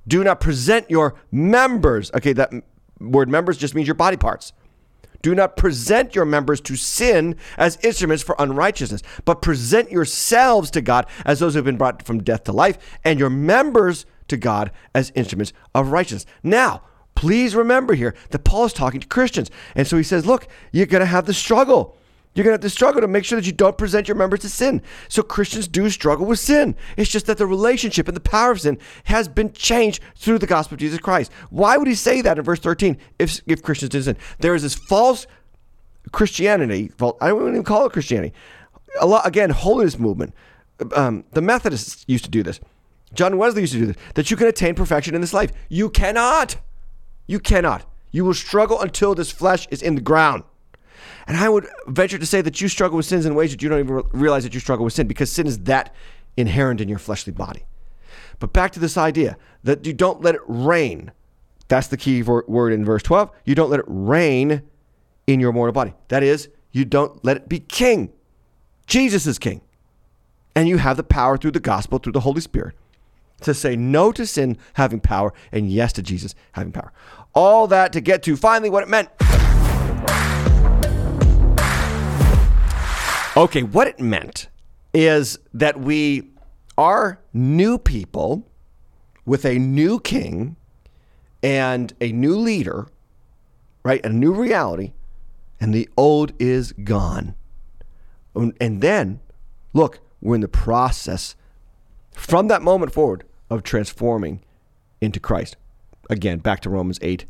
Do 0.08 0.24
not 0.24 0.40
present 0.40 0.90
your 0.90 1.14
members. 1.30 2.10
Okay, 2.14 2.32
that 2.32 2.52
word 2.98 3.28
members 3.28 3.56
just 3.56 3.76
means 3.76 3.86
your 3.86 3.94
body 3.94 4.16
parts. 4.16 4.52
Do 5.22 5.34
not 5.34 5.56
present 5.56 6.14
your 6.14 6.24
members 6.24 6.62
to 6.62 6.76
sin 6.76 7.36
as 7.58 7.78
instruments 7.84 8.22
for 8.22 8.34
unrighteousness, 8.38 9.02
but 9.26 9.42
present 9.42 9.92
yourselves 9.92 10.70
to 10.72 10.80
God 10.80 11.06
as 11.26 11.38
those 11.38 11.52
who 11.52 11.58
have 11.58 11.66
been 11.66 11.76
brought 11.76 12.02
from 12.02 12.22
death 12.22 12.44
to 12.44 12.52
life, 12.52 12.78
and 13.04 13.20
your 13.20 13.30
members 13.30 14.06
to 14.28 14.38
God 14.38 14.70
as 14.94 15.12
instruments 15.14 15.52
of 15.74 15.92
righteousness. 15.92 16.24
Now, 16.42 16.82
please 17.14 17.54
remember 17.54 17.92
here 17.92 18.14
that 18.30 18.44
Paul 18.44 18.64
is 18.64 18.72
talking 18.72 19.00
to 19.00 19.06
Christians. 19.06 19.50
And 19.74 19.86
so 19.86 19.98
he 19.98 20.02
says, 20.02 20.24
look, 20.24 20.48
you're 20.72 20.86
going 20.86 21.00
to 21.00 21.06
have 21.06 21.26
the 21.26 21.34
struggle. 21.34 21.98
You're 22.34 22.44
going 22.44 22.52
to 22.52 22.62
have 22.62 22.70
to 22.70 22.70
struggle 22.70 23.00
to 23.00 23.08
make 23.08 23.24
sure 23.24 23.40
that 23.40 23.46
you 23.46 23.52
don't 23.52 23.76
present 23.76 24.06
your 24.06 24.16
members 24.16 24.40
to 24.40 24.48
sin. 24.48 24.82
So 25.08 25.22
Christians 25.22 25.66
do 25.66 25.90
struggle 25.90 26.26
with 26.26 26.38
sin. 26.38 26.76
It's 26.96 27.10
just 27.10 27.26
that 27.26 27.38
the 27.38 27.46
relationship 27.46 28.06
and 28.06 28.16
the 28.16 28.20
power 28.20 28.52
of 28.52 28.60
sin 28.60 28.78
has 29.04 29.26
been 29.26 29.52
changed 29.52 30.00
through 30.14 30.38
the 30.38 30.46
gospel 30.46 30.74
of 30.74 30.80
Jesus 30.80 31.00
Christ. 31.00 31.32
Why 31.50 31.76
would 31.76 31.88
he 31.88 31.94
say 31.96 32.20
that 32.22 32.38
in 32.38 32.44
verse 32.44 32.60
13 32.60 32.98
if, 33.18 33.40
if 33.48 33.62
Christians 33.62 33.90
didn't 33.90 34.04
sin? 34.04 34.16
There 34.38 34.54
is 34.54 34.62
this 34.62 34.76
false 34.76 35.26
Christianity, 36.12 36.92
well, 37.00 37.16
I 37.20 37.28
don't 37.28 37.48
even 37.48 37.64
call 37.64 37.86
it 37.86 37.92
Christianity. 37.92 38.32
A 39.00 39.06
lot, 39.06 39.26
again, 39.26 39.50
holiness 39.50 39.98
movement. 39.98 40.34
Um, 40.94 41.24
the 41.32 41.42
Methodists 41.42 42.04
used 42.06 42.24
to 42.24 42.30
do 42.30 42.42
this. 42.42 42.60
John 43.12 43.38
Wesley 43.38 43.62
used 43.62 43.72
to 43.74 43.80
do 43.80 43.86
this. 43.86 43.96
That 44.14 44.30
you 44.30 44.36
can 44.36 44.46
attain 44.46 44.74
perfection 44.74 45.14
in 45.14 45.20
this 45.20 45.34
life. 45.34 45.50
You 45.68 45.90
cannot. 45.90 46.56
You 47.26 47.40
cannot. 47.40 47.86
You 48.12 48.24
will 48.24 48.34
struggle 48.34 48.80
until 48.80 49.14
this 49.14 49.30
flesh 49.30 49.66
is 49.70 49.82
in 49.82 49.94
the 49.94 50.00
ground. 50.00 50.44
And 51.26 51.36
I 51.36 51.48
would 51.48 51.66
venture 51.86 52.18
to 52.18 52.26
say 52.26 52.40
that 52.40 52.60
you 52.60 52.68
struggle 52.68 52.96
with 52.96 53.06
sins 53.06 53.26
in 53.26 53.34
ways 53.34 53.50
that 53.50 53.62
you 53.62 53.68
don't 53.68 53.80
even 53.80 54.02
realize 54.12 54.42
that 54.44 54.54
you 54.54 54.60
struggle 54.60 54.84
with 54.84 54.94
sin 54.94 55.06
because 55.06 55.30
sin 55.30 55.46
is 55.46 55.60
that 55.60 55.94
inherent 56.36 56.80
in 56.80 56.88
your 56.88 56.98
fleshly 56.98 57.32
body. 57.32 57.64
But 58.38 58.52
back 58.52 58.72
to 58.72 58.80
this 58.80 58.96
idea 58.96 59.36
that 59.64 59.86
you 59.86 59.92
don't 59.92 60.22
let 60.22 60.34
it 60.34 60.40
reign. 60.46 61.12
That's 61.68 61.86
the 61.86 61.96
key 61.96 62.22
word 62.22 62.72
in 62.72 62.84
verse 62.84 63.02
12. 63.02 63.30
You 63.44 63.54
don't 63.54 63.70
let 63.70 63.80
it 63.80 63.86
reign 63.86 64.62
in 65.26 65.40
your 65.40 65.52
mortal 65.52 65.72
body. 65.72 65.94
That 66.08 66.22
is, 66.22 66.48
you 66.72 66.84
don't 66.84 67.24
let 67.24 67.36
it 67.36 67.48
be 67.48 67.60
king. 67.60 68.12
Jesus 68.86 69.26
is 69.26 69.38
king. 69.38 69.60
And 70.56 70.68
you 70.68 70.78
have 70.78 70.96
the 70.96 71.04
power 71.04 71.36
through 71.36 71.52
the 71.52 71.60
gospel, 71.60 71.98
through 71.98 72.12
the 72.12 72.20
Holy 72.20 72.40
Spirit, 72.40 72.74
to 73.42 73.54
say 73.54 73.76
no 73.76 74.10
to 74.12 74.26
sin 74.26 74.58
having 74.74 75.00
power 75.00 75.32
and 75.52 75.70
yes 75.70 75.92
to 75.94 76.02
Jesus 76.02 76.34
having 76.52 76.72
power. 76.72 76.92
All 77.34 77.68
that 77.68 77.92
to 77.92 78.00
get 78.00 78.22
to 78.24 78.36
finally 78.36 78.68
what 78.68 78.82
it 78.82 78.88
meant. 78.88 79.10
Okay, 83.36 83.62
what 83.62 83.86
it 83.86 84.00
meant 84.00 84.48
is 84.92 85.38
that 85.54 85.78
we 85.78 86.32
are 86.76 87.20
new 87.32 87.78
people 87.78 88.50
with 89.24 89.44
a 89.44 89.56
new 89.56 90.00
king 90.00 90.56
and 91.40 91.92
a 92.00 92.10
new 92.10 92.34
leader, 92.34 92.88
right? 93.84 94.04
A 94.04 94.08
new 94.08 94.32
reality, 94.32 94.94
and 95.60 95.72
the 95.72 95.88
old 95.96 96.32
is 96.40 96.72
gone. 96.72 97.36
And 98.34 98.80
then, 98.80 99.20
look, 99.74 100.00
we're 100.20 100.34
in 100.34 100.40
the 100.40 100.48
process 100.48 101.36
from 102.12 102.48
that 102.48 102.62
moment 102.62 102.92
forward 102.92 103.22
of 103.48 103.62
transforming 103.62 104.42
into 105.00 105.20
Christ. 105.20 105.56
Again, 106.08 106.40
back 106.40 106.60
to 106.60 106.70
Romans 106.70 106.98
8 107.00 107.26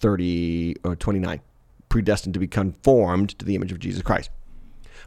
30 0.00 0.74
or 0.82 0.96
29, 0.96 1.40
predestined 1.88 2.34
to 2.34 2.40
be 2.40 2.48
conformed 2.48 3.38
to 3.38 3.44
the 3.44 3.54
image 3.54 3.70
of 3.70 3.78
Jesus 3.78 4.02
Christ. 4.02 4.30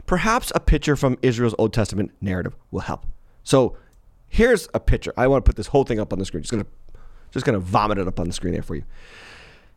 Perhaps 0.04 0.52
a 0.54 0.60
picture 0.60 0.96
from 0.96 1.18
Israel's 1.22 1.54
Old 1.58 1.72
Testament 1.72 2.12
narrative 2.20 2.54
will 2.70 2.80
help. 2.80 3.06
So 3.42 3.76
here's 4.28 4.68
a 4.74 4.80
picture. 4.80 5.12
I 5.16 5.26
want 5.26 5.44
to 5.44 5.48
put 5.48 5.56
this 5.56 5.68
whole 5.68 5.84
thing 5.84 5.98
up 5.98 6.12
on 6.12 6.18
the 6.18 6.24
screen. 6.24 6.42
Just 6.42 6.52
gonna 6.52 6.66
just 7.30 7.46
gonna 7.46 7.58
vomit 7.58 7.98
it 7.98 8.06
up 8.06 8.20
on 8.20 8.26
the 8.26 8.32
screen 8.32 8.52
there 8.52 8.62
for 8.62 8.74
you. 8.74 8.84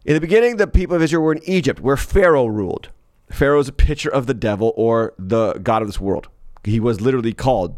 In 0.05 0.13
the 0.13 0.22
beginning, 0.22 0.57
the 0.57 0.67
people 0.67 0.95
of 0.95 1.01
Israel 1.01 1.24
were 1.24 1.34
in 1.34 1.43
Egypt, 1.43 1.80
where 1.80 1.97
Pharaoh 1.97 2.45
ruled. 2.45 2.89
Pharaoh 3.32 3.59
is 3.59 3.67
a 3.67 3.74
picture 3.74 4.09
of 4.09 4.28
the 4.28 4.34
devil 4.34 4.74
or 4.76 5.13
the 5.17 5.53
god 5.53 5.82
of 5.82 5.88
this 5.88 5.99
world. 5.99 6.30
He 6.63 6.80
was 6.80 6.99
literally 6.99 7.34
called 7.34 7.78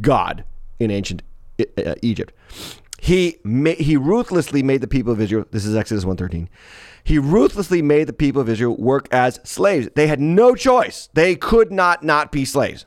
God 0.00 0.44
in 0.80 0.90
ancient 0.90 1.22
uh, 1.60 1.94
Egypt. 2.02 2.34
He 3.00 3.38
ma- 3.44 3.70
he 3.72 3.96
ruthlessly 3.96 4.62
made 4.62 4.80
the 4.80 4.86
people 4.86 5.12
of 5.12 5.20
Israel. 5.20 5.44
This 5.50 5.66
is 5.66 5.74
Exodus 5.74 6.04
1:13. 6.04 6.48
He 7.02 7.18
ruthlessly 7.18 7.82
made 7.82 8.06
the 8.06 8.12
people 8.12 8.40
of 8.40 8.48
Israel 8.48 8.76
work 8.76 9.08
as 9.12 9.40
slaves. 9.44 9.88
They 9.94 10.06
had 10.06 10.20
no 10.20 10.54
choice. 10.54 11.08
They 11.12 11.36
could 11.36 11.70
not 11.70 12.02
not 12.02 12.32
be 12.32 12.44
slaves. 12.44 12.86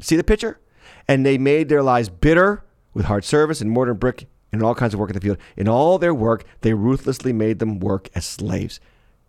See 0.00 0.16
the 0.16 0.24
picture? 0.24 0.60
And 1.08 1.26
they 1.26 1.38
made 1.38 1.68
their 1.68 1.82
lives 1.82 2.08
bitter 2.08 2.64
with 2.94 3.06
hard 3.06 3.24
service 3.24 3.60
and 3.60 3.70
mortar 3.70 3.92
and 3.92 4.00
brick 4.00 4.26
and 4.52 4.62
all 4.62 4.74
kinds 4.74 4.94
of 4.94 5.00
work 5.00 5.10
in 5.10 5.14
the 5.14 5.20
field. 5.20 5.38
In 5.56 5.68
all 5.68 5.98
their 5.98 6.14
work, 6.14 6.44
they 6.60 6.74
ruthlessly 6.74 7.32
made 7.32 7.58
them 7.58 7.80
work 7.80 8.08
as 8.14 8.24
slaves. 8.24 8.80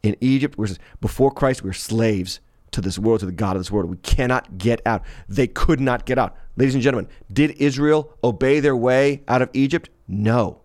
In 0.03 0.15
Egypt, 0.19 0.59
before 0.99 1.31
Christ, 1.31 1.63
we 1.63 1.69
were 1.69 1.73
slaves 1.73 2.39
to 2.73 2.81
this 2.81 2.99
world, 2.99 3.21
to 3.21 3.25
the 3.25 3.31
God 3.31 3.55
of 3.55 3.59
this 3.61 3.71
world. 3.71 3.89
We 3.89 3.97
cannot 3.97 4.57
get 4.57 4.81
out. 4.85 5.03
They 5.27 5.47
could 5.47 5.79
not 5.79 6.05
get 6.05 6.17
out. 6.17 6.35
Ladies 6.55 6.75
and 6.75 6.83
gentlemen, 6.83 7.09
did 7.31 7.51
Israel 7.51 8.13
obey 8.23 8.59
their 8.59 8.75
way 8.75 9.23
out 9.27 9.41
of 9.41 9.49
Egypt? 9.53 9.89
No. 10.07 10.61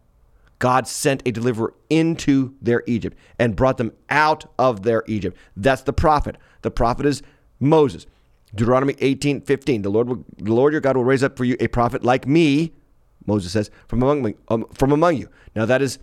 God 0.58 0.88
sent 0.88 1.22
a 1.24 1.30
deliverer 1.30 1.72
into 1.88 2.54
their 2.60 2.82
Egypt 2.86 3.16
and 3.38 3.54
brought 3.54 3.78
them 3.78 3.92
out 4.10 4.50
of 4.58 4.82
their 4.82 5.04
Egypt. 5.06 5.36
That's 5.56 5.82
the 5.82 5.92
prophet. 5.92 6.36
The 6.62 6.70
prophet 6.70 7.06
is 7.06 7.22
Moses. 7.60 8.06
Deuteronomy 8.54 8.94
18, 8.98 9.42
15. 9.42 9.82
The 9.82 9.88
Lord, 9.88 10.08
will, 10.08 10.24
the 10.36 10.52
Lord 10.52 10.72
your 10.72 10.80
God 10.80 10.96
will 10.96 11.04
raise 11.04 11.22
up 11.22 11.36
for 11.36 11.44
you 11.44 11.56
a 11.60 11.68
prophet 11.68 12.02
like 12.02 12.26
me, 12.26 12.72
Moses 13.26 13.52
says, 13.52 13.70
from 13.86 14.02
among, 14.02 14.22
me, 14.22 14.34
um, 14.48 14.66
from 14.72 14.90
among 14.90 15.16
you. 15.16 15.28
Now 15.54 15.66
that 15.66 15.82
is 15.82 15.98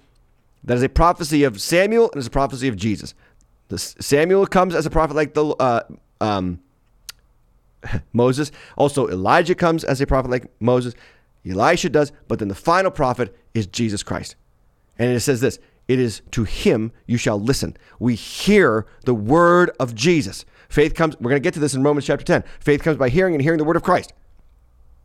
that 0.66 0.78
is 0.78 0.84
a 0.84 0.90
prophecy 0.90 1.44
of 1.44 1.62
Samuel 1.62 2.10
and 2.12 2.20
is 2.20 2.26
a 2.26 2.32
prophecy 2.32 2.68
of 2.68 2.76
Jesus. 2.76 3.14
The 3.68 3.78
Samuel 3.78 4.46
comes 4.46 4.76
as 4.76 4.86
a 4.86 4.90
prophet 4.90 5.16
like 5.16 5.34
the 5.34 5.46
uh, 5.46 5.84
um, 6.22 6.60
Moses. 8.14 8.52
Also, 8.78 9.08
Elijah 9.08 9.56
comes 9.56 9.84
as 9.84 10.02
a 10.02 10.08
prophet 10.08 10.30
like 10.30 10.46
Moses. 10.60 10.94
Elisha 11.48 11.90
does, 11.90 12.12
but 12.28 12.40
then 12.40 12.48
the 12.48 12.56
final 12.56 12.92
prophet 12.92 13.36
is 13.54 13.68
Jesus 13.68 14.04
Christ. 14.04 14.36
And 14.98 15.12
it 15.12 15.20
says 15.20 15.42
this 15.42 15.60
it 15.88 16.00
is 16.00 16.22
to 16.32 16.44
him 16.44 16.92
you 17.06 17.18
shall 17.18 17.40
listen. 17.40 17.78
We 18.00 18.16
hear 18.16 18.86
the 19.04 19.14
word 19.14 19.72
of 19.80 19.94
Jesus. 19.94 20.46
Faith 20.68 20.96
comes, 20.96 21.16
we're 21.20 21.30
going 21.30 21.42
to 21.42 21.46
get 21.46 21.54
to 21.54 21.60
this 21.60 21.76
in 21.76 21.84
Romans 21.84 22.06
chapter 22.06 22.26
10. 22.26 22.44
Faith 22.60 22.82
comes 22.82 22.98
by 22.98 23.10
hearing 23.10 23.36
and 23.36 23.42
hearing 23.42 23.60
the 23.60 23.64
word 23.64 23.76
of 23.76 23.84
Christ. 23.84 24.14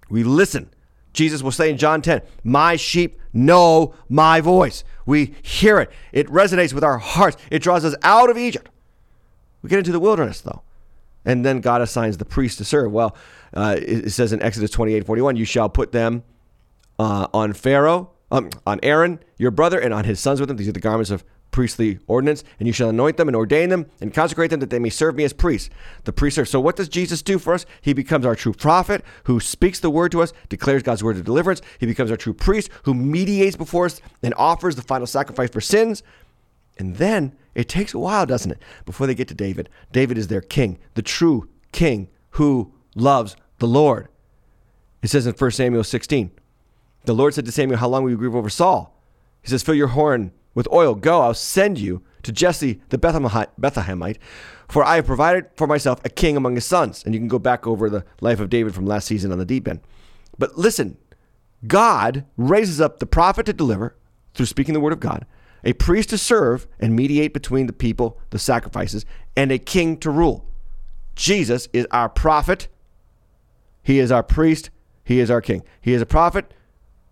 We 0.08 0.24
listen. 0.24 0.70
Jesus 1.12 1.42
will 1.42 1.50
say 1.50 1.70
in 1.70 1.76
John 1.76 2.02
10, 2.02 2.22
My 2.44 2.76
sheep 2.76 3.18
know 3.32 3.94
my 4.08 4.40
voice. 4.40 4.84
We 5.06 5.34
hear 5.42 5.80
it. 5.80 5.90
It 6.12 6.26
resonates 6.28 6.72
with 6.72 6.84
our 6.84 6.98
hearts. 6.98 7.36
It 7.50 7.62
draws 7.62 7.84
us 7.84 7.94
out 8.02 8.30
of 8.30 8.38
Egypt. 8.38 8.70
We 9.62 9.68
get 9.68 9.78
into 9.78 9.92
the 9.92 10.00
wilderness, 10.00 10.40
though. 10.40 10.62
And 11.24 11.44
then 11.44 11.61
God 11.61 11.82
assigns 11.82 12.16
the 12.16 12.24
priest 12.24 12.58
to 12.58 12.64
serve. 12.64 12.92
Well, 12.92 13.16
uh, 13.52 13.76
it, 13.78 14.11
says 14.11 14.32
in 14.32 14.40
Exodus 14.40 14.70
28 14.70 15.04
41, 15.04 15.36
You 15.36 15.44
shall 15.44 15.68
put 15.68 15.92
them 15.92 16.22
uh, 16.98 17.26
on 17.34 17.52
Pharaoh, 17.52 18.11
um, 18.30 18.50
on 18.66 18.80
Aaron, 18.82 19.20
your 19.36 19.50
brother, 19.50 19.78
and 19.78 19.92
on 19.92 20.04
his 20.04 20.20
sons 20.20 20.40
with 20.40 20.50
him. 20.50 20.56
These 20.56 20.68
are 20.68 20.72
the 20.72 20.80
garments 20.80 21.11
of 21.11 21.24
priestly 21.51 21.98
ordinance, 22.07 22.44
and 22.59 22.66
you 22.66 22.72
shall 22.72 22.88
anoint 22.88 23.16
them 23.16 23.28
and 23.28 23.36
ordain 23.36 23.68
them 23.68 23.86
and 24.01 24.14
consecrate 24.14 24.51
them 24.51 24.61
that 24.61 24.70
they 24.70 24.78
may 24.78 24.90
serve 24.90 25.16
me 25.16 25.24
as 25.24 25.32
priests. 25.32 25.70
The 26.05 26.12
priests 26.12 26.36
serve. 26.36 26.48
So 26.48 26.61
what 26.61 26.76
does 26.76 26.88
Jesus 26.88 27.22
do 27.22 27.38
for 27.38 27.55
us? 27.55 27.66
He 27.80 27.92
becomes 27.92 28.26
our 28.26 28.36
true 28.36 28.53
prophet 28.53 29.05
who 29.24 29.40
speaks 29.40 29.80
the 29.80 29.90
word 29.90 30.12
to 30.12 30.22
us, 30.22 30.32
declares 30.48 30.82
God's 30.82 31.05
word 31.05 31.16
of 31.16 31.24
deliverance. 31.24 31.62
He 31.78 31.86
becomes 31.86 32.11
our 32.11 32.16
true 32.16 32.34
priest 32.34 32.70
who 32.84 32.94
mediates 32.94 33.57
before 33.57 33.86
us 33.86 34.01
and 34.22 34.34
offers 34.34 34.76
the 34.76 34.82
final 34.82 35.07
sacrifice 35.07 35.51
for 35.51 35.61
sins. 35.61 36.03
And 36.78 36.96
then 36.96 37.34
it 37.55 37.68
takes 37.68 37.94
a 37.94 37.98
while, 37.98 38.26
doesn't 38.26 38.53
it, 38.53 38.62
before 38.86 39.07
they 39.07 39.14
get 39.14 39.28
to 39.28 39.34
David. 39.34 39.68
David 39.92 40.18
is 40.18 40.28
their 40.28 40.40
king, 40.40 40.78
the 40.94 41.03
true 41.03 41.48
king 41.72 42.09
who 42.30 42.72
loves 42.94 43.36
the 43.59 43.66
Lord. 43.66 44.09
It 45.03 45.09
says 45.09 45.26
in 45.26 45.34
1 45.34 45.51
Samuel 45.51 45.84
16, 45.84 46.30
the 47.05 47.14
Lord 47.14 47.34
said 47.34 47.46
to 47.46 47.53
Samuel, 47.53 47.78
How 47.78 47.88
long 47.88 48.05
will 48.05 48.11
you 48.11 48.16
grieve 48.16 48.34
over 48.34 48.51
Saul? 48.51 48.94
He 49.42 49.48
says, 49.48 49.62
Fill 49.62 49.74
your 49.74 49.88
horn 49.88 50.32
with 50.55 50.68
oil. 50.72 50.94
Go, 50.94 51.20
I'll 51.20 51.34
send 51.34 51.78
you 51.78 52.03
to 52.22 52.32
Jesse 52.32 52.80
the 52.90 52.98
Bethlehemite, 52.98 54.16
for 54.68 54.84
I 54.84 54.96
have 54.96 55.07
provided 55.07 55.46
for 55.57 55.66
myself 55.66 56.01
a 56.05 56.11
king 56.11 56.36
among 56.36 56.55
his 56.55 56.66
sons. 56.66 57.05
And 57.05 57.14
you 57.14 57.20
can 57.20 57.28
go 57.28 57.38
back 57.38 57.66
over 57.66 57.88
the 57.88 58.05
life 58.20 58.40
of 58.40 58.51
David 58.51 58.74
from 58.74 58.86
last 58.86 59.07
season 59.07 59.32
on 59.32 59.38
the 59.38 59.44
deep 59.44 59.66
end. 59.66 59.80
But 60.38 60.57
listen, 60.57 60.96
God 61.66 62.24
raises 62.36 62.80
up 62.80 62.98
the 62.98 63.07
prophet 63.07 63.46
to 63.46 63.53
deliver 63.53 63.96
through 64.34 64.46
speaking 64.46 64.74
the 64.74 64.80
word 64.80 64.92
of 64.92 65.01
God, 65.01 65.26
a 65.64 65.72
priest 65.74 66.11
to 66.11 66.18
serve 66.18 66.66
and 66.78 66.96
mediate 66.96 67.34
between 67.34 67.66
the 67.66 67.72
people, 67.72 68.18
the 68.30 68.38
sacrifices, 68.38 69.05
and 69.36 69.53
a 69.53 69.59
king 69.59 69.96
to 69.98 70.11
rule. 70.11 70.46
Jesus 71.14 71.68
is 71.72 71.86
our 71.90 72.09
prophet. 72.09 72.68
He 73.82 73.98
is 73.98 74.11
our 74.11 74.22
priest. 74.22 74.70
He 75.05 75.20
is 75.20 75.30
our 75.30 75.40
king. 75.40 75.62
He 75.80 75.92
is 75.92 76.01
a 76.01 76.07
prophet 76.07 76.55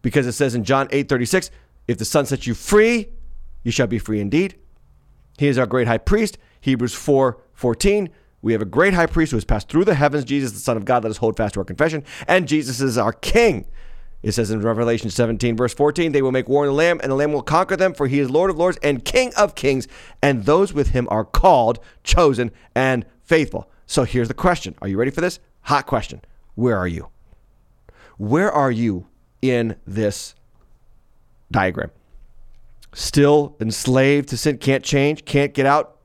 because 0.03 0.27
it 0.27 0.33
says 0.33 0.55
in 0.55 0.65
John 0.65 0.89
8 0.91 1.09
36, 1.09 1.51
if 1.89 1.99
the 1.99 2.05
Son 2.05 2.25
sets 2.25 2.47
you 2.47 2.55
free, 2.55 3.09
you 3.63 3.71
shall 3.71 3.87
be 3.87 3.99
free 3.99 4.21
indeed. 4.21 4.57
He 5.39 5.49
is 5.49 5.59
our 5.59 5.67
great 5.67 5.87
high 5.87 5.99
priest. 5.99 6.39
Hebrews 6.61 6.95
4 6.95 7.39
14. 7.55 8.11
We 8.41 8.53
have 8.53 8.63
a 8.63 8.67
great 8.67 8.95
high 8.95 9.07
priest 9.07 9.33
who 9.33 9.37
has 9.37 9.45
passed 9.45 9.69
through 9.69 9.85
the 9.85 9.97
heavens, 9.97 10.25
Jesus, 10.25 10.53
the 10.53 10.61
Son 10.61 10.77
of 10.77 10.85
God. 10.85 11.03
Let 11.03 11.11
us 11.11 11.17
hold 11.17 11.37
fast 11.37 11.55
to 11.55 11.61
our 11.61 11.65
confession. 11.65 12.05
And 12.29 12.47
Jesus 12.47 12.81
is 12.81 12.97
our 12.97 13.13
King. 13.13 13.67
It 14.23 14.33
says 14.33 14.51
in 14.51 14.61
Revelation 14.63 15.11
17, 15.11 15.57
verse 15.57 15.75
14, 15.75 16.11
they 16.11 16.23
will 16.23 16.33
make 16.33 16.49
war 16.49 16.63
on 16.63 16.69
the 16.69 16.75
Lamb, 16.75 16.99
and 17.03 17.11
the 17.11 17.17
Lamb 17.17 17.33
will 17.33 17.43
conquer 17.43 17.77
them, 17.77 17.95
for 17.95 18.09
he 18.09 18.19
is 18.19 18.31
Lord 18.31 18.51
of 18.51 18.59
lords 18.59 18.79
and 18.83 19.05
King 19.05 19.33
of 19.37 19.55
kings, 19.55 19.87
and 20.21 20.45
those 20.45 20.73
with 20.73 20.89
him 20.89 21.07
are 21.11 21.25
called, 21.25 21.79
chosen, 22.03 22.51
and 22.75 23.05
faithful. 23.23 23.71
So 23.87 24.03
here's 24.03 24.29
the 24.29 24.35
question. 24.35 24.75
Are 24.83 24.89
you 24.89 24.99
ready 24.99 25.13
for 25.13 25.21
this? 25.21 25.39
Hot 25.63 25.87
question. 25.87 26.21
Where 26.57 26.77
are 26.77 26.89
you? 26.89 27.09
Where 28.17 28.51
are 28.51 28.73
you 28.73 29.07
in 29.41 29.77
this 29.87 30.35
diagram? 31.53 31.91
Still 32.93 33.57
enslaved 33.61 34.29
to 34.31 34.37
sin, 34.37 34.59
can't 34.59 34.85
change, 34.85 35.25
can't 35.25 35.55
get 35.55 35.67
out. 35.67 35.99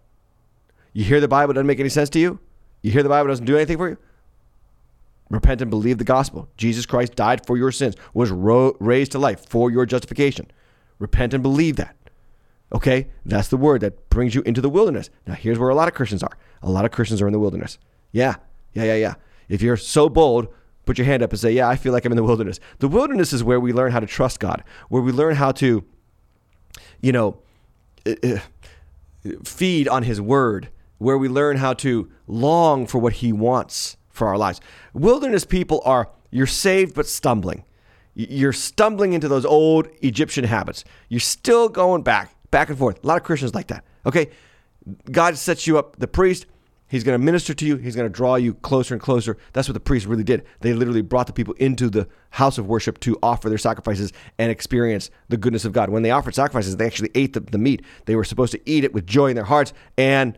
You 0.94 1.04
hear 1.04 1.20
the 1.20 1.28
Bible 1.28 1.54
doesn't 1.54 1.68
make 1.68 1.80
any 1.80 1.90
sense 1.90 2.10
to 2.12 2.20
you? 2.20 2.40
You 2.82 2.92
hear 2.92 3.04
the 3.04 3.10
Bible 3.10 3.30
doesn't 3.30 3.46
do 3.46 3.56
anything 3.56 3.78
for 3.78 3.90
you? 3.90 3.98
Repent 5.30 5.62
and 5.62 5.72
believe 5.72 5.98
the 5.98 6.04
gospel. 6.04 6.50
Jesus 6.58 6.86
Christ 6.86 7.16
died 7.16 7.46
for 7.48 7.58
your 7.58 7.72
sins, 7.72 7.96
was 8.14 8.30
ro- 8.30 8.76
raised 8.80 9.14
to 9.14 9.20
life 9.20 9.48
for 9.50 9.72
your 9.72 9.86
justification. 9.86 10.52
Repent 11.00 11.34
and 11.34 11.42
believe 11.42 11.78
that. 11.78 11.96
Okay? 12.72 13.08
That's 13.26 13.48
the 13.48 13.58
word 13.58 13.82
that 13.82 14.10
brings 14.10 14.36
you 14.36 14.42
into 14.44 14.62
the 14.62 14.70
wilderness. 14.70 15.10
Now, 15.26 15.34
here's 15.34 15.58
where 15.58 15.70
a 15.70 15.76
lot 15.76 15.88
of 15.88 15.94
Christians 15.96 16.22
are. 16.22 16.38
A 16.62 16.70
lot 16.70 16.86
of 16.86 16.92
Christians 16.92 17.22
are 17.22 17.28
in 17.28 17.34
the 17.34 17.40
wilderness. 17.40 17.80
Yeah, 18.12 18.36
yeah, 18.74 18.84
yeah, 18.84 18.96
yeah. 18.96 19.14
If 19.50 19.62
you're 19.62 19.78
so 19.78 20.08
bold, 20.08 20.48
put 20.86 20.98
your 20.98 21.06
hand 21.06 21.24
up 21.24 21.32
and 21.32 21.40
say, 21.40 21.52
Yeah, 21.52 21.68
I 21.68 21.76
feel 21.76 21.94
like 21.94 22.06
I'm 22.06 22.12
in 22.12 22.18
the 22.18 22.24
wilderness. 22.24 22.60
The 22.80 22.88
wilderness 22.88 23.34
is 23.34 23.44
where 23.44 23.60
we 23.60 23.74
learn 23.74 23.92
how 23.92 24.00
to 24.00 24.08
trust 24.08 24.40
God, 24.40 24.64
where 24.90 25.02
we 25.02 25.12
learn 25.12 25.36
how 25.36 25.52
to 25.54 25.84
you 27.02 27.12
know, 27.12 27.38
feed 29.44 29.88
on 29.88 30.04
His 30.04 30.20
Word, 30.20 30.70
where 30.98 31.18
we 31.18 31.28
learn 31.28 31.58
how 31.58 31.74
to 31.74 32.10
long 32.28 32.88
for 32.88 33.00
what 33.00 33.14
He 33.14 33.32
wants 33.32 33.98
for 34.10 34.28
our 34.28 34.38
lives. 34.38 34.62
Wilderness 34.94 35.46
people 35.46 35.82
are, 35.86 36.10
you're 36.32 36.48
saved 36.48 36.96
but 36.96 37.08
stumbling. 37.08 37.66
You're 38.16 38.54
stumbling 38.54 39.14
into 39.14 39.28
those 39.28 39.46
old 39.46 39.88
Egyptian 40.02 40.44
habits. 40.44 40.84
You're 41.10 41.20
still 41.20 41.68
going 41.68 42.04
back, 42.04 42.36
back 42.52 42.70
and 42.70 42.78
forth. 42.78 43.04
A 43.04 43.08
lot 43.08 43.18
of 43.18 43.24
Christians 43.24 43.56
like 43.56 43.68
that. 43.68 43.84
Okay? 44.06 44.30
God 45.12 45.38
sets 45.38 45.66
you 45.66 45.78
up, 45.78 45.98
the 45.98 46.08
priest, 46.08 46.46
He's 46.94 47.04
going 47.04 47.20
to 47.20 47.26
minister 47.26 47.56
to 47.56 47.66
you. 47.66 47.78
He's 47.78 47.96
going 47.96 48.08
to 48.08 48.16
draw 48.16 48.36
you 48.36 48.54
closer 48.54 48.94
and 48.94 49.02
closer. 49.02 49.36
That's 49.54 49.68
what 49.68 49.74
the 49.74 49.80
priests 49.80 50.06
really 50.06 50.24
did. 50.24 50.46
They 50.60 50.74
literally 50.74 51.02
brought 51.02 51.26
the 51.26 51.34
people 51.34 51.56
into 51.56 51.90
the 51.90 52.08
house 52.30 52.60
of 52.60 52.68
worship 52.68 53.00
to 53.00 53.18
offer 53.24 53.50
their 53.50 53.58
sacrifices 53.58 54.14
and 54.38 54.52
experience 54.52 55.10
the 55.28 55.38
goodness 55.38 55.66
of 55.66 55.74
God. 55.74 55.90
When 55.90 56.04
they 56.04 56.12
offered 56.12 56.36
sacrifices, 56.36 56.78
they 56.78 56.86
actually 56.86 57.10
ate 57.16 57.34
the, 57.34 57.40
the 57.40 57.58
meat. 57.58 57.82
They 58.06 58.16
were 58.16 58.24
supposed 58.24 58.52
to 58.52 58.62
eat 58.70 58.84
it 58.84 58.94
with 58.94 59.08
joy 59.08 59.30
in 59.30 59.36
their 59.36 59.44
hearts 59.44 59.74
and, 59.98 60.38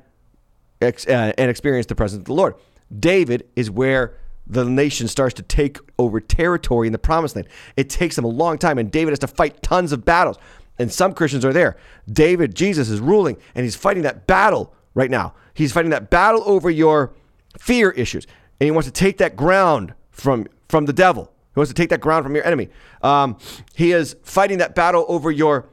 uh, 0.82 0.94
and 1.10 1.52
experience 1.52 1.88
the 1.88 1.96
presence 1.96 2.22
of 2.22 2.26
the 2.26 2.34
Lord. 2.34 2.56
David 2.98 3.50
is 3.58 3.70
where 3.70 4.16
the 4.48 4.64
nation 4.64 5.10
starts 5.10 5.34
to 5.34 5.44
take 5.44 5.78
over 6.00 6.22
territory 6.22 6.88
in 6.88 6.94
the 6.94 7.00
promised 7.00 7.36
land. 7.36 7.50
It 7.76 7.90
takes 7.90 8.16
them 8.16 8.24
a 8.24 8.30
long 8.30 8.60
time, 8.60 8.78
and 8.78 8.90
David 8.90 9.12
has 9.12 9.20
to 9.20 9.28
fight 9.28 9.62
tons 9.62 9.92
of 9.92 10.06
battles. 10.06 10.38
And 10.80 10.90
some 10.90 11.14
Christians 11.14 11.44
are 11.44 11.52
there. 11.52 11.76
David, 12.10 12.56
Jesus, 12.56 12.88
is 12.88 13.02
ruling, 13.02 13.36
and 13.56 13.66
he's 13.66 13.76
fighting 13.76 14.04
that 14.04 14.26
battle 14.26 14.74
right 14.96 15.12
now. 15.12 15.36
He's 15.54 15.72
fighting 15.72 15.92
that 15.92 16.10
battle 16.10 16.42
over 16.46 16.72
your 16.72 17.14
fear 17.60 17.92
issues, 17.92 18.26
and 18.60 18.66
he 18.66 18.72
wants 18.72 18.88
to 18.88 18.94
take 18.94 19.18
that 19.20 19.36
ground 19.36 19.94
from 20.10 20.48
from 20.68 20.86
the 20.86 20.94
devil. 20.94 21.32
He 21.54 21.60
wants 21.60 21.70
to 21.70 21.76
take 21.76 21.90
that 21.90 22.02
ground 22.02 22.26
from 22.26 22.36
your 22.36 22.46
enemy. 22.46 22.70
Um, 23.02 23.38
he 23.76 23.92
is 23.92 24.16
fighting 24.24 24.58
that 24.58 24.74
battle 24.76 25.06
over 25.08 25.32
your 25.32 25.70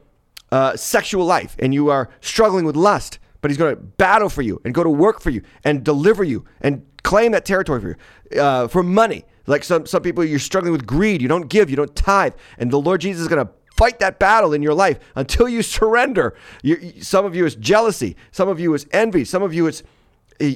uh, 0.51 0.77
sexual 0.77 1.25
life, 1.25 1.55
and 1.59 1.73
you 1.73 1.89
are 1.89 2.09
struggling 2.21 2.65
with 2.65 2.75
lust. 2.75 3.19
But 3.41 3.51
he's 3.51 3.57
going 3.57 3.75
to 3.75 3.81
battle 3.81 4.29
for 4.29 4.41
you 4.41 4.61
and 4.63 4.73
go 4.73 4.83
to 4.83 4.89
work 4.89 5.19
for 5.19 5.29
you 5.29 5.41
and 5.65 5.83
deliver 5.83 6.23
you 6.23 6.45
and 6.61 6.85
claim 7.03 7.33
that 7.33 7.43
territory 7.43 7.81
for 7.81 7.97
you 8.31 8.41
uh, 8.41 8.69
for 8.69 8.83
money. 8.83 9.25
Like 9.47 9.65
some 9.65 9.85
some 9.85 10.01
people, 10.01 10.23
you're 10.23 10.39
struggling 10.39 10.71
with 10.71 10.85
greed. 10.85 11.21
You 11.21 11.27
don't 11.27 11.49
give. 11.49 11.69
You 11.69 11.75
don't 11.75 11.93
tithe, 11.93 12.33
and 12.57 12.71
the 12.71 12.79
Lord 12.79 13.01
Jesus 13.01 13.23
is 13.23 13.27
going 13.27 13.45
to 13.45 13.51
fight 13.83 13.99
that 13.99 14.17
battle 14.17 14.53
in 14.53 14.63
your 14.63 14.73
life 14.73 14.97
until 15.13 15.49
you 15.49 15.61
surrender. 15.61 16.33
You, 16.61 17.01
some 17.01 17.25
of 17.25 17.35
you 17.35 17.45
is 17.45 17.55
jealousy. 17.55 18.15
Some 18.31 18.47
of 18.47 18.57
you 18.57 18.73
is 18.73 18.87
envy. 18.91 19.25
Some 19.25 19.43
of 19.43 19.53
you 19.53 19.67
is 19.67 19.83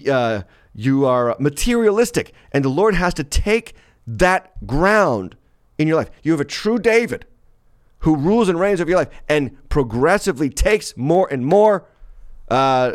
uh, 0.09 0.43
you 0.73 1.05
are 1.05 1.36
materialistic, 1.38 2.32
and 2.53 2.63
the 2.63 2.69
Lord 2.69 2.95
has 2.95 3.13
to 3.15 3.25
take 3.25 3.73
that 4.05 4.65
ground 4.65 5.36
in 5.78 5.89
your 5.89 5.97
life. 5.97 6.09
You 6.23 6.32
have 6.32 6.39
a 6.39 6.45
true 6.45 6.80
David 6.80 7.25
who 7.99 8.15
rules 8.15 8.47
and 8.47 8.57
reigns 8.57 8.80
over 8.80 8.89
your 8.89 8.99
life 8.99 9.09
and 9.28 9.57
progressively 9.67 10.49
takes 10.49 10.95
more 10.95 11.28
and 11.30 11.45
more 11.45 11.86
uh, 12.47 12.91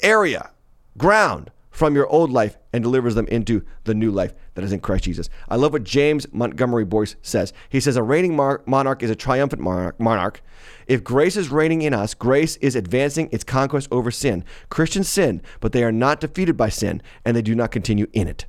area, 0.00 0.50
ground 0.96 1.50
from 1.76 1.94
your 1.94 2.06
old 2.06 2.30
life 2.30 2.56
and 2.72 2.82
delivers 2.82 3.14
them 3.16 3.28
into 3.28 3.62
the 3.84 3.92
new 3.92 4.10
life 4.10 4.32
that 4.54 4.64
is 4.64 4.72
in 4.72 4.80
Christ 4.80 5.04
Jesus. 5.04 5.28
I 5.46 5.56
love 5.56 5.74
what 5.74 5.84
James 5.84 6.26
Montgomery 6.32 6.86
Boice 6.86 7.16
says. 7.20 7.52
He 7.68 7.80
says, 7.80 7.98
A 7.98 8.02
reigning 8.02 8.34
monarch 8.34 9.02
is 9.02 9.10
a 9.10 9.14
triumphant 9.14 9.60
monarch. 9.60 10.40
If 10.86 11.04
grace 11.04 11.36
is 11.36 11.50
reigning 11.50 11.82
in 11.82 11.92
us, 11.92 12.14
grace 12.14 12.56
is 12.62 12.76
advancing 12.76 13.28
its 13.30 13.44
conquest 13.44 13.88
over 13.90 14.10
sin. 14.10 14.42
Christians 14.70 15.10
sin, 15.10 15.42
but 15.60 15.72
they 15.72 15.84
are 15.84 15.92
not 15.92 16.18
defeated 16.18 16.56
by 16.56 16.70
sin, 16.70 17.02
and 17.26 17.36
they 17.36 17.42
do 17.42 17.54
not 17.54 17.72
continue 17.72 18.06
in 18.14 18.26
it. 18.26 18.46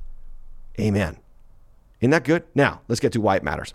Amen. 0.79 1.17
Isn't 1.99 2.11
that 2.11 2.23
good? 2.23 2.45
Now, 2.55 2.79
let's 2.87 3.01
get 3.01 3.11
to 3.11 3.19
why 3.19 3.35
it 3.35 3.43
matters. 3.43 3.73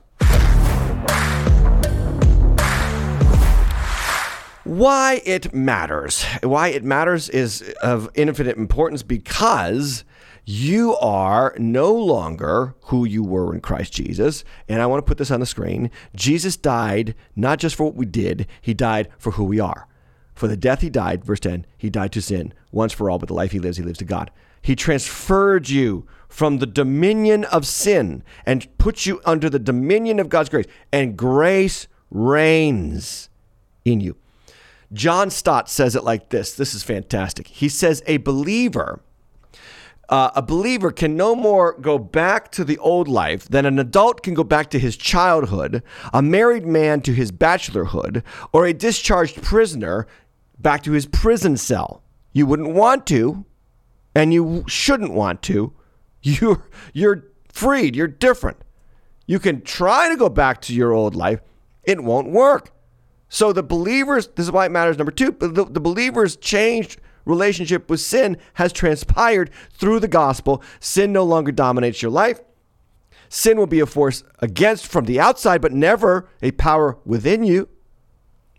Why 4.65 5.21
it 5.25 5.53
matters. 5.53 6.25
Why 6.43 6.69
it 6.69 6.85
matters 6.85 7.29
is 7.29 7.63
of 7.83 8.09
infinite 8.15 8.57
importance 8.57 9.03
because 9.03 10.05
you 10.45 10.97
are 10.97 11.55
no 11.59 11.93
longer 11.93 12.75
who 12.83 13.05
you 13.05 13.23
were 13.23 13.55
in 13.55 13.61
Christ 13.61 13.93
Jesus. 13.93 14.45
And 14.69 14.81
I 14.81 14.87
want 14.87 15.05
to 15.05 15.09
put 15.09 15.19
this 15.19 15.31
on 15.31 15.41
the 15.41 15.47
screen. 15.47 15.91
Jesus 16.15 16.57
died 16.57 17.15
not 17.35 17.59
just 17.59 17.75
for 17.75 17.85
what 17.85 17.95
we 17.95 18.07
did, 18.07 18.47
he 18.61 18.75
died 18.75 19.09
for 19.19 19.33
who 19.33 19.45
we 19.45 19.61
are. 19.61 19.89
For 20.35 20.49
the 20.49 20.57
death 20.57 20.81
he 20.81 20.91
died, 20.91 21.25
verse 21.25 21.41
10, 21.41 21.67
he 21.77 21.91
died 21.91 22.13
to 22.13 22.23
sin 22.23 22.55
once 22.71 22.93
for 22.93 23.11
all, 23.11 23.19
but 23.19 23.29
the 23.29 23.35
life 23.35 23.53
he 23.53 23.59
lives, 23.59 23.77
he 23.77 23.83
lives 23.83 23.99
to 23.99 24.05
God. 24.05 24.31
He 24.63 24.75
transferred 24.77 25.69
you 25.69 26.07
from 26.29 26.59
the 26.59 26.67
dominion 26.67 27.45
of 27.45 27.67
sin 27.67 28.23
and 28.47 28.67
put 28.79 29.07
you 29.07 29.21
under 29.25 29.51
the 29.51 29.59
dominion 29.59 30.19
of 30.19 30.29
God's 30.29 30.49
grace, 30.49 30.67
and 30.93 31.17
grace 31.17 31.89
reigns 32.11 33.29
in 33.85 34.01
you. 34.01 34.17
John 34.93 35.31
Stott 35.31 35.71
says 35.71 35.97
it 35.97 36.05
like 36.05 36.29
this. 36.29 36.53
This 36.55 36.75
is 36.75 36.83
fantastic. 36.83 37.47
He 37.49 37.69
says, 37.69 38.03
A 38.07 38.19
believer. 38.19 39.01
Uh, 40.09 40.31
a 40.35 40.43
believer 40.43 40.91
can 40.91 41.17
no 41.17 41.35
more 41.35 41.73
go 41.81 41.99
back 41.99 42.51
to 42.53 42.65
the 42.65 42.77
old 42.79 43.09
life 43.09 43.49
than 43.49 43.65
an 43.65 43.79
adult 43.79 44.23
can 44.23 44.35
go 44.35 44.45
back 44.45 44.69
to 44.71 44.79
his 44.79 44.97
childhood, 44.97 45.83
a 46.13 46.21
married 46.21 46.67
man 46.67 47.01
to 47.01 47.15
his 47.15 47.33
bachelorhood, 47.33 48.23
or 48.53 48.67
a 48.67 48.75
discharged 48.75 49.43
prisoner 49.43 50.07
back 50.59 50.83
to 50.83 50.93
his 50.93 51.07
prison 51.07 51.57
cell. 51.57 52.03
You 52.33 52.47
wouldn't 52.47 52.75
want 52.75 53.07
to, 53.07 53.47
and 54.15 54.35
you 54.35 54.65
shouldn't 54.69 55.15
want 55.15 55.41
to. 55.43 55.73
You're, 56.25 56.63
you're 56.93 57.25
freed, 57.49 57.97
you're 57.97 58.07
different. 58.07 58.59
You 59.27 59.41
can 59.41 59.61
try 59.63 60.09
to 60.09 60.17
go 60.17 60.29
back 60.29 60.61
to 60.63 60.73
your 60.73 60.93
old 60.93 61.17
life, 61.17 61.41
it 61.83 62.05
won't 62.05 62.31
work. 62.31 62.71
So 63.33 63.51
the 63.51 63.63
believers, 63.63 64.29
this 64.29 64.45
is 64.45 64.53
why 64.53 64.67
it 64.67 64.73
matters. 64.73 64.99
Number 64.99 65.11
two, 65.11 65.31
the, 65.31 65.65
the 65.65 65.81
believers 65.81 66.37
changed 66.37 67.01
relationship 67.25 67.89
with 67.89 68.01
sin 68.01 68.37
has 68.55 68.75
transpired 68.75 69.49
through 69.73 70.01
the 70.01 70.07
gospel. 70.07 70.63
Sin 70.81 71.15
no 71.15 71.25
longer 71.25 71.51
dominates 71.51 72.03
your 72.03 72.11
life. 72.11 72.41
Sin 73.31 73.57
will 73.57 73.67
be 73.67 73.81
a 73.81 73.87
force 73.87 74.23
against 74.41 74.87
from 74.87 75.07
the 75.07 75.19
outside, 75.19 75.63
but 75.63 75.73
never 75.73 76.29
a 76.43 76.51
power 76.51 76.99
within 77.07 77.43
you. 77.43 77.71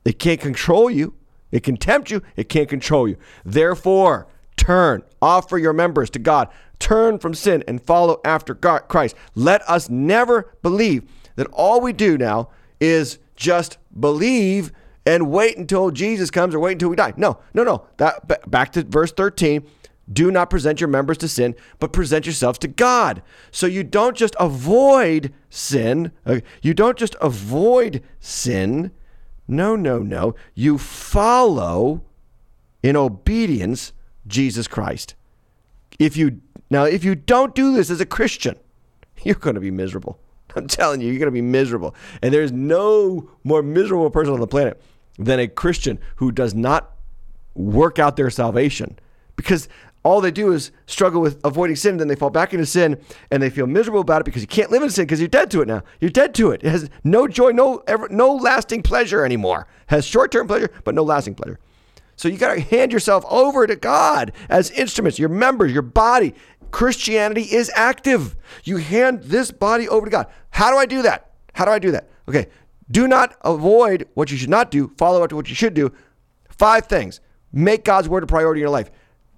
It 0.06 0.18
can't 0.18 0.42
control 0.42 0.90
you. 0.90 1.14
It 1.52 1.62
can 1.62 1.78
tempt 1.78 2.10
you. 2.10 2.24
It 2.36 2.50
can't 2.50 2.68
control 2.68 3.08
you. 3.08 3.18
Therefore, 3.46 4.28
turn, 4.58 5.04
offer 5.22 5.60
your 5.60 5.74
members 5.74 6.10
to 6.10 6.20
God, 6.20 6.50
turn 6.80 7.20
from 7.20 7.36
sin 7.36 7.64
and 7.68 7.80
follow 7.80 8.20
after 8.26 8.56
God, 8.56 8.88
Christ. 8.88 9.16
Let 9.36 9.62
us 9.70 9.88
never 9.88 10.52
believe 10.64 11.04
that 11.36 11.46
all 11.54 11.80
we 11.80 11.94
do 11.94 12.18
now 12.18 12.50
is 12.80 13.20
just 13.36 13.78
believe 13.98 14.72
and 15.06 15.30
wait 15.30 15.58
until 15.58 15.92
Jesus 15.92 16.32
comes 16.32 16.56
or 16.56 16.60
wait 16.60 16.74
until 16.74 16.90
we 16.90 16.96
die. 16.96 17.14
No, 17.18 17.40
no, 17.54 17.64
no. 17.64 17.88
That 17.98 18.50
back 18.50 18.72
to 18.74 18.84
verse 18.84 19.12
13. 19.12 19.66
Do 20.12 20.32
not 20.32 20.50
present 20.50 20.82
your 20.82 20.90
members 20.90 21.18
to 21.20 21.30
sin, 21.30 21.56
but 21.80 21.94
present 21.94 22.26
yourselves 22.26 22.60
to 22.60 22.68
God. 22.68 23.24
So 23.52 23.68
you 23.68 23.84
don't 23.84 24.18
just 24.18 24.36
avoid 24.38 25.34
sin. 25.50 26.12
Uh, 26.26 26.42
you 26.62 26.74
don't 26.74 26.98
just 26.98 27.16
avoid 27.22 28.04
sin. 28.20 28.92
No, 29.48 29.76
no, 29.76 30.00
no. 30.00 30.36
You 30.56 30.78
follow 30.78 32.04
in 32.82 32.98
obedience 32.98 33.94
Jesus 34.28 34.68
Christ. 34.68 35.16
If 36.00 36.18
you 36.18 36.42
now 36.70 36.84
if 36.84 37.04
you 37.04 37.16
don't 37.16 37.56
do 37.56 37.74
this 37.74 37.90
as 37.90 38.02
a 38.02 38.06
Christian, 38.06 38.58
you're 39.24 39.36
going 39.36 39.56
to 39.56 39.62
be 39.62 39.72
miserable. 39.72 40.20
I'm 40.56 40.68
telling 40.68 41.02
you, 41.02 41.08
you're 41.08 41.20
going 41.20 41.28
to 41.28 41.32
be 41.32 41.42
miserable. 41.42 41.96
And 42.22 42.34
there's 42.34 42.52
no 42.52 43.30
more 43.44 43.62
miserable 43.62 44.10
person 44.10 44.34
on 44.34 44.40
the 44.40 44.48
planet 44.48 44.82
than 45.18 45.40
a 45.40 45.48
Christian 45.48 46.00
who 46.18 46.32
does 46.32 46.54
not 46.54 46.96
work 47.56 48.00
out 48.00 48.16
their 48.16 48.30
salvation 48.30 48.98
because 49.36 49.68
all 50.04 50.20
they 50.20 50.32
do 50.32 50.52
is 50.52 50.72
struggle 50.86 51.22
with 51.22 51.40
avoiding 51.46 51.76
sin, 51.76 51.98
then 51.98 52.10
they 52.10 52.16
fall 52.16 52.30
back 52.30 52.54
into 52.54 52.66
sin, 52.66 53.00
and 53.32 53.42
they 53.42 53.50
feel 53.50 53.68
miserable 53.68 54.02
about 54.02 54.22
it 54.22 54.26
because 54.26 54.42
you 54.42 54.48
can't 54.48 54.70
live 54.70 54.84
in 54.84 54.90
sin 54.90 55.06
because 55.06 55.20
you're 55.20 55.30
dead 55.30 55.50
to 55.52 55.62
it 55.62 55.68
now. 55.68 55.82
You're 56.02 56.12
dead 56.12 56.36
to 56.36 56.52
it. 56.52 56.62
It 56.64 56.70
has 56.70 56.90
no 57.06 57.28
joy, 57.28 57.52
no 57.52 57.84
ever, 57.88 58.10
no 58.10 58.36
lasting 58.36 58.84
pleasure 58.84 59.24
anymore. 59.24 59.68
It 59.88 59.92
has 59.92 60.06
short-term 60.06 60.48
pleasure, 60.48 60.70
but 60.84 60.94
no 60.94 61.04
lasting 61.04 61.36
pleasure. 61.36 61.60
So 62.16 62.28
you 62.28 62.38
got 62.38 62.54
to 62.54 62.62
hand 62.62 62.92
yourself 62.92 63.26
over 63.30 63.66
to 63.66 63.76
God 63.76 64.34
as 64.50 64.70
instruments, 64.72 65.18
your 65.18 65.30
members, 65.30 65.72
your 65.72 65.82
body. 65.82 66.36
Christianity 66.74 67.44
is 67.44 67.72
active. 67.76 68.36
You 68.64 68.78
hand 68.78 69.22
this 69.26 69.52
body 69.52 69.88
over 69.88 70.08
to 70.08 70.12
God. 70.12 70.28
How 70.50 70.72
do 70.72 70.78
I 70.78 70.88
do 70.88 71.04
that? 71.04 71.30
How 71.54 71.66
do 71.66 71.72
I 71.72 71.78
do 71.78 71.92
that? 71.92 72.10
Okay. 72.28 72.48
Do 72.90 73.08
not 73.08 73.38
avoid 73.42 74.08
what 74.16 74.32
you 74.32 74.38
should 74.38 74.50
not 74.50 74.72
do, 74.72 74.92
follow 74.98 75.24
up 75.24 75.30
to 75.30 75.36
what 75.36 75.48
you 75.48 75.56
should 75.56 75.76
do. 75.76 75.94
Five 76.50 76.88
things. 76.88 77.22
Make 77.54 77.86
God's 77.86 78.10
word 78.10 78.24
a 78.24 78.28
priority 78.28 78.60
in 78.60 78.64
your 78.64 78.72
life. 78.72 78.90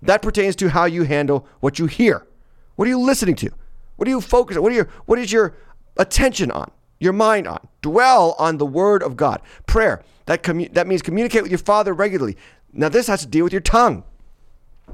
That 0.01 0.21
pertains 0.21 0.55
to 0.57 0.69
how 0.69 0.85
you 0.85 1.03
handle 1.03 1.45
what 1.59 1.77
you 1.77 1.87
hear. 1.87 2.25
What 2.77 2.87
are 2.87 2.89
you 2.89 2.99
listening 2.99 3.35
to? 3.35 3.51
What 3.97 4.07
are 4.07 4.11
you 4.11 4.21
focused 4.21 4.57
on? 4.57 4.63
What, 4.63 4.71
are 4.71 4.75
your, 4.75 4.89
what 5.05 5.19
is 5.19 5.29
your 5.33 5.57
attention 5.97 6.51
on? 6.51 6.71
Your 7.01 7.13
mind 7.13 7.47
on? 7.47 7.67
Dwell 7.81 8.37
on 8.39 8.59
the 8.59 8.65
word 8.65 9.03
of 9.03 9.17
God. 9.17 9.41
Prayer. 9.67 10.03
That, 10.27 10.41
commu- 10.41 10.73
that 10.73 10.87
means 10.87 11.01
communicate 11.01 11.43
with 11.43 11.51
your 11.51 11.59
Father 11.59 11.93
regularly. 11.93 12.37
Now, 12.71 12.87
this 12.87 13.07
has 13.07 13.21
to 13.21 13.27
deal 13.27 13.43
with 13.43 13.53
your 13.53 13.61
tongue. 13.61 14.05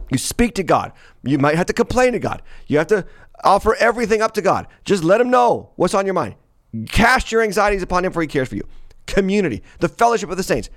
You 0.09 0.17
speak 0.17 0.55
to 0.55 0.63
God. 0.63 0.91
You 1.23 1.37
might 1.37 1.55
have 1.55 1.67
to 1.67 1.73
complain 1.73 2.13
to 2.13 2.19
God. 2.19 2.41
You 2.67 2.77
have 2.77 2.87
to 2.87 3.05
offer 3.43 3.75
everything 3.75 4.21
up 4.21 4.33
to 4.33 4.41
God. 4.41 4.67
Just 4.83 5.03
let 5.03 5.21
Him 5.21 5.29
know 5.29 5.71
what's 5.75 5.93
on 5.93 6.05
your 6.05 6.13
mind. 6.13 6.35
Cast 6.87 7.31
your 7.31 7.41
anxieties 7.41 7.81
upon 7.81 8.05
Him, 8.05 8.11
for 8.11 8.21
He 8.21 8.27
cares 8.27 8.49
for 8.49 8.55
you. 8.55 8.67
Community, 9.07 9.63
the 9.79 9.89
fellowship 9.89 10.29
of 10.29 10.37
the 10.37 10.43
saints. 10.43 10.69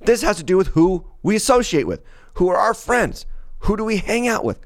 This 0.00 0.22
has 0.22 0.36
to 0.36 0.44
do 0.44 0.56
with 0.56 0.68
who 0.68 1.06
we 1.22 1.36
associate 1.36 1.86
with, 1.86 2.02
who 2.34 2.48
are 2.48 2.56
our 2.56 2.74
friends, 2.74 3.26
who 3.60 3.76
do 3.76 3.84
we 3.84 3.98
hang 3.98 4.28
out 4.28 4.44
with. 4.44 4.60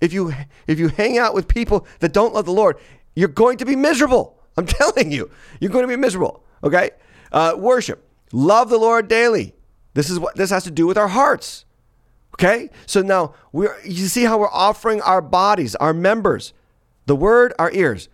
If 0.00 0.12
you 0.12 0.32
if 0.66 0.78
you 0.78 0.88
hang 0.88 1.18
out 1.18 1.34
with 1.34 1.48
people 1.48 1.86
that 2.00 2.12
don't 2.12 2.34
love 2.34 2.44
the 2.44 2.52
Lord, 2.52 2.76
you're 3.16 3.28
going 3.28 3.58
to 3.58 3.64
be 3.64 3.76
miserable. 3.76 4.38
I'm 4.56 4.66
telling 4.66 5.10
you, 5.10 5.30
you're 5.60 5.70
going 5.70 5.84
to 5.84 5.88
be 5.88 5.96
miserable. 5.96 6.44
Okay, 6.62 6.90
uh, 7.32 7.54
worship, 7.56 8.08
love 8.32 8.68
the 8.68 8.78
Lord 8.78 9.08
daily. 9.08 9.54
This 9.94 10.10
is 10.10 10.18
what 10.18 10.36
this 10.36 10.50
has 10.50 10.64
to 10.64 10.70
do 10.70 10.86
with 10.86 10.96
our 10.96 11.08
hearts. 11.08 11.64
Okay? 12.38 12.70
So 12.86 13.02
now 13.02 13.34
we're 13.52 13.76
you 13.84 14.06
see 14.06 14.24
how 14.24 14.38
we're 14.38 14.50
offering 14.50 15.02
our 15.02 15.20
bodies, 15.20 15.74
our 15.76 15.92
members, 15.92 16.52
the 17.06 17.16
word, 17.16 17.52
our 17.58 17.72
ears, 17.72 18.08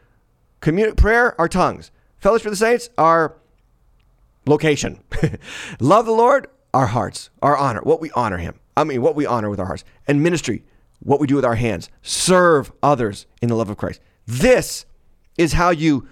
community 0.61 0.97
prayer, 0.97 1.39
our 1.39 1.49
tongues, 1.49 1.91
fellowship 2.19 2.47
of 2.47 2.53
the 2.53 2.57
saints, 2.57 2.89
our 2.97 3.37
location. 4.47 5.03
Love 5.81 6.07
the 6.07 6.13
Lord, 6.13 6.47
our 6.73 6.87
hearts, 6.87 7.31
our 7.43 7.57
honor, 7.57 7.81
what 7.83 8.01
we 8.01 8.11
honor 8.13 8.39
him. 8.39 8.59
I 8.77 8.85
mean, 8.85 9.03
what 9.03 9.15
we 9.15 9.27
honor 9.27 9.51
with 9.51 9.61
our 9.61 9.67
hearts. 9.67 9.85
And 10.09 10.23
ministry, 10.23 10.65
what 11.01 11.21
we 11.21 11.27
do 11.27 11.37
with 11.37 11.45
our 11.45 11.55
hands, 11.55 11.91
serve 12.03 12.73
others 12.83 13.27
in 13.43 13.49
the 13.49 13.55
love 13.55 13.71
of 13.71 13.77
Christ. 13.77 14.01
This 14.27 14.87
is 15.37 15.53
how 15.53 15.71
you 15.71 16.09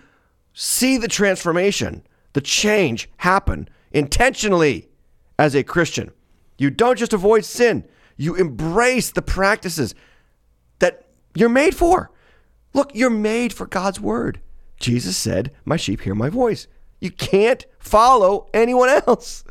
see 0.52 0.98
the 0.98 1.08
transformation, 1.08 2.02
the 2.34 2.40
change 2.40 3.08
happen 3.18 3.68
intentionally 3.90 4.88
as 5.38 5.54
a 5.54 5.62
Christian. 5.62 6.10
You 6.58 6.70
don't 6.70 6.98
just 6.98 7.12
avoid 7.12 7.44
sin, 7.44 7.84
you 8.22 8.34
embrace 8.34 9.10
the 9.10 9.22
practices 9.22 9.94
that 10.78 11.06
you're 11.34 11.48
made 11.48 11.74
for. 11.74 12.10
Look, 12.72 12.92
you're 12.94 13.10
made 13.10 13.52
for 13.52 13.66
God's 13.66 14.00
word. 14.00 14.40
Jesus 14.78 15.16
said, 15.16 15.52
My 15.64 15.76
sheep 15.76 16.02
hear 16.02 16.14
my 16.14 16.30
voice. 16.30 16.66
You 17.00 17.10
can't 17.10 17.66
follow 17.78 18.48
anyone 18.54 18.88
else. 18.88 19.44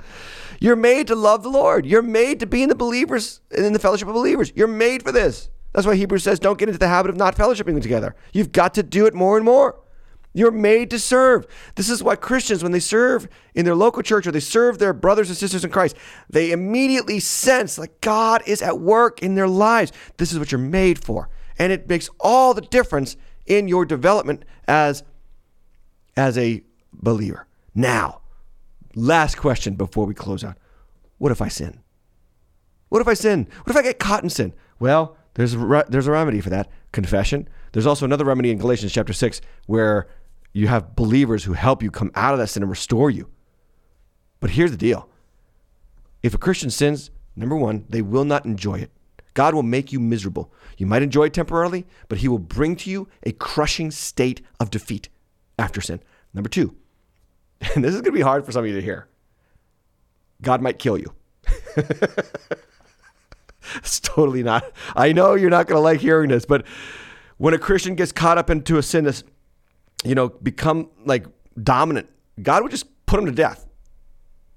You're 0.60 0.76
made 0.76 1.08
to 1.08 1.16
love 1.16 1.44
the 1.44 1.50
Lord. 1.50 1.86
You're 1.86 2.02
made 2.02 2.40
to 2.40 2.46
be 2.46 2.64
in 2.64 2.70
the 2.70 2.76
believers 2.76 3.42
in 3.52 3.74
the 3.74 3.80
fellowship 3.80 4.08
of 4.08 4.14
believers. 4.14 4.54
You're 4.56 4.68
made 4.68 5.04
for 5.04 5.12
this. 5.12 5.50
That's 5.74 5.88
why 5.88 5.96
Hebrews 5.96 6.24
says 6.24 6.40
don't 6.40 6.60
get 6.60 6.70
into 6.70 6.80
the 6.80 6.88
habit 6.88 7.10
of 7.10 7.18
not 7.18 7.36
fellowshipping 7.36 7.82
together. 7.82 8.16
You've 8.32 8.52
got 8.52 8.74
to 8.76 8.84
do 8.84 9.06
it 9.06 9.14
more 9.14 9.38
and 9.38 9.46
more. 9.46 9.80
You're 10.34 10.52
made 10.52 10.90
to 10.92 11.00
serve. 11.00 11.46
This 11.76 11.90
is 11.90 12.02
why 12.02 12.16
Christians, 12.16 12.64
when 12.64 12.72
they 12.72 12.80
serve 12.80 13.28
in 13.54 13.66
their 13.66 13.76
local 13.76 14.02
church 14.02 14.26
or 14.26 14.32
they 14.32 14.40
serve 14.40 14.80
their 14.80 14.94
brothers 14.94 15.30
and 15.30 15.38
sisters 15.38 15.66
in 15.66 15.72
Christ, 15.72 15.96
they 16.30 16.52
immediately 16.52 17.20
sense 17.20 17.78
like 17.78 18.00
God 18.00 18.42
is 18.46 18.62
at 18.62 18.80
work 18.80 19.22
in 19.22 19.36
their 19.36 19.48
lives. 19.48 19.92
This 20.18 20.32
is 20.32 20.40
what 20.40 20.52
you're 20.52 20.60
made 20.60 21.04
for. 21.04 21.30
And 21.60 21.74
it 21.74 21.90
makes 21.90 22.10
all 22.20 22.54
the 22.54 22.62
difference 22.62 23.18
in 23.46 23.68
your 23.68 23.86
development 23.86 24.46
as, 24.68 25.04
as 26.16 26.38
a 26.38 26.64
believer. 26.94 27.46
Now, 27.76 28.22
last 28.96 29.36
question 29.36 29.76
before 29.76 30.06
we 30.06 30.14
close 30.14 30.44
out. 30.44 30.58
What 31.18 31.32
if 31.32 31.42
I 31.42 31.50
sin? 31.50 31.82
What 32.90 33.02
if 33.02 33.08
I 33.08 33.14
sin? 33.14 33.48
What 33.64 33.70
if 33.72 33.78
I 33.78 33.84
get 33.84 34.00
caught 34.00 34.24
in 34.24 34.30
sin? 34.30 34.54
Well, 34.80 35.16
there's 35.36 35.56
there's 35.88 36.08
a 36.08 36.12
remedy 36.12 36.42
for 36.42 36.50
that 36.50 36.70
confession. 36.92 37.48
There's 37.72 37.86
also 37.86 38.06
another 38.06 38.26
remedy 38.26 38.52
in 38.52 38.58
Galatians 38.58 38.92
chapter 38.92 39.14
6 39.14 39.40
where 39.66 40.08
you 40.54 40.68
have 40.68 40.96
believers 40.96 41.44
who 41.44 41.54
help 41.54 41.82
you 41.82 41.92
come 41.92 42.12
out 42.16 42.34
of 42.34 42.40
that 42.40 42.48
sin 42.48 42.64
and 42.64 42.70
restore 42.70 43.10
you. 43.10 43.30
But 44.40 44.52
here's 44.52 44.72
the 44.72 44.78
deal 44.78 45.10
if 46.24 46.34
a 46.34 46.38
Christian 46.38 46.70
sins, 46.70 47.12
number 47.36 47.56
one, 47.56 47.86
they 47.90 48.02
will 48.02 48.26
not 48.26 48.46
enjoy 48.46 48.80
it. 48.80 48.92
God 49.34 49.54
will 49.54 49.64
make 49.64 49.94
you 49.94 50.00
miserable. 50.00 50.52
You 50.78 50.86
might 50.86 51.04
enjoy 51.04 51.26
it 51.26 51.34
temporarily, 51.34 51.86
but 52.10 52.20
He 52.20 52.28
will 52.28 52.40
bring 52.40 52.76
to 52.78 52.90
you 52.90 53.08
a 53.24 53.32
crushing 53.32 53.92
state 53.92 54.42
of 54.60 54.70
defeat 54.70 55.10
after 55.58 55.80
sin. 55.80 56.02
Number 56.34 56.50
two, 56.50 56.76
and 57.76 57.84
this 57.84 57.94
is 57.94 58.02
going 58.02 58.12
to 58.14 58.18
be 58.18 58.22
hard 58.22 58.46
for 58.46 58.52
some 58.52 58.64
of 58.64 58.70
you 58.70 58.76
to 58.76 58.82
hear 58.82 59.08
God 60.42 60.62
might 60.62 60.80
kill 60.80 60.98
you. 60.98 61.14
it's 63.76 64.00
totally 64.00 64.44
not. 64.44 64.72
I 64.96 65.12
know 65.14 65.36
you're 65.36 65.50
not 65.50 65.68
going 65.68 65.78
to 65.78 65.82
like 65.82 66.00
hearing 66.00 66.30
this, 66.30 66.46
but 66.46 66.66
when 67.38 67.54
a 67.54 67.60
Christian 67.60 67.96
gets 67.96 68.12
caught 68.12 68.38
up 68.38 68.50
into 68.50 68.78
a 68.78 68.84
sin 68.84 69.04
that's, 69.04 69.24
you 70.04 70.16
know, 70.16 70.30
become 70.30 70.90
like 71.06 71.26
dominant, 71.62 72.10
God 72.42 72.64
would 72.64 72.72
just 72.72 72.86
put 73.06 73.20
him 73.20 73.26
to 73.26 73.32
death. 73.32 73.68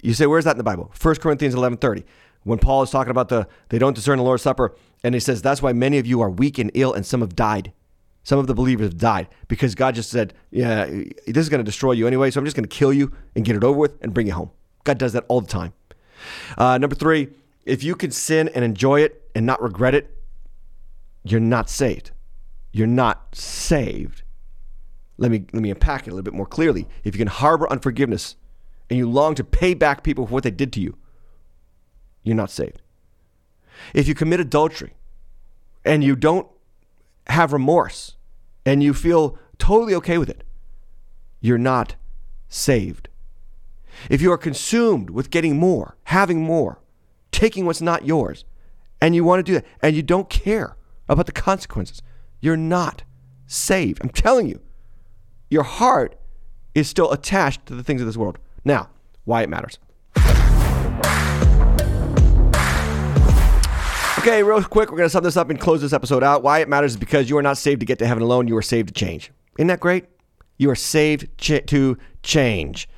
You 0.03 0.15
say, 0.15 0.27
where's 0.27 0.45
that 0.45 0.53
in 0.53 0.59
the 0.59 0.65
Bible? 0.65 0.93
1 1.01 1.15
Corinthians 1.17 1.55
11:30. 1.55 2.05
When 2.43 2.59
Paul 2.59 2.83
is 2.83 2.91
talking 2.91 3.11
about 3.11 3.31
the 3.31 3.49
they 3.71 3.79
don't 3.79 3.95
discern 3.95 4.19
the 4.19 4.25
Lord's 4.25 4.43
Supper, 4.43 4.77
and 5.03 5.15
he 5.15 5.21
says 5.21 5.41
that's 5.41 5.63
why 5.63 5.73
many 5.73 5.99
of 5.99 6.07
you 6.07 6.21
are 6.21 6.29
weak 6.29 6.59
and 6.59 6.71
ill, 6.75 6.93
and 6.93 7.07
some 7.07 7.23
have 7.23 7.35
died. 7.35 7.73
Some 8.23 8.39
of 8.39 8.47
the 8.47 8.55
believers 8.55 8.89
have 8.89 8.99
died 8.99 9.29
because 9.49 9.75
God 9.75 9.95
just 9.95 10.11
said, 10.11 10.35
"Yeah, 10.51 10.85
this 10.85 11.39
is 11.39 11.49
going 11.49 11.61
to 11.61 11.65
destroy 11.65 11.93
you 11.93 12.07
anyway, 12.07 12.31
so 12.31 12.41
I'm 12.41 12.45
just 12.45 12.57
going 12.57 12.69
to 12.69 12.77
kill 12.77 12.93
you 12.93 13.13
and 13.35 13.45
get 13.45 13.57
it 13.57 13.65
over 13.65 13.79
with 13.79 13.97
and 14.03 14.13
bring 14.13 14.27
you 14.27 14.35
home." 14.35 14.51
God 14.85 14.99
does 14.99 15.15
that 15.15 15.25
all 15.29 15.41
the 15.41 15.49
time. 15.49 15.73
Uh, 16.59 16.77
number 16.77 16.95
three, 16.95 17.29
if 17.65 17.83
you 17.83 17.95
can 17.95 18.11
sin 18.11 18.51
and 18.55 18.63
enjoy 18.63 19.01
it 19.01 19.23
and 19.35 19.47
not 19.47 19.63
regret 19.63 19.95
it, 19.95 20.11
you're 21.23 21.41
not 21.41 21.71
saved. 21.71 22.11
You're 22.73 22.87
not 22.87 23.35
saved. 23.35 24.23
Let 25.17 25.31
me 25.31 25.45
let 25.53 25.63
me 25.63 25.71
unpack 25.71 26.07
it 26.07 26.11
a 26.11 26.13
little 26.13 26.25
bit 26.25 26.35
more 26.35 26.47
clearly. 26.47 26.87
If 27.05 27.15
you 27.15 27.19
can 27.19 27.29
harbor 27.29 27.71
unforgiveness 27.71 28.37
and 28.91 28.99
you 28.99 29.09
long 29.09 29.35
to 29.37 29.45
pay 29.45 29.75
back 29.75 30.03
people 30.03 30.27
for 30.27 30.33
what 30.33 30.43
they 30.43 30.51
did 30.51 30.73
to 30.75 30.81
you, 30.81 30.97
you're 32.23 32.35
not 32.35 32.51
saved. 32.51 32.83
If 33.93 34.09
you 34.09 34.15
commit 34.15 34.41
adultery 34.41 34.95
and 35.85 36.03
you 36.03 36.17
don't 36.17 36.49
have 37.29 37.53
remorse 37.53 38.17
and 38.67 38.83
you 38.83 38.95
feel 38.95 39.39
totally 39.59 39.95
okay 39.95 40.19
with 40.19 40.29
it, 40.29 40.45
you're 41.41 41.59
not 41.59 41.97
saved. 42.49 43.09
If 44.11 44.21
you 44.21 44.33
are 44.33 44.39
consumed 44.39 45.11
with 45.11 45.31
getting 45.31 45.59
more, 45.59 45.97
having 46.05 46.43
more, 46.43 46.81
taking 47.31 47.67
what's 47.67 47.81
not 47.81 48.07
yours, 48.07 48.45
and 49.01 49.15
you 49.15 49.25
want 49.25 49.41
to 49.41 49.43
do 49.43 49.55
that, 49.55 49.67
and 49.83 49.95
you 49.95 50.03
don't 50.03 50.29
care 50.29 50.77
about 51.09 51.27
the 51.27 51.33
consequences, 51.33 52.03
you're 52.41 52.57
not 52.57 53.05
saved. 53.47 54.01
I'm 54.03 54.09
telling 54.09 54.49
you, 54.49 54.61
your 55.55 55.63
heart 55.63 56.17
is 56.75 56.89
still 56.89 57.13
attached 57.13 57.65
to 57.67 57.77
the 57.77 57.83
things 57.85 58.01
of 58.01 58.09
this 58.09 58.17
world. 58.17 58.39
Now, 58.65 58.91
why 59.25 59.43
it 59.43 59.49
matters. 59.49 59.79
Okay, 64.19 64.43
real 64.43 64.63
quick, 64.65 64.91
we're 64.91 64.97
going 64.97 65.07
to 65.07 65.11
sum 65.11 65.23
this 65.23 65.37
up 65.37 65.51
and 65.51 65.61
close 65.61 65.81
this 65.81 65.93
episode 65.93 66.25
out. 66.25 66.43
Why 66.43 66.59
it 66.59 66.69
matters 66.69 66.93
is 66.93 66.97
because 66.97 67.31
you 67.31 67.37
are 67.39 67.43
not 67.43 67.57
saved 67.57 67.81
to 67.81 67.87
get 67.87 68.01
to 68.01 68.07
heaven 68.07 68.23
alone, 68.23 68.49
you 68.49 68.57
are 68.57 68.63
saved 68.63 68.89
to 68.89 68.95
change. 68.95 69.31
Isn't 69.57 69.69
that 69.69 69.79
great? 69.79 70.07
You 70.59 70.71
are 70.71 70.75
saved 70.75 71.29
ch- 71.39 71.65
to 71.67 71.99
change. 72.23 72.89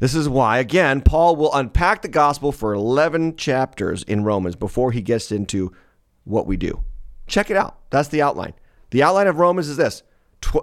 This 0.00 0.14
is 0.14 0.28
why, 0.28 0.58
again, 0.58 1.02
Paul 1.02 1.36
will 1.36 1.52
unpack 1.54 2.00
the 2.00 2.08
gospel 2.08 2.50
for 2.50 2.72
11 2.72 3.36
chapters 3.36 4.04
in 4.04 4.24
Romans 4.24 4.56
before 4.56 4.92
he 4.92 5.02
gets 5.02 5.30
into 5.32 5.70
what 6.24 6.46
we 6.46 6.56
do. 6.56 6.82
Check 7.26 7.50
it 7.50 7.56
out. 7.58 7.78
That's 7.90 8.08
the 8.08 8.22
outline. 8.22 8.54
The 8.90 9.02
outline 9.02 9.26
of 9.26 9.38
Romans 9.38 9.68
is 9.68 9.76
this 9.76 10.02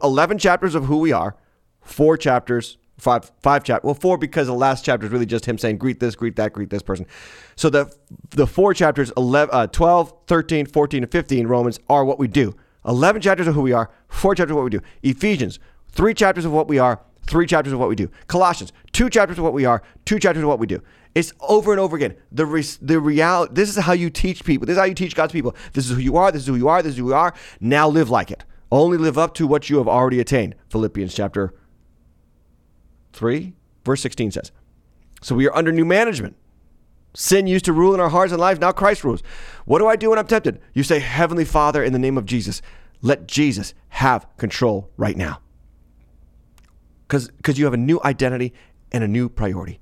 11 0.02 0.38
chapters 0.38 0.74
of 0.74 0.86
who 0.86 0.98
we 0.98 1.12
are, 1.12 1.36
four 1.84 2.18
chapters 2.18 2.78
five 2.98 3.32
five 3.42 3.64
chapters. 3.64 3.86
Well, 3.86 3.94
four 3.94 4.18
because 4.18 4.48
the 4.48 4.54
last 4.54 4.86
chapter 4.86 5.06
is 5.06 5.12
really 5.12 5.26
just 5.26 5.46
him 5.46 5.58
saying 5.58 5.78
greet 5.78 6.00
this, 6.00 6.16
greet 6.16 6.36
that, 6.38 6.54
greet 6.54 6.70
this 6.70 6.82
person. 6.82 7.06
So 7.56 7.70
the 7.70 7.94
the 8.32 8.48
four 8.48 8.74
chapters 8.74 9.12
11, 9.18 9.54
uh, 9.54 9.68
12, 9.68 10.14
13, 10.28 10.66
14, 10.66 11.04
and 11.04 11.12
15 11.12 11.48
Romans 11.48 11.80
are 11.90 12.06
what 12.06 12.18
we 12.18 12.28
do. 12.28 12.56
11 12.86 13.22
chapters 13.22 13.48
of 13.48 13.56
who 13.56 13.62
we 13.62 13.72
are, 13.72 13.90
four 14.10 14.36
chapters 14.36 14.52
of 14.52 14.58
what 14.58 14.66
we 14.66 14.70
do. 14.70 14.82
Ephesians, 15.04 15.60
three 15.90 16.14
chapters 16.14 16.46
of 16.46 16.52
what 16.52 16.68
we 16.68 16.80
are, 16.80 17.00
three 17.28 17.46
chapters 17.46 17.72
of 17.72 17.80
what 17.80 17.88
we 17.88 17.96
do. 17.96 18.10
Colossians, 18.28 18.74
two 18.92 19.10
chapters 19.10 19.38
of 19.38 19.44
what 19.44 19.54
we 19.54 19.66
are, 19.66 19.82
two 20.06 20.20
chapters 20.20 20.44
of 20.44 20.50
what 20.50 20.60
we 20.60 20.68
do. 20.68 20.82
It's 21.16 21.32
over 21.42 21.72
and 21.72 21.80
over 21.80 21.96
again. 21.96 22.16
The 22.32 22.46
re- 22.46 22.66
the 22.82 23.00
reality. 23.00 23.54
This 23.54 23.70
is 23.70 23.78
how 23.84 23.94
you 23.94 24.10
teach 24.10 24.44
people. 24.44 24.66
This 24.66 24.74
is 24.74 24.80
how 24.80 24.86
you 24.86 24.96
teach 24.96 25.16
God's 25.16 25.32
people. 25.32 25.56
This 25.74 25.86
is 25.90 25.96
who 25.96 26.02
you 26.02 26.18
are. 26.18 26.32
This 26.32 26.42
is 26.42 26.48
who 26.48 26.56
you 26.56 26.68
are. 26.70 26.82
This 26.82 26.94
is 26.94 26.98
who 26.98 27.10
you 27.10 27.14
are. 27.14 27.34
Now 27.60 27.88
live 27.88 28.10
like 28.10 28.32
it. 28.32 28.44
Only 28.72 28.98
live 28.98 29.20
up 29.20 29.36
to 29.36 29.46
what 29.46 29.70
you 29.70 29.78
have 29.78 29.88
already 29.88 30.20
attained. 30.20 30.56
Philippians 30.70 31.14
chapter 31.14 31.54
3, 33.14 33.54
verse 33.86 34.02
16 34.02 34.32
says. 34.32 34.52
So 35.22 35.36
we 35.36 35.48
are 35.48 35.56
under 35.56 35.72
new 35.72 35.86
management. 35.86 36.36
Sin 37.14 37.48
used 37.48 37.66
to 37.66 37.74
rule 37.74 37.94
in 37.94 38.00
our 38.00 38.10
hearts 38.10 38.32
and 38.32 38.42
lives. 38.42 38.60
Now 38.60 38.72
Christ 38.72 39.04
rules. 39.04 39.22
What 39.66 39.80
do 39.80 39.88
I 39.88 39.96
do 39.96 40.10
when 40.10 40.20
I'm 40.20 40.28
tempted? 40.28 40.60
You 40.74 40.84
say, 40.84 41.00
Heavenly 41.00 41.46
Father, 41.46 41.84
in 41.84 41.94
the 41.94 42.00
name 42.00 42.18
of 42.18 42.26
Jesus, 42.26 42.62
let 43.02 43.28
Jesus 43.28 43.74
have 43.90 44.26
control 44.38 44.90
right 44.98 45.16
now. 45.16 45.40
Because 47.08 47.60
you 47.60 47.66
have 47.66 47.74
a 47.74 47.78
new 47.78 48.02
identity 48.04 48.54
and 48.92 49.04
a 49.04 49.08
new 49.08 49.30
priority. 49.30 49.80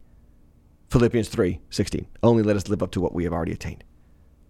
Philippians 0.89 1.29
3 1.29 1.61
16. 1.69 2.05
Only 2.21 2.43
let 2.43 2.57
us 2.57 2.67
live 2.67 2.83
up 2.83 2.91
to 2.91 3.01
what 3.01 3.13
we 3.13 3.23
have 3.23 3.31
already 3.31 3.53
attained. 3.53 3.85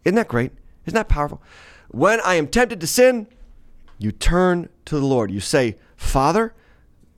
Isn't 0.04 0.16
that 0.16 0.28
great? 0.28 0.52
Isn't 0.86 0.96
that 0.96 1.08
powerful? 1.08 1.42
When 1.90 2.20
I 2.22 2.36
am 2.36 2.48
tempted 2.48 2.82
to 2.82 2.88
sin, 2.88 3.28
you 4.00 4.12
turn 4.12 4.70
to 4.86 4.96
the 4.96 5.06
Lord. 5.06 5.30
You 5.30 5.40
say, 5.40 5.78
Father, 5.96 6.56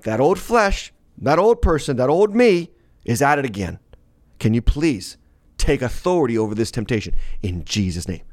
that 0.02 0.20
old 0.20 0.40
flesh, 0.40 0.93
that 1.18 1.40
old 1.40 1.62
person, 1.62 1.98
that 1.98 2.10
old 2.10 2.36
me 2.36 2.72
is 3.06 3.22
at 3.22 3.40
it 3.40 3.46
again. 3.46 3.80
Can 4.40 4.54
you 4.54 4.62
please 4.62 5.18
take 5.58 5.82
authority 5.82 6.38
over 6.38 6.56
this 6.56 6.72
temptation 6.72 7.16
in 7.42 7.64
Jesus' 7.64 8.08
name? 8.08 8.24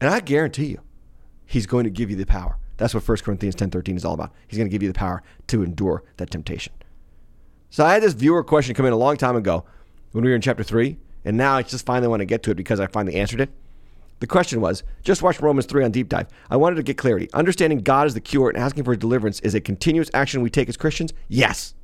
And 0.00 0.10
I 0.10 0.20
guarantee 0.20 0.66
you, 0.66 0.80
he's 1.46 1.66
going 1.66 1.84
to 1.84 1.90
give 1.90 2.10
you 2.10 2.16
the 2.16 2.26
power. 2.26 2.56
That's 2.78 2.94
what 2.94 3.06
1 3.06 3.18
Corinthians 3.18 3.54
10.13 3.56 3.96
is 3.96 4.04
all 4.04 4.14
about. 4.14 4.32
He's 4.48 4.56
going 4.56 4.68
to 4.68 4.72
give 4.72 4.82
you 4.82 4.88
the 4.88 4.98
power 4.98 5.22
to 5.48 5.62
endure 5.62 6.02
that 6.16 6.30
temptation. 6.30 6.72
So 7.68 7.84
I 7.84 7.92
had 7.92 8.02
this 8.02 8.14
viewer 8.14 8.42
question 8.42 8.74
come 8.74 8.86
in 8.86 8.92
a 8.92 8.96
long 8.96 9.16
time 9.16 9.36
ago 9.36 9.64
when 10.12 10.24
we 10.24 10.30
were 10.30 10.36
in 10.36 10.40
chapter 10.40 10.64
3, 10.64 10.96
and 11.24 11.36
now 11.36 11.56
I 11.56 11.62
just 11.62 11.84
finally 11.84 12.08
want 12.08 12.20
to 12.20 12.26
get 12.26 12.42
to 12.44 12.50
it 12.50 12.56
because 12.56 12.80
I 12.80 12.86
finally 12.86 13.16
answered 13.16 13.40
it. 13.40 13.50
The 14.20 14.26
question 14.26 14.60
was 14.60 14.82
just 15.02 15.22
watch 15.22 15.40
Romans 15.40 15.66
3 15.66 15.84
on 15.84 15.90
deep 15.90 16.08
dive. 16.08 16.28
I 16.50 16.56
wanted 16.56 16.76
to 16.76 16.82
get 16.82 16.98
clarity. 16.98 17.28
Understanding 17.32 17.80
God 17.80 18.06
is 18.06 18.14
the 18.14 18.20
cure 18.20 18.48
and 18.48 18.58
asking 18.58 18.84
for 18.84 18.96
deliverance 18.96 19.40
is 19.40 19.54
a 19.54 19.60
continuous 19.60 20.10
action 20.12 20.42
we 20.42 20.50
take 20.50 20.68
as 20.68 20.76
Christians? 20.76 21.12
Yes. 21.28 21.74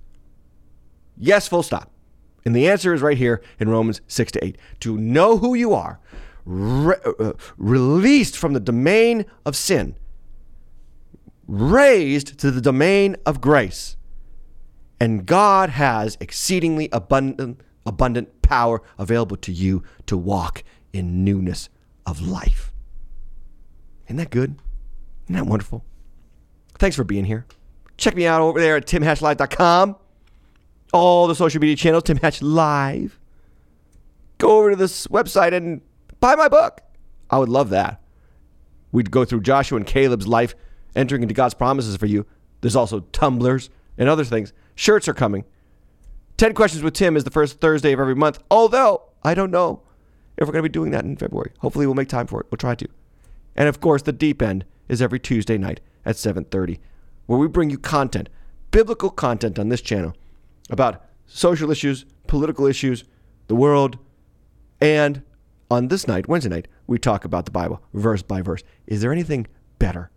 Yes, 1.17 1.49
full 1.49 1.63
stop. 1.63 1.91
And 2.45 2.55
the 2.55 2.69
answer 2.69 2.95
is 2.95 3.03
right 3.03 3.19
here 3.19 3.43
in 3.59 3.69
Romans 3.69 4.01
6 4.07 4.33
to 4.33 4.45
8. 4.45 4.59
To 4.81 4.97
know 4.97 5.39
who 5.39 5.55
you 5.55 5.75
are, 5.75 5.99
re- 6.45 6.97
uh, 7.19 7.33
released 7.57 8.37
from 8.37 8.53
the 8.53 8.61
domain 8.61 9.27
of 9.45 9.57
sin, 9.57 9.97
raised 11.49 12.39
to 12.39 12.51
the 12.51 12.61
domain 12.61 13.17
of 13.27 13.41
grace. 13.41 13.97
And 15.01 15.27
God 15.27 15.71
has 15.71 16.17
exceedingly 16.21 16.89
abundant, 16.93 17.61
abundant 17.85 18.43
power 18.43 18.81
available 18.99 19.37
to 19.39 19.53
you 19.53 19.83
to 20.07 20.17
walk 20.17 20.63
in 20.93 21.25
newness 21.25 21.69
of 22.07 22.21
life. 22.21 22.73
Isn't 24.07 24.17
that 24.17 24.31
good? 24.31 24.57
Isn't 25.25 25.35
that 25.35 25.47
wonderful? 25.47 25.85
Thanks 26.79 26.95
for 26.95 27.05
being 27.05 27.25
here. 27.25 27.45
Check 27.97 28.15
me 28.15 28.27
out 28.27 28.41
over 28.41 28.61
there 28.61 28.77
at 28.77 28.87
timhatchlive.com. 28.87 29.97
All 30.93 31.27
the 31.27 31.35
social 31.35 31.61
media 31.61 31.77
channels, 31.77 32.05
Tim 32.05 32.17
Hatch 32.23 32.43
Live. 32.43 33.19
Go 34.39 34.59
over 34.59 34.71
to 34.71 34.77
this 34.77 35.07
website 35.07 35.53
and 35.53 35.81
buy 36.21 36.35
my 36.35 36.49
book. 36.49 36.81
I 37.31 37.39
would 37.39 37.49
love 37.49 37.71
that. 37.71 38.01
We'd 38.93 39.11
go 39.11 39.25
through 39.25 39.41
Joshua 39.41 39.77
and 39.77 39.87
Caleb's 39.87 40.27
life, 40.27 40.55
entering 40.95 41.23
into 41.23 41.35
God's 41.35 41.55
promises 41.55 41.97
for 41.97 42.07
you. 42.07 42.27
There's 42.61 42.77
also 42.77 43.01
tumblers 43.13 43.71
and 43.99 44.09
other 44.09 44.25
things. 44.25 44.53
Shirts 44.75 45.09
are 45.09 45.15
coming. 45.15 45.45
10 46.37 46.55
Questions 46.55 46.83
with 46.83 46.95
Tim 46.95 47.17
is 47.17 47.25
the 47.25 47.31
first 47.31 47.61
Thursday 47.61 47.93
of 47.93 48.01
every 48.01 48.15
month, 48.15 48.39
although 48.51 49.03
I 49.23 49.35
don't 49.35 49.51
know 49.51 49.83
if 50.37 50.47
we're 50.47 50.53
going 50.53 50.63
to 50.63 50.69
be 50.69 50.73
doing 50.73 50.91
that 50.91 51.05
in 51.05 51.17
February. 51.17 51.53
Hopefully 51.61 51.87
we'll 51.87 51.95
make 51.95 52.09
time 52.09 52.27
for 52.27 52.41
it. 52.41 52.47
We'll 52.51 52.59
try 52.59 52.75
to. 52.75 52.89
And 53.57 53.69
of 53.69 53.81
course, 53.81 54.03
the 54.03 54.13
deep 54.13 54.43
end 54.43 54.67
is 54.89 55.01
every 55.01 55.19
Tuesday 55.19 55.57
night 55.57 55.81
at 56.05 56.17
7:30, 56.17 56.79
where 57.25 57.39
we 57.39 57.49
bring 57.49 57.71
you 57.71 57.79
content, 57.79 58.29
biblical 58.71 59.11
content 59.11 59.59
on 59.59 59.71
this 59.71 59.81
channel 59.81 60.15
about 60.71 61.05
social 61.27 61.71
issues, 61.71 62.05
political 62.27 62.67
issues, 62.67 63.05
the 63.47 63.55
world, 63.55 63.99
and 64.81 65.23
on 65.71 65.89
this 65.89 66.07
night, 66.07 66.29
Wednesday 66.29 66.51
night, 66.51 66.69
we 66.87 66.99
talk 66.99 67.25
about 67.25 67.45
the 67.45 67.51
Bible 67.51 67.83
verse 67.93 68.23
by 68.23 68.43
verse. 68.43 68.63
Is 68.87 69.01
there 69.01 69.13
anything 69.13 69.47
better? 69.79 70.11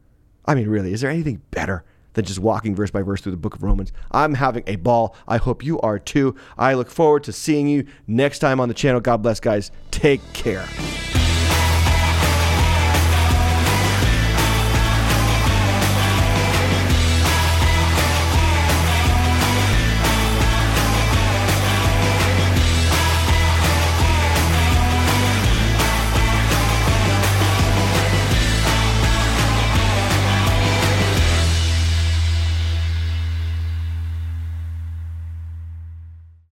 I 0.45 0.55
mean, 0.55 0.67
really, 0.67 0.93
is 0.93 1.01
there 1.01 1.09
anything 1.09 1.41
better 1.51 1.83
than 2.13 2.25
just 2.25 2.39
walking 2.39 2.75
verse 2.75 2.91
by 2.91 3.01
verse 3.01 3.21
through 3.21 3.31
the 3.31 3.37
book 3.37 3.55
of 3.55 3.63
Romans? 3.63 3.91
I'm 4.11 4.35
having 4.35 4.63
a 4.67 4.75
ball. 4.75 5.15
I 5.27 5.37
hope 5.37 5.63
you 5.63 5.79
are 5.81 5.99
too. 5.99 6.35
I 6.57 6.73
look 6.73 6.89
forward 6.89 7.23
to 7.25 7.33
seeing 7.33 7.67
you 7.67 7.85
next 8.07 8.39
time 8.39 8.59
on 8.59 8.67
the 8.67 8.73
channel. 8.73 8.99
God 9.01 9.17
bless, 9.17 9.39
guys. 9.39 9.71
Take 9.91 10.21
care. 10.33 10.67